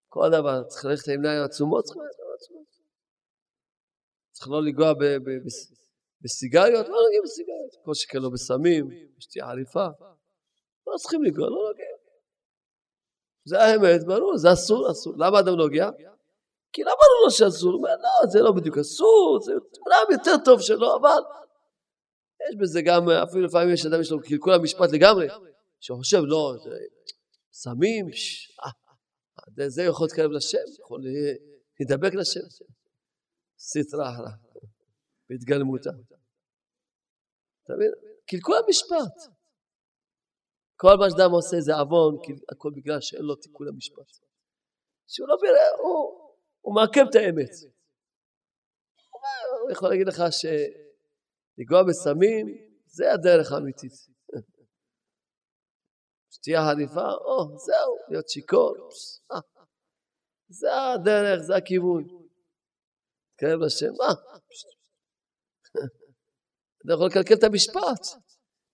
כל 0.09 0.29
דבר, 0.31 0.63
צריך 0.63 0.85
ללכת 0.85 1.07
עם 1.07 1.13
עיניים 1.13 1.43
עצומות, 1.43 1.83
צריך 1.83 1.97
ללכת 1.97 2.19
עם 2.19 2.33
עצומות. 2.35 2.67
צריך 4.31 4.47
לא 4.51 4.61
לנגוע 4.61 4.93
בסיגריות, 6.21 6.87
לא 6.87 6.97
נוגעים 7.03 7.23
בסיגריות. 7.23 7.73
כל 7.85 7.93
שכן 7.93 8.17
לא 8.17 8.29
בסמים, 8.29 8.89
בשתייה 9.17 9.45
חליפה. 9.47 9.85
לא 10.87 10.97
צריכים 10.97 11.23
לנגוע, 11.23 11.49
לא 11.49 11.67
נוגעים. 11.69 11.97
זה 13.45 13.59
האמת, 13.59 14.03
ברור, 14.07 14.37
זה 14.37 14.53
אסור, 14.53 14.91
אסור. 14.91 15.13
למה 15.17 15.39
אדם 15.39 15.55
נוגע? 15.55 15.89
כי 16.73 16.83
לא 16.83 16.91
ברור 16.91 17.23
לו 17.25 17.31
שאסור? 17.31 17.71
הוא 17.71 17.77
אומר, 17.77 17.89
לא, 17.89 18.29
זה 18.31 18.39
לא 18.41 18.51
בדיוק 18.51 18.77
אסור, 18.77 19.39
זה 19.41 19.51
אולי 19.85 19.95
יותר 20.11 20.43
טוב 20.45 20.61
שלא, 20.61 20.97
אבל 21.01 21.21
יש 22.49 22.55
בזה 22.61 22.81
גם, 22.85 23.09
אפילו 23.09 23.45
לפעמים 23.45 23.73
יש 23.73 23.85
אדם, 23.85 24.01
יש 24.01 24.11
לו 24.11 24.21
קלקול 24.21 24.53
המשפט 24.53 24.89
לגמרי, 24.91 25.27
שחושב, 25.79 26.21
לא, 26.25 26.53
סמים, 27.53 28.05
אה, 28.65 29.69
זה 29.69 29.83
יכול 29.83 30.07
להתקרב 30.07 30.31
לשם, 30.31 30.57
יכול 30.79 31.01
להידבק 31.79 32.13
לשם. 32.13 32.39
סטרא 33.59 34.09
אחרא, 34.09 34.31
בהתגלמותה. 35.29 35.89
אתה 37.63 37.73
מבין? 37.73 37.91
קלקול 38.25 38.55
המשפט. 38.65 39.33
כל 40.75 40.95
מה 40.99 41.05
שאדם 41.09 41.31
עושה 41.31 41.57
זה 41.59 41.75
עוון, 41.75 42.15
הכל 42.51 42.71
בגלל 42.75 43.01
שאין 43.01 43.21
לו 43.21 43.35
תיקון 43.35 43.67
המשפט. 43.67 44.11
שהוא 45.07 45.27
לא 45.27 45.35
הוא, 45.79 46.35
הוא 46.61 46.75
מעכב 46.75 47.05
את 47.09 47.15
האמת. 47.15 47.53
הוא 49.61 49.71
יכול 49.71 49.89
להגיד 49.89 50.07
לך 50.07 50.23
שלגוע 50.31 51.83
בסמים 51.83 52.45
זה 52.85 53.13
הדרך 53.13 53.51
האמיתית. 53.51 54.12
שתייה 56.43 56.61
חליפה, 56.69 57.11
או, 57.25 57.57
זהו, 57.57 57.97
להיות 58.09 58.29
שיכור. 58.29 58.75
אה, 59.31 59.39
זה 60.49 60.67
הדרך, 60.93 61.39
זה 61.41 61.55
הכיוון. 61.55 62.03
תקרב 63.35 63.59
לשם, 63.59 63.93
מה? 63.99 64.13
אתה 66.85 66.93
יכול 66.93 67.07
לקלקל 67.07 67.33
את 67.33 67.43
המשפט. 67.43 68.03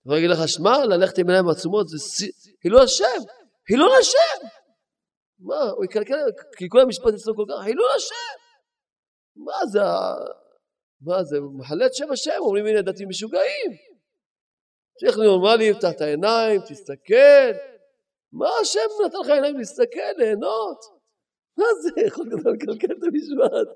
הוא 0.03 0.17
יגיד 0.17 0.30
לך, 0.30 0.47
שמע, 0.47 0.86
ללכת 0.86 1.17
עם 1.17 1.28
עיניים 1.30 1.49
עצומות 1.49 1.88
זה 1.88 1.97
חילול 2.61 2.82
השם, 2.82 3.22
חילול 3.67 3.91
השם. 3.99 4.47
מה, 5.39 5.61
הוא 5.76 5.86
יקלקל, 5.86 6.15
כי 6.57 6.65
כל 6.70 6.80
המשפט 6.80 7.13
אצלו 7.13 7.36
כל 7.36 7.45
כך, 7.49 7.63
חילול 7.63 7.89
השם. 7.95 8.38
מה 9.36 9.65
זה, 9.72 9.80
מה 11.01 11.24
זה, 11.24 11.38
את 11.86 11.93
שם 11.93 12.11
השם, 12.11 12.39
אומרים 12.39 12.65
הנה 12.65 12.82
דתיים 12.82 13.09
משוגעים. 13.09 13.88
צריך 14.99 15.17
נורמלי, 15.17 15.71
לפתח 15.71 15.91
את 15.95 16.01
העיניים, 16.01 16.61
תסתכל. 16.61 17.51
מה 18.31 18.47
השם 18.61 18.89
נתן 19.05 19.17
לך 19.17 19.29
עיניים 19.29 19.57
להסתכל, 19.57 20.11
ליהנות? 20.17 20.79
מה 21.57 21.65
זה, 21.81 22.01
יכול 22.07 22.27
לקלקל 22.53 22.93
את 22.93 23.03
המשפט? 23.03 23.67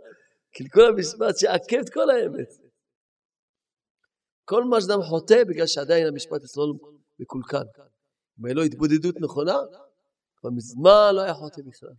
קלקול 0.55 0.85
המשפט 0.85 1.37
שעקב 1.37 1.79
את 1.79 1.89
כל 1.93 2.09
האמת. 2.09 2.49
כל 4.45 4.63
מה 4.63 4.81
שאדם 4.81 5.01
חוטא 5.01 5.43
בגלל 5.43 5.67
שעדיין 5.67 6.07
המשפט 6.07 6.43
אצלו 6.43 6.63
מקולקל. 7.19 7.65
אם 8.39 8.45
היה 8.45 8.55
לו 8.55 8.63
התבודדות 8.63 9.15
נכונה, 9.21 9.57
כבר 10.37 10.49
מזמן 10.49 11.15
לא 11.15 11.21
היה 11.21 11.33
חוטא 11.33 11.61
בכלל. 11.65 11.95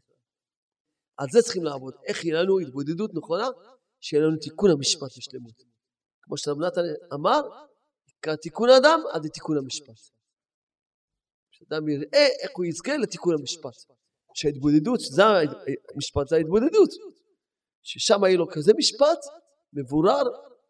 על 1.16 1.26
זה 1.32 1.42
צריכים 1.42 1.64
לעבוד. 1.64 1.94
איך 2.06 2.24
יהיה 2.24 2.42
לנו 2.42 2.58
התבודדות 2.58 3.10
נכונה? 3.14 3.48
שיהיה 4.00 4.22
לנו 4.22 4.36
תיקון 4.36 4.70
המשפט 4.70 5.08
בשלמות. 5.18 5.62
כמו 6.22 6.36
שרב 6.36 6.58
נתן 6.58 6.80
אמר, 7.14 7.40
תיקון 8.42 8.70
האדם 8.70 9.00
עד 9.12 9.24
לתיקון 9.24 9.58
המשפט. 9.58 10.00
שאדם 11.50 11.88
יראה 11.88 12.26
איך 12.42 12.50
הוא 12.56 12.64
יזכה 12.64 12.96
לתיקון 12.96 13.34
המשפט. 13.40 13.76
שההתבודדות, 14.34 15.00
זה 15.00 15.22
המשפט, 15.94 16.28
זה 16.28 16.36
ההתבודדות. 16.36 16.90
ששם 17.82 18.24
יהיה 18.24 18.36
לו 18.36 18.46
כזה 18.52 18.72
משפט, 18.78 19.18
מבורר, 19.72 20.22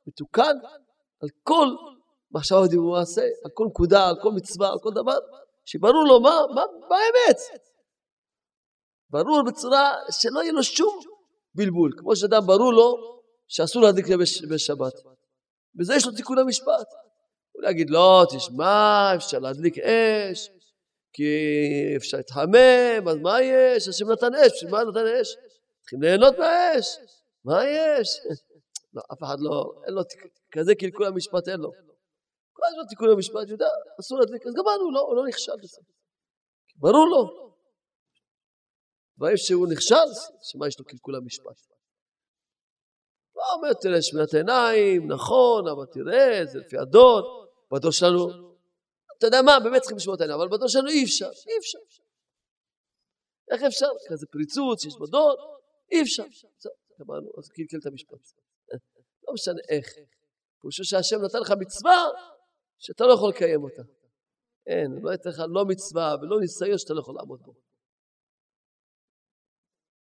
מתוקן, 0.06 0.56
על 1.22 1.28
כל 1.42 1.66
מחשבה 2.30 2.58
ומעשה, 2.58 3.22
על 3.22 3.50
כל 3.54 3.64
נקודה, 3.70 4.08
על 4.08 4.16
כל 4.22 4.30
מצווה, 4.36 4.68
על 4.72 4.78
כל 4.82 4.90
דבר, 4.90 5.18
שברור 5.64 6.04
לו 6.08 6.20
מה, 6.20 6.40
מה, 6.54 6.62
מה 6.88 6.96
האמת. 6.96 7.40
ברור 9.10 9.42
בצורה 9.46 9.92
שלא 10.10 10.40
יהיה 10.40 10.52
לו 10.52 10.62
שום 10.62 10.98
בלבול. 11.54 11.92
כמו 11.98 12.16
שאדם 12.16 12.46
ברור 12.46 12.72
לו 12.72 13.20
שאסור 13.48 13.82
להדליק 13.82 14.06
בשבת. 14.50 14.92
בזה 15.74 15.94
יש 15.94 16.06
לו 16.06 16.12
תיקון 16.12 16.38
המשפט. 16.38 16.88
הוא 17.54 17.70
יגיד, 17.70 17.90
לא, 17.90 18.24
תשמע, 18.36 19.12
אפשר 19.16 19.38
להדליק 19.38 19.78
אש, 19.78 20.50
כי 21.12 21.32
אפשר 21.96 22.16
להתחמם, 22.16 23.08
אז 23.10 23.16
מה 23.16 23.42
יש? 23.42 23.88
השם 23.88 24.12
נתן 24.12 24.34
אש, 24.34 24.52
בשביל 24.52 24.70
מה 24.70 24.84
נתן 24.84 25.06
אש? 25.20 25.36
צריכים 25.80 26.02
ליהנות 26.02 26.38
מהאש, 26.38 26.86
מה 27.44 27.64
יש? 27.64 28.08
לא, 28.94 29.02
אף 29.12 29.22
אחד 29.22 29.36
לא, 29.40 29.82
אין 29.86 29.94
לו 29.94 30.02
כזה 30.50 30.74
קלקול 30.74 31.06
המשפט, 31.06 31.48
אין 31.48 31.60
לו. 31.60 31.70
כל 32.52 32.62
הזמן 32.66 32.82
תיקון 32.88 33.10
המשפט, 33.10 33.48
יודע, 33.48 33.68
אסור 34.00 34.18
להדליק, 34.18 34.46
אז 34.46 34.52
גמרנו, 34.54 34.92
לא, 34.92 35.00
הוא 35.00 35.16
לא 35.16 35.26
נכשל 35.28 35.56
בזה. 35.62 35.80
ברור 36.76 37.06
לו. 37.08 37.54
דברים 39.16 39.36
שהוא 39.36 39.66
נכשל, 39.72 40.08
שמה 40.42 40.68
יש 40.68 40.78
לו 40.78 40.84
קלקול 40.84 41.16
המשפט. 41.16 41.74
לא 43.36 43.42
אומר, 43.56 43.72
תראה, 43.72 44.02
שמיעת 44.02 44.34
עיניים, 44.34 45.12
נכון, 45.12 45.68
אבל 45.68 45.86
תראה, 45.92 46.46
זה 46.46 46.58
לפי 46.58 46.78
הדוד, 46.78 47.43
בדור 47.72 47.92
שלנו, 47.92 48.28
אתה 49.18 49.26
יודע 49.26 49.42
מה, 49.42 49.60
באמת 49.64 49.80
צריכים 49.80 49.96
לשמוע 49.96 50.14
את 50.14 50.20
העיניים, 50.20 50.40
אבל 50.40 50.48
בדור 50.48 50.68
שלנו 50.68 50.88
אי 50.88 51.04
אפשר, 51.04 51.30
אי 51.48 51.58
אפשר. 51.58 51.78
איך 53.50 53.62
אפשר? 53.62 53.86
כזה 54.08 54.26
פריצות 54.26 54.84
יש 54.84 54.94
בדוד, 55.00 55.38
אי 55.92 56.02
אפשר. 56.02 56.24
זהו, 56.58 56.72
גמרנו, 57.00 57.30
אז 57.38 57.48
קלקל 57.48 57.76
את 57.80 57.86
המשפט. 57.86 58.24
לא 59.28 59.34
משנה 59.34 59.60
איך. 59.68 59.86
פירושו 60.60 60.84
שהשם 60.84 61.16
נתן 61.24 61.38
לך 61.38 61.50
מצווה 61.60 62.04
שאתה 62.78 63.04
לא 63.06 63.12
יכול 63.12 63.30
לקיים 63.30 63.62
אותה. 63.64 63.82
אין, 64.66 64.90
לא 65.02 65.10
ייתן 65.10 65.30
לך 65.30 65.38
לא 65.48 65.64
מצווה 65.64 66.14
ולא 66.22 66.40
ניסיון 66.40 66.78
שאתה 66.78 66.94
לא 66.94 67.00
יכול 67.00 67.14
לעמוד 67.14 67.40
בו. 67.42 67.52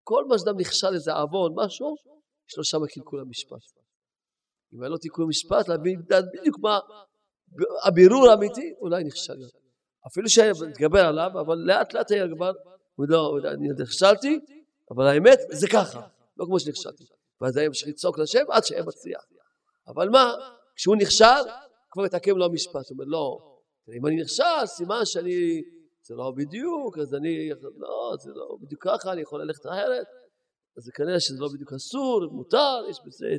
כל 0.02 0.24
מה 0.28 0.38
שאדם 0.38 0.60
נכשל 0.60 0.94
איזה 0.94 1.12
עוון, 1.12 1.52
משהו, 1.56 1.96
יש 2.48 2.56
לו 2.58 2.64
שם 2.64 2.86
קלקול 2.94 3.20
המשפט. 3.20 3.64
אם 4.74 4.82
היה 4.82 4.88
לו 4.88 4.98
תיקון 4.98 5.28
משפט, 5.28 5.68
להבין 5.68 6.02
בדיוק 6.34 6.58
מה 6.62 6.78
הבירור 7.84 8.28
האמיתי, 8.30 8.74
אולי 8.80 9.04
נכשל. 9.04 9.36
אפילו 10.06 10.28
שהיה 10.28 10.52
מתגבר 10.68 11.06
עליו, 11.06 11.30
אבל 11.40 11.56
לאט 11.56 11.94
לאט 11.94 12.10
היה 12.10 12.24
כבר, 12.34 12.52
הוא 12.94 13.06
יודע, 13.38 13.50
אני 13.50 13.68
נכשלתי, 13.78 14.40
אבל 14.90 15.06
האמת 15.06 15.38
זה 15.50 15.66
ככה, 15.68 16.00
לא 16.36 16.44
כמו 16.44 16.60
שנכשלתי. 16.60 17.04
ואז 17.40 17.56
היה 17.56 17.68
ממשיך 17.68 17.88
לצעוק 17.88 18.18
לשם 18.18 18.44
עד 18.50 18.64
שהיה 18.64 18.82
מצליח. 18.82 19.24
אבל 19.86 20.08
מה, 20.08 20.34
כשהוא 20.76 20.96
נכשל, 20.96 21.24
כבר 21.90 22.06
יתעכב 22.06 22.36
לו 22.36 22.44
המשפט. 22.44 22.74
הוא 22.74 22.82
אומר, 22.90 23.04
לא, 23.04 23.38
אם 23.96 24.06
אני 24.06 24.16
נכשל, 24.22 24.66
סימן 24.66 25.04
שאני, 25.04 25.62
זה 26.02 26.14
לא 26.14 26.32
בדיוק, 26.36 26.98
אז 26.98 27.14
אני, 27.14 27.48
לא, 27.76 28.14
זה 28.18 28.30
לא 28.34 28.56
בדיוק 28.60 28.82
ככה, 28.84 29.12
אני 29.12 29.20
יכול 29.20 29.42
ללכת 29.42 29.66
אחרת. 29.66 30.06
אז 30.76 30.90
כנראה 30.94 31.20
שזה 31.20 31.40
לא 31.40 31.48
בדיוק 31.54 31.72
אסור, 31.72 32.26
מותר, 32.32 32.86
יש 32.90 32.98
בזה, 33.06 33.36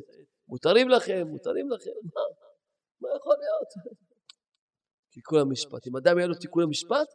מותרים 0.48 0.88
לכם, 0.88 1.26
מותרים 1.26 1.70
לכם, 1.70 1.90
מה, 2.14 2.20
מה 3.02 3.08
יכול 3.16 3.36
להיות? 3.42 3.70
תיקון 5.12 5.40
המשפט. 5.40 5.86
אם 5.86 5.96
אדם 5.96 6.18
יהיה 6.18 6.28
לו 6.28 6.34
תיקון 6.34 6.62
המשפט, 6.62 7.08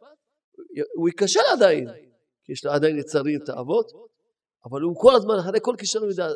הוא 0.96 1.08
ייכשל 1.08 1.46
עדיין, 1.52 1.88
כי 2.44 2.52
יש 2.52 2.64
לו 2.64 2.70
עדיין 2.70 2.98
יצרים 2.98 3.38
תאוות, 3.46 3.86
אבל 4.64 4.80
הוא 4.80 4.96
כל 5.00 5.14
הזמן, 5.16 5.34
אחרי 5.40 5.58
כל 5.62 5.74
כישרון 5.78 6.08
יודע, 6.10 6.26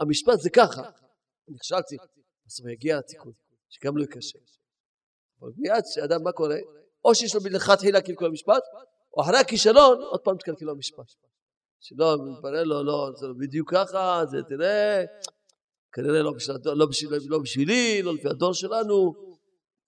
המשפט 0.00 0.38
זה 0.40 0.50
ככה, 0.50 0.82
נכשלתי, 1.48 1.96
בסוף 2.46 2.66
יגיע 2.66 2.98
התיקון, 2.98 3.32
שגם 3.68 3.96
לא 3.96 4.04
יקשה. 4.04 4.38
אבל 5.40 5.50
מיד 5.56 5.84
שאדם, 5.94 6.22
מה 6.22 6.32
קורה? 6.32 6.56
או 7.04 7.14
שיש 7.14 7.34
לו 7.34 7.40
מלכתחילה 7.44 8.00
קלקול 8.00 8.26
המשפט, 8.26 8.62
או 9.16 9.22
אחרי 9.22 9.38
הכישלון, 9.38 10.02
עוד 10.02 10.20
פעם 10.20 10.36
תקלקל 10.36 10.68
המשפט. 10.68 11.10
שלא, 11.80 12.16
מתברר 12.32 12.64
לו, 12.64 12.84
לא, 12.84 13.10
זה 13.16 13.26
לא 13.26 13.34
בדיוק 13.38 13.70
ככה, 13.70 14.22
זה 14.30 14.38
תראה, 14.48 15.04
כנראה 15.92 16.22
לא, 16.22 16.32
בשביל, 16.36 16.56
לא, 16.64 16.86
בשביל, 16.86 17.10
לא 17.30 17.38
בשבילי, 17.38 18.02
לא 18.02 18.14
לפי 18.14 18.28
הדור 18.28 18.54
שלנו, 18.54 19.14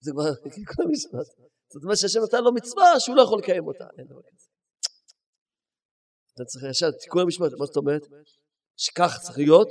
זה 0.01 0.11
כבר 0.13 0.35
קלקול 0.55 0.85
המשפט. 0.85 1.29
זאת 1.73 1.83
אומרת 1.83 1.99
שהשם 1.99 2.21
נתן 2.25 2.45
לו 2.45 2.53
מצווה 2.53 3.01
שהוא 3.01 3.17
לא 3.17 3.23
יכול 3.23 3.39
לקיים 3.39 3.67
אותה. 3.67 3.85
אתה 6.35 6.45
צריך 6.45 6.65
ישר 6.71 6.91
תיקון 6.91 7.23
המשפט, 7.23 7.53
מה 7.59 7.67
זאת 7.67 7.77
אומרת? 7.77 8.03
שכך 8.77 9.19
צריך 9.23 9.39
להיות, 9.39 9.69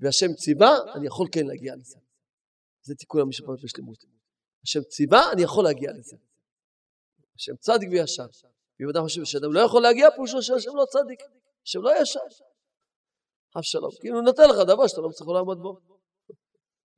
והשם 0.00 0.32
ציווה, 0.34 0.78
אני 0.94 1.06
יכול 1.06 1.26
כן 1.32 1.46
להגיע 1.46 1.74
לזה. 1.76 1.96
זה 2.82 2.94
תיקון 2.94 3.20
המשפט 3.20 3.46
בשלמות. 3.64 3.98
השם 4.64 4.82
ציווה, 4.82 5.32
אני 5.32 5.42
יכול 5.42 5.64
להגיע 5.64 5.90
לזה. 5.92 6.16
השם 7.36 7.56
צדיק 7.56 7.88
וישר. 7.92 8.26
ואם 8.80 8.88
אדם 8.88 9.02
חושב 9.02 9.24
שאדם 9.24 9.52
לא 9.52 9.60
יכול 9.60 9.82
להגיע, 9.82 10.10
פירושו 10.10 10.42
שהשם 10.42 10.76
לא 10.76 10.84
צדיק, 10.84 11.20
השם 11.66 11.82
לא 11.82 11.90
ישר. 12.02 12.20
אף 13.58 13.64
שלום. 13.64 13.90
כאילו 14.00 14.16
הוא 14.16 14.24
נותן 14.24 14.42
לך 14.50 14.56
דבר 14.72 14.86
שאתה 14.86 15.00
לא 15.00 15.08
מצליח 15.08 15.28
לעמוד 15.28 15.58
בו. 15.62 15.72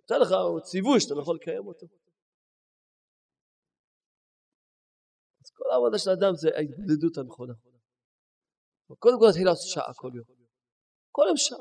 נותן 0.01 0.19
לך 0.23 0.31
ציווי 0.69 1.01
שאתה 1.01 1.15
לא 1.15 1.23
יכול 1.23 1.37
לקיים 1.41 1.67
אותו. 1.67 1.87
אז 5.43 5.51
כל 5.57 5.65
העבודה 5.73 5.99
של 5.99 6.11
האדם 6.11 6.35
זה 6.35 6.49
ההתבודדות 6.57 7.19
הנכונה. 7.19 7.55
קודם 8.99 9.19
כל 9.21 9.27
נתחיל 9.29 9.47
לעשות 9.47 9.69
שעה 9.75 9.95
כל 9.97 10.11
יום. 10.15 10.27
כל 11.11 11.25
יום 11.29 11.37
שעה. 11.37 11.59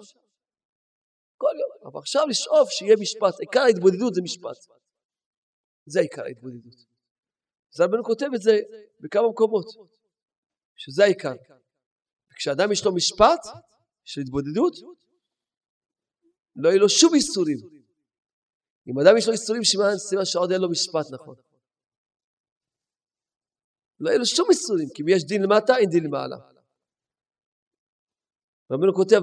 כל 1.37 1.55
יום. 1.61 1.71
אבל 1.87 1.99
עכשיו 1.99 2.23
לשאוף 2.29 2.69
שיהיה 2.69 2.95
משפט. 3.01 3.39
עיקר 3.39 3.59
ההתבודדות 3.59 4.13
זה 4.13 4.21
משפט. 4.23 4.59
זה 5.85 5.99
עיקר 5.99 6.23
ההתבודדות. 6.23 6.79
אז 7.73 7.81
רבנו 7.81 8.03
כותב 8.03 8.29
את 8.35 8.41
זה 8.41 8.51
בכמה 8.99 9.29
מקומות, 9.29 9.65
שזה 10.75 11.03
העיקר. 11.03 11.35
וכשאדם 12.31 12.71
יש 12.71 12.85
לו 12.85 12.95
משפט 12.95 13.43
של 14.03 14.21
התבודדות, 14.21 14.73
לא 16.55 16.69
יהיו 16.69 16.79
לו 16.79 16.89
שום 16.89 17.13
איסורים. 17.13 17.57
אם 18.87 18.99
אדם 18.99 19.17
יש 19.17 19.27
לו 19.27 19.33
איסורים, 19.33 19.63
סימן 19.97 20.25
שעוד 20.25 20.51
אין 20.51 20.61
לו 20.61 20.69
משפט 20.69 21.05
נכון. 21.13 21.35
לא 23.99 24.09
יהיו 24.09 24.19
לו 24.19 24.25
שום 24.25 24.47
איסורים, 24.49 24.87
כי 24.95 25.03
אם 25.03 25.07
יש 25.09 25.23
דין 25.23 25.41
למטה, 25.43 25.77
אין 25.77 25.89
דין 25.89 26.03
למעלה. 26.03 26.35
רבנו 28.71 28.93
כותב 28.93 29.21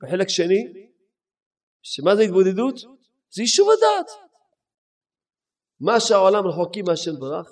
בחלק 0.00 0.28
שני, 0.28 0.90
שמה 1.82 2.16
זה 2.16 2.22
התבודדות? 2.22 2.74
זה 3.30 3.42
יישוב 3.42 3.68
הדעת. 3.70 4.10
מה 5.80 6.00
שהעולם 6.00 6.46
רחוקים 6.46 6.84
מהשם 6.88 7.20
ברך, 7.20 7.48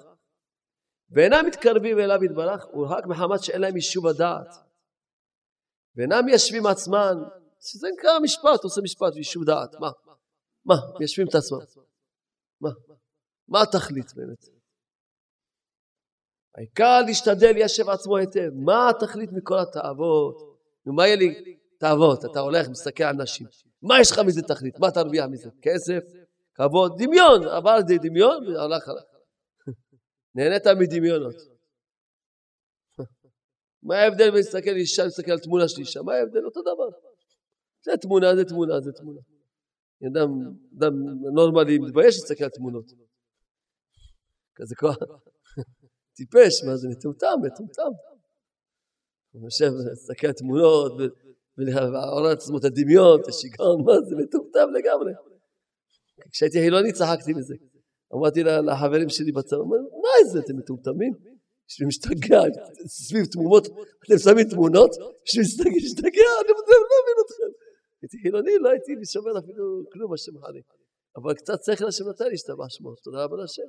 ואינם 1.10 1.46
מתקרבים 1.46 1.98
אליו 1.98 2.24
יתברך, 2.24 2.64
הוא 2.72 2.86
רק 2.90 3.04
מחמת 3.06 3.42
שאין 3.42 3.60
להם 3.60 3.76
יישוב 3.76 4.06
הדעת. 4.06 4.63
ואינם 5.96 6.24
מיישבים 6.24 6.66
עצמן, 6.66 7.14
שזה 7.60 7.88
נקרא 7.98 8.18
משפט, 8.22 8.64
עושה 8.64 8.80
משפט 8.80 9.14
ויישוב 9.14 9.44
דעת. 9.44 9.74
מה? 9.80 9.90
מה? 10.64 10.74
מיישבים 10.98 11.28
את 11.28 11.34
עצמם. 11.34 11.58
מה? 12.60 12.70
מה 13.48 13.62
התכלית 13.62 14.14
באמת? 14.14 14.44
העיקר 16.56 17.00
להשתדל 17.06 17.52
ליישב 17.52 17.88
עצמו 17.88 18.16
היטב. 18.16 18.50
מה 18.54 18.90
התכלית 18.90 19.32
מכל 19.32 19.58
התאוות? 19.58 20.58
נו, 20.86 20.92
מה 20.92 21.06
יהיה 21.06 21.16
לי 21.16 21.56
תאוות? 21.78 22.24
אתה 22.24 22.40
הולך, 22.40 22.68
מסתכל 22.68 23.04
על 23.04 23.16
נשים. 23.16 23.46
מה 23.82 24.00
יש 24.00 24.10
לך 24.10 24.18
מזה 24.18 24.42
תכלית? 24.42 24.78
מה 24.78 24.90
תרוויח 24.90 25.26
מזה? 25.30 25.48
כסף? 25.62 26.00
כבוד? 26.54 27.02
דמיון. 27.02 27.48
עבר 27.48 27.76
לידי 27.76 27.98
דמיון 27.98 28.46
והלך 28.46 28.88
עליך. 28.88 29.04
נהנית 30.34 30.66
מדמיונות. 30.66 31.53
מה 33.84 33.96
ההבדל 33.96 34.30
בין 34.30 34.34
להסתכל 34.34 34.70
על 34.70 34.76
אישה 34.76 35.04
להסתכל 35.04 35.32
על 35.32 35.38
תמונה 35.38 35.68
של 35.68 35.80
אישה? 35.80 36.02
מה 36.02 36.14
ההבדל? 36.14 36.44
אותו 36.44 36.60
דבר. 36.62 36.88
זה 37.84 37.92
תמונה, 38.00 38.36
זה 38.36 38.44
תמונה, 38.44 38.80
זה 38.80 38.92
תמונה. 38.92 39.20
אדם, 40.06 40.28
אדם 40.78 40.92
נורמלי 41.34 41.78
מתבייש 41.78 42.14
להסתכל 42.14 42.44
על 42.44 42.50
תמונות. 42.50 42.84
כזה 44.54 44.74
כוח. 44.74 44.96
טיפש, 46.16 46.64
מה 46.66 46.76
זה 46.76 46.88
מטומטם, 46.88 47.36
מטומטם. 47.42 47.92
הוא 49.32 49.44
יושב, 49.44 49.70
מסתכל 49.92 50.26
על 50.26 50.32
תמונות, 50.32 50.92
ועורר 51.58 52.32
את 52.32 52.36
עצמו 52.36 52.58
את 52.58 52.64
הדמיון, 52.64 53.20
את 53.20 53.28
השיגעון, 53.28 53.84
מה 53.84 53.92
זה 54.08 54.16
מטומטם 54.16 54.68
לגמרי. 54.78 55.12
כשהייתי 56.32 56.60
חילוני 56.60 56.92
צחקתי 56.92 57.32
מזה. 57.32 57.54
אמרתי 58.14 58.42
לחברים 58.42 59.08
שלי 59.08 59.32
בצבא, 59.32 59.58
מה 60.04 60.32
זה, 60.32 60.38
אתם 60.38 60.56
מטומטמים? 60.56 61.33
בשביל 61.68 61.88
משתגע, 61.88 62.40
סביב 62.86 63.24
תמונות, 63.24 63.66
אתם 64.04 64.18
שמים 64.18 64.48
תמונות, 64.50 64.90
בשביל 65.24 65.44
להשתגע, 65.74 66.28
אני 66.40 66.48
לא 66.48 66.98
מבין 67.02 67.18
אתכם. 67.26 67.50
הייתי 68.02 68.18
חילוני, 68.22 68.58
לא 68.60 68.68
הייתי 68.70 68.92
שומר 69.12 69.38
אפילו 69.38 69.64
כלום, 69.92 70.12
השם 70.14 70.38
חלי. 70.38 70.62
אבל 71.16 71.34
קצת 71.34 71.58
שכל 71.64 71.88
השם 71.88 72.08
נתן 72.08 72.24
לי 72.28 72.34
השתבח 72.34 72.68
שמו, 72.68 72.94
תודה 72.94 73.24
רבה 73.24 73.36
להשם. 73.36 73.62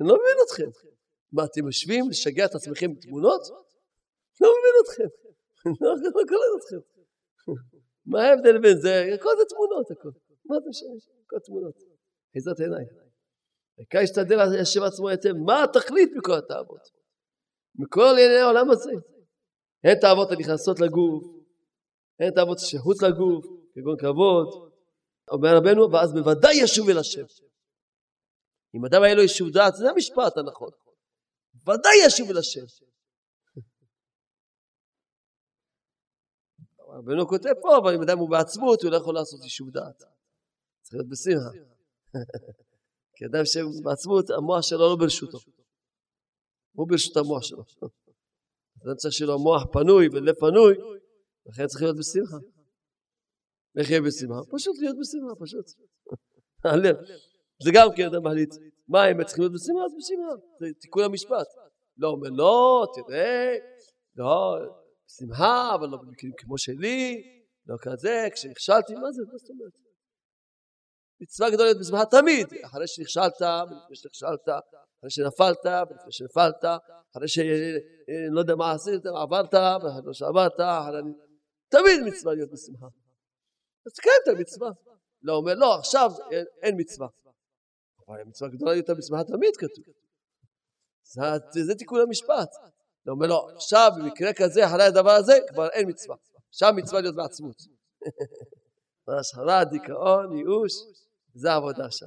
אני 0.00 0.08
לא 0.08 0.14
מבין 0.14 0.36
אתכם. 0.46 0.70
מה, 1.32 1.44
אתם 1.44 1.66
יושבים 1.66 2.08
לשגע 2.10 2.44
את 2.44 2.54
עצמכם 2.54 2.94
בתמונות? 2.94 3.42
לא 4.40 4.48
מבין 4.56 4.74
אתכם. 4.82 5.08
לא 5.84 5.94
קולט 6.12 6.52
אתכם. 6.58 6.80
מה 8.06 8.22
ההבדל 8.22 8.58
בין 8.58 8.78
זה? 8.80 9.14
הכל 9.14 9.30
זה 9.38 9.44
תמונות, 9.48 9.90
הכל. 9.90 10.08
מה 10.44 10.56
זה 10.60 10.68
משנה? 10.68 10.88
הכל 11.26 11.38
תמונות. 11.38 11.74
אחיזת 12.30 12.60
עיניים. 12.60 12.86
העיקר 13.78 13.98
להשתדל 13.98 14.36
להשם 14.36 14.82
עצמו 14.82 15.08
היטב. 15.08 15.32
מה 15.32 15.64
התכלית 15.64 16.10
מכל 16.16 16.32
התאוות? 16.38 16.97
מכל 17.78 18.12
ענייני 18.12 18.40
העולם 18.40 18.70
הזה. 18.70 18.90
אין 19.84 20.00
תאוות 20.00 20.30
הנכנסות 20.30 20.80
לגוף, 20.80 21.24
אין 22.20 22.34
תאוות 22.34 22.58
שחוץ 22.58 23.02
לגוף, 23.02 23.46
כגון 23.74 23.96
כבוד. 23.98 24.68
אומר 25.30 25.56
רבנו, 25.56 25.92
ואז 25.92 26.12
בוודאי 26.12 26.54
ישוב 26.64 26.88
אל 26.88 26.98
השם. 26.98 27.24
אם 28.74 28.84
אדם 28.84 29.02
היה 29.02 29.14
לו 29.14 29.22
יישוב 29.22 29.50
דעת, 29.50 29.74
זה 29.74 29.90
המשפט 29.90 30.36
הנכון. 30.36 30.70
ודאי 31.62 31.96
ישוב 32.06 32.30
אל 32.30 32.38
השם. 32.38 32.60
רבנו 36.98 37.28
כותב 37.28 37.52
פה, 37.62 37.78
אבל 37.78 37.94
אם 37.94 38.02
אדם 38.02 38.18
הוא 38.18 38.30
בעצמות, 38.30 38.82
הוא 38.82 38.90
לא 38.90 38.96
יכול 38.96 39.14
לעשות 39.14 39.42
יישוב 39.42 39.70
דעת. 39.70 40.02
צריך 40.82 40.94
להיות 40.94 41.08
בשמחה. 41.08 41.50
כי 43.14 43.26
אדם 43.26 43.44
שהוא 43.44 43.84
בעצמות, 43.84 44.30
המוח 44.30 44.62
שלו 44.62 44.90
לא 44.90 44.96
ברשותו. 44.96 45.38
הוא 46.78 46.88
ברשות 46.88 47.16
המוח 47.16 47.42
שלו. 47.42 47.62
אדם 48.82 48.94
צריך 48.96 49.14
שיהיה 49.14 49.30
לו 49.30 49.38
מוח 49.38 49.62
פנוי 49.72 50.08
ולב 50.12 50.34
פנוי, 50.34 50.74
לכן 51.46 51.66
צריך 51.66 51.82
להיות 51.82 51.96
בשמחה. 51.96 52.36
איך 53.78 53.90
יהיה 53.90 54.00
בשמחה? 54.00 54.40
פשוט 54.54 54.76
להיות 54.78 54.96
בשמחה, 55.00 55.34
פשוט. 55.44 55.66
הלב. 56.64 56.96
זה 57.64 57.70
גם 57.74 57.88
כן 57.96 58.06
אדם 58.06 58.26
מחליט. 58.26 58.54
מה 58.88 59.02
האמת 59.02 59.26
צריכים 59.26 59.42
להיות 59.42 59.54
בשמחה? 59.54 59.84
אז 59.84 59.92
בשמחה. 59.98 60.34
זה 60.60 60.66
תיקון 60.80 61.04
המשפט. 61.04 61.48
לא 61.96 62.08
אומר 62.08 62.28
לא, 62.30 62.86
תראה, 62.94 63.54
לא, 64.16 64.56
שמחה, 65.16 65.74
אבל 65.74 65.88
לא 65.88 65.96
במקרים 65.96 66.32
כמו 66.36 66.58
שלי, 66.58 67.22
לא 67.66 67.76
כזה, 67.80 68.28
כשנכשלתי, 68.34 68.94
מה 68.94 69.12
זה, 69.12 69.22
מה 69.32 69.38
זאת 69.38 69.50
אומרת? 69.50 69.72
מצווה 71.20 71.50
גדולה 71.50 71.64
להיות 71.64 71.80
בשמחה 71.80 72.04
תמיד, 72.06 72.46
אחרי 72.64 72.86
שנכשלת, 72.86 73.32
לפני 73.40 73.96
שנכשלת, 73.96 74.48
אחרי 74.98 75.10
שנפלת, 75.10 75.64
לפני 75.64 76.12
שנפלת, 76.12 76.64
אחרי 77.12 77.28
שלא 77.28 78.40
יודע 78.40 78.54
מה 78.54 78.72
עשית, 78.72 79.06
עברת, 79.06 79.54
ואחרי 79.54 80.02
לא 80.04 80.12
שעברת, 80.12 80.52
תמיד 81.68 82.00
מצווה 82.06 82.34
להיות 82.34 82.50
בשמחה. 82.50 82.86
אז 83.86 83.92
תקיים 83.92 84.14
את 84.22 84.28
המצווה. 84.28 84.70
לא 85.22 85.36
אומר, 85.36 85.54
לא, 85.54 85.78
עכשיו 85.78 86.10
אין, 86.62 86.74
מצווה. 86.78 87.08
אבל 88.08 88.20
המצווה 88.20 88.50
גדולה 88.50 88.74
יותר 88.74 88.94
בשמחה 88.94 89.24
תמיד 89.24 89.56
כתוב. 89.56 89.84
זה, 91.52 91.74
תיקון 91.78 92.00
המשפט. 92.00 92.50
אתה 93.02 93.10
אומר 93.10 93.26
לו, 93.26 93.48
עכשיו 93.56 93.90
במקרה 93.98 94.30
כזה, 94.36 94.66
אחרי 94.66 94.84
הדבר 94.84 95.10
הזה, 95.10 95.32
כבר 95.48 95.68
אין 95.68 95.88
מצווה. 95.88 96.16
עכשיו 96.48 96.72
מצווה 96.76 97.00
להיות 97.00 97.16
בעצמות. 97.16 97.56
השחרה, 99.20 99.64
דיכאון, 99.64 100.38
ייאוש, 100.38 100.72
זה 101.34 101.52
העבודה 101.52 101.90
שם. 101.90 102.06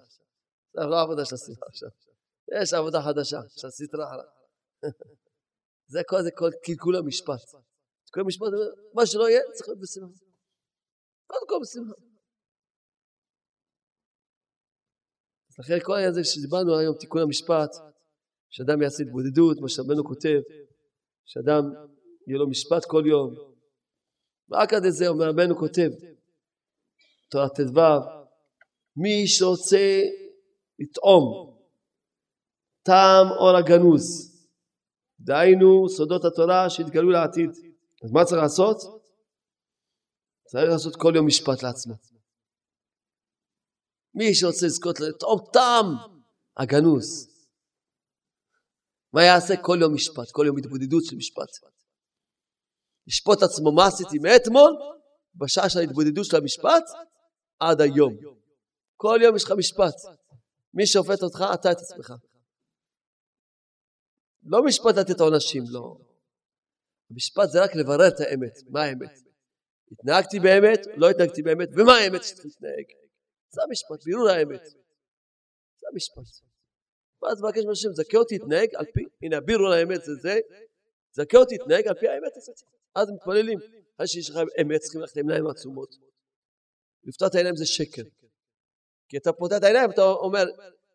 זה 0.74 0.82
לא 0.86 0.96
העבודה 1.00 1.26
של 1.26 1.36
השמחה 1.36 1.66
עכשיו. 1.70 1.90
יש 2.52 2.74
עבודה 2.74 3.02
חדשה, 3.02 3.42
של 3.60 3.70
סטרה. 3.70 4.08
זה 5.88 6.00
כל 6.08 6.22
זה 6.24 6.32
כל 6.36 6.50
קלקול 6.64 6.96
המשפט. 6.96 7.44
כל 8.14 8.22
המשפט, 8.22 8.48
מה 8.94 9.06
שלא 9.06 9.30
יהיה, 9.30 9.42
צריך 9.54 9.68
להיות 9.68 9.80
בשמחה. 9.82 10.26
קודם 11.28 11.48
כל 11.48 11.56
בשמחה. 11.62 11.94
לכן 15.60 15.80
כל 15.86 15.94
העניין 15.94 16.12
הזה 16.12 16.24
שדיברנו 16.24 16.78
היום, 16.78 16.96
תיקון 17.00 17.22
המשפט, 17.22 17.72
שאדם 18.50 18.82
יעשה 18.82 19.04
התבודדות, 19.04 19.58
מה 19.62 19.70
שרבנו 19.70 20.04
כותב, 20.04 20.40
שאדם 21.26 21.64
יהיה 22.28 22.40
לו 22.40 22.50
משפט 22.50 22.86
כל 22.88 23.04
יום. 23.06 23.30
רק 24.52 24.74
עד 24.74 24.84
איזה 24.86 25.08
אומר 25.08 25.26
רבנו 25.30 25.56
כותב, 25.60 25.90
תורה 27.32 27.50
ט"ו, 27.50 27.80
מי 28.96 29.28
שרוצה 29.28 30.00
לטעום 30.80 31.52
טעם 32.84 33.28
אור 33.40 33.58
הגנוז, 33.58 34.32
דהיינו 35.20 35.90
סודות 35.90 36.26
התורה 36.26 36.70
שהתגלו 36.70 37.10
לעתיד. 37.10 37.50
אז 38.04 38.12
מה 38.12 38.26
צריך 38.26 38.42
לעשות? 38.42 38.78
צריך 40.48 40.72
לעשות 40.72 40.96
כל 40.96 41.14
יום 41.16 41.28
משפט 41.28 41.64
לעצמו. 41.64 41.94
מי 44.16 44.36
שרוצה 44.36 44.66
לזכות 44.66 45.00
לטעום 45.00 45.40
טעם 45.54 45.86
הגנוז, 46.58 47.28
מה 49.14 49.24
יעשה 49.24 49.54
כל 49.62 49.78
יום 49.82 49.94
משפט, 49.94 50.32
כל 50.32 50.44
יום 50.48 50.58
התבודדות 50.58 51.06
של 51.06 51.16
משפט. 51.16 51.50
לשפוט 53.08 53.44
עצמו 53.44 53.72
מה 53.72 53.88
עשיתי 53.88 54.20
מאתמול, 54.20 54.72
בשעה 55.36 55.70
של 55.70 55.80
ההתבודדות 55.80 56.26
של 56.26 56.38
המשפט, 56.38 56.84
עד 57.60 57.82
היום. 57.82 58.18
כל 58.96 59.20
יום 59.24 59.36
יש 59.36 59.44
לך 59.44 59.52
משפט. 59.58 59.96
מי 60.74 60.88
שופט 60.88 61.24
אותך, 61.24 61.44
אתה 61.54 61.72
את 61.72 61.78
עצמך. 61.78 62.14
לא 64.44 64.64
משפט 64.64 64.96
לתת 64.96 65.20
עונשים, 65.20 65.64
לא. 65.70 65.98
המשפט 67.12 67.50
זה 67.50 67.64
רק 67.64 67.76
לברר 67.76 68.08
את 68.08 68.20
האמת. 68.20 68.58
מה 68.70 68.84
האמת? 68.84 69.20
התנהגתי 69.92 70.40
באמת, 70.40 70.80
לא 70.98 71.10
התנהגתי 71.10 71.42
באמת, 71.42 71.70
ומה 71.78 71.94
האמת 71.94 72.24
שצריך 72.24 72.46
להתנהג? 72.46 72.86
זה 73.50 73.62
המשפט, 73.68 74.04
בירור 74.06 74.30
האמת. 74.30 74.66
זה 75.80 75.88
המשפט. 75.92 76.46
ואז 77.24 77.42
מבקש 77.42 77.64
מהשם, 77.68 77.90
זכה 77.94 78.18
אותי 78.18 78.38
להתנהג 78.38 78.76
על 78.76 78.86
פי, 78.94 79.04
הנה 79.22 79.38
הבירור 79.38 79.74
האמת 79.74 80.02
זה 80.04 80.16
זה, 80.16 80.40
זכה 81.12 81.38
אותי 81.38 81.58
להתנהג 81.58 81.88
על 81.88 81.94
פי 82.00 82.08
האמת 82.08 82.38
הזאת. 82.38 82.56
אז 82.96 83.10
מתפללים, 83.10 83.60
אחרי 83.96 84.08
שיש 84.08 84.30
לך 84.30 84.36
אמת, 84.62 84.80
צריכים 84.82 85.02
ללכת 85.02 85.16
לעיניים 85.16 85.48
עצומות. 85.48 85.96
לפתוח 87.04 87.30
את 87.30 87.36
העיניים 87.36 87.56
זה 87.56 87.66
שקר. 87.66 88.04
כי 89.10 89.18
אתה 89.18 89.34
פותח 89.34 89.58
את 89.58 89.64
העיניים, 89.64 89.92
אתה 89.92 90.02
אומר, 90.02 90.44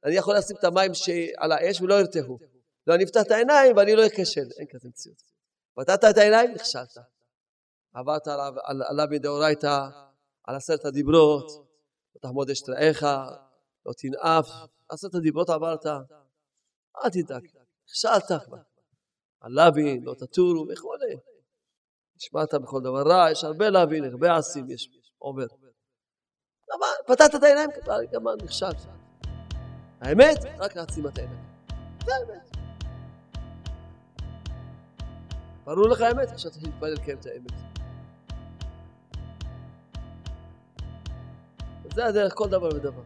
אני 0.05 0.17
יכול 0.17 0.37
לשים 0.37 0.57
את 0.57 0.65
המים 0.65 0.91
על 1.37 1.53
האש 1.53 1.81
ולא 1.81 1.95
ירתחו. 1.95 2.39
לא, 2.87 2.95
אני 2.95 3.05
אפתח 3.05 3.21
את 3.27 3.31
העיניים 3.31 3.77
ואני 3.77 3.97
לא 3.97 4.07
אכשל. 4.07 4.49
אין 4.59 4.67
כזה 4.71 4.89
מציאות. 4.89 5.23
פתחת 5.75 6.05
את 6.05 6.17
העיניים, 6.17 6.53
נכשלת. 6.53 6.97
עברת 7.95 8.29
עליו 8.89 9.07
מדאורייתא, 9.11 9.89
על 10.45 10.57
עשרת 10.57 10.85
הדיברות, 10.85 11.51
לא 12.15 12.21
תחמוד 12.21 12.51
אשת 12.51 12.69
רעך, 12.69 13.03
לא 13.87 13.93
תנאף, 13.99 14.49
עשרת 14.89 15.15
הדיברות 15.15 15.51
עברת, 15.51 15.87
אל 17.05 17.11
תדאג, 17.13 17.47
נכשלת 17.89 18.43
כבר. 18.45 18.59
הלווין, 19.43 20.05
לא 20.05 20.15
תטורו 20.15 20.67
וכולי. 20.73 21.17
נשמעת 22.17 22.55
בכל 22.55 22.81
דבר 22.81 23.03
רע, 23.07 23.31
יש 23.31 23.45
הרבה 23.45 23.71
להבין, 23.71 24.05
הרבה 24.05 24.37
עשים, 24.37 24.71
יש 24.71 24.89
עובר. 25.19 25.47
פתחת 27.07 27.35
את 27.35 27.43
העיניים, 27.43 27.71
גם 28.13 28.23
נכשלת. 28.43 28.77
האמת, 30.01 30.37
רק 30.59 30.77
לעצימת 30.77 31.19
העיניים. 31.19 31.45
זה 32.05 32.13
האמת. 32.15 32.46
ברור 35.67 35.89
לך 35.89 36.01
האמת? 36.01 36.31
עכשיו 36.31 36.51
צריך 36.51 36.65
להתפלל 36.65 36.93
לקיים 36.93 37.19
את 37.19 37.27
האמת. 37.27 37.53
זה 41.95 42.07
הדרך 42.07 42.33
כל 42.35 42.49
דבר 42.49 42.69
ודבר. 42.69 43.03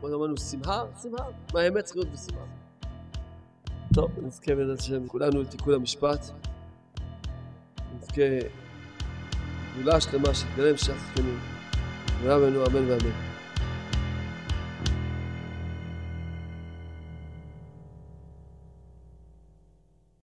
כמו 0.00 0.08
שאמרנו, 0.08 0.36
שמחה, 0.36 0.82
שמחה. 1.02 1.24
מה 1.54 1.60
האמת 1.60 1.84
צריך 1.84 1.96
להיות 1.96 2.08
בשמחה. 2.12 2.44
טוב, 3.94 4.10
נזכה 4.22 4.54
בעזרת 4.54 4.78
השם 4.78 5.08
כולנו 5.08 5.42
לתיקון 5.42 5.74
המשפט. 5.74 6.30
נזכה 7.96 8.22
גדולה 9.78 10.00
שלמה 10.00 10.34
שתגלה 10.34 10.70
המשך 10.70 10.94
חכמים. 10.94 11.38
ואמנו 12.22 12.66
אמן 12.66 12.90
ואמן. 12.90 13.23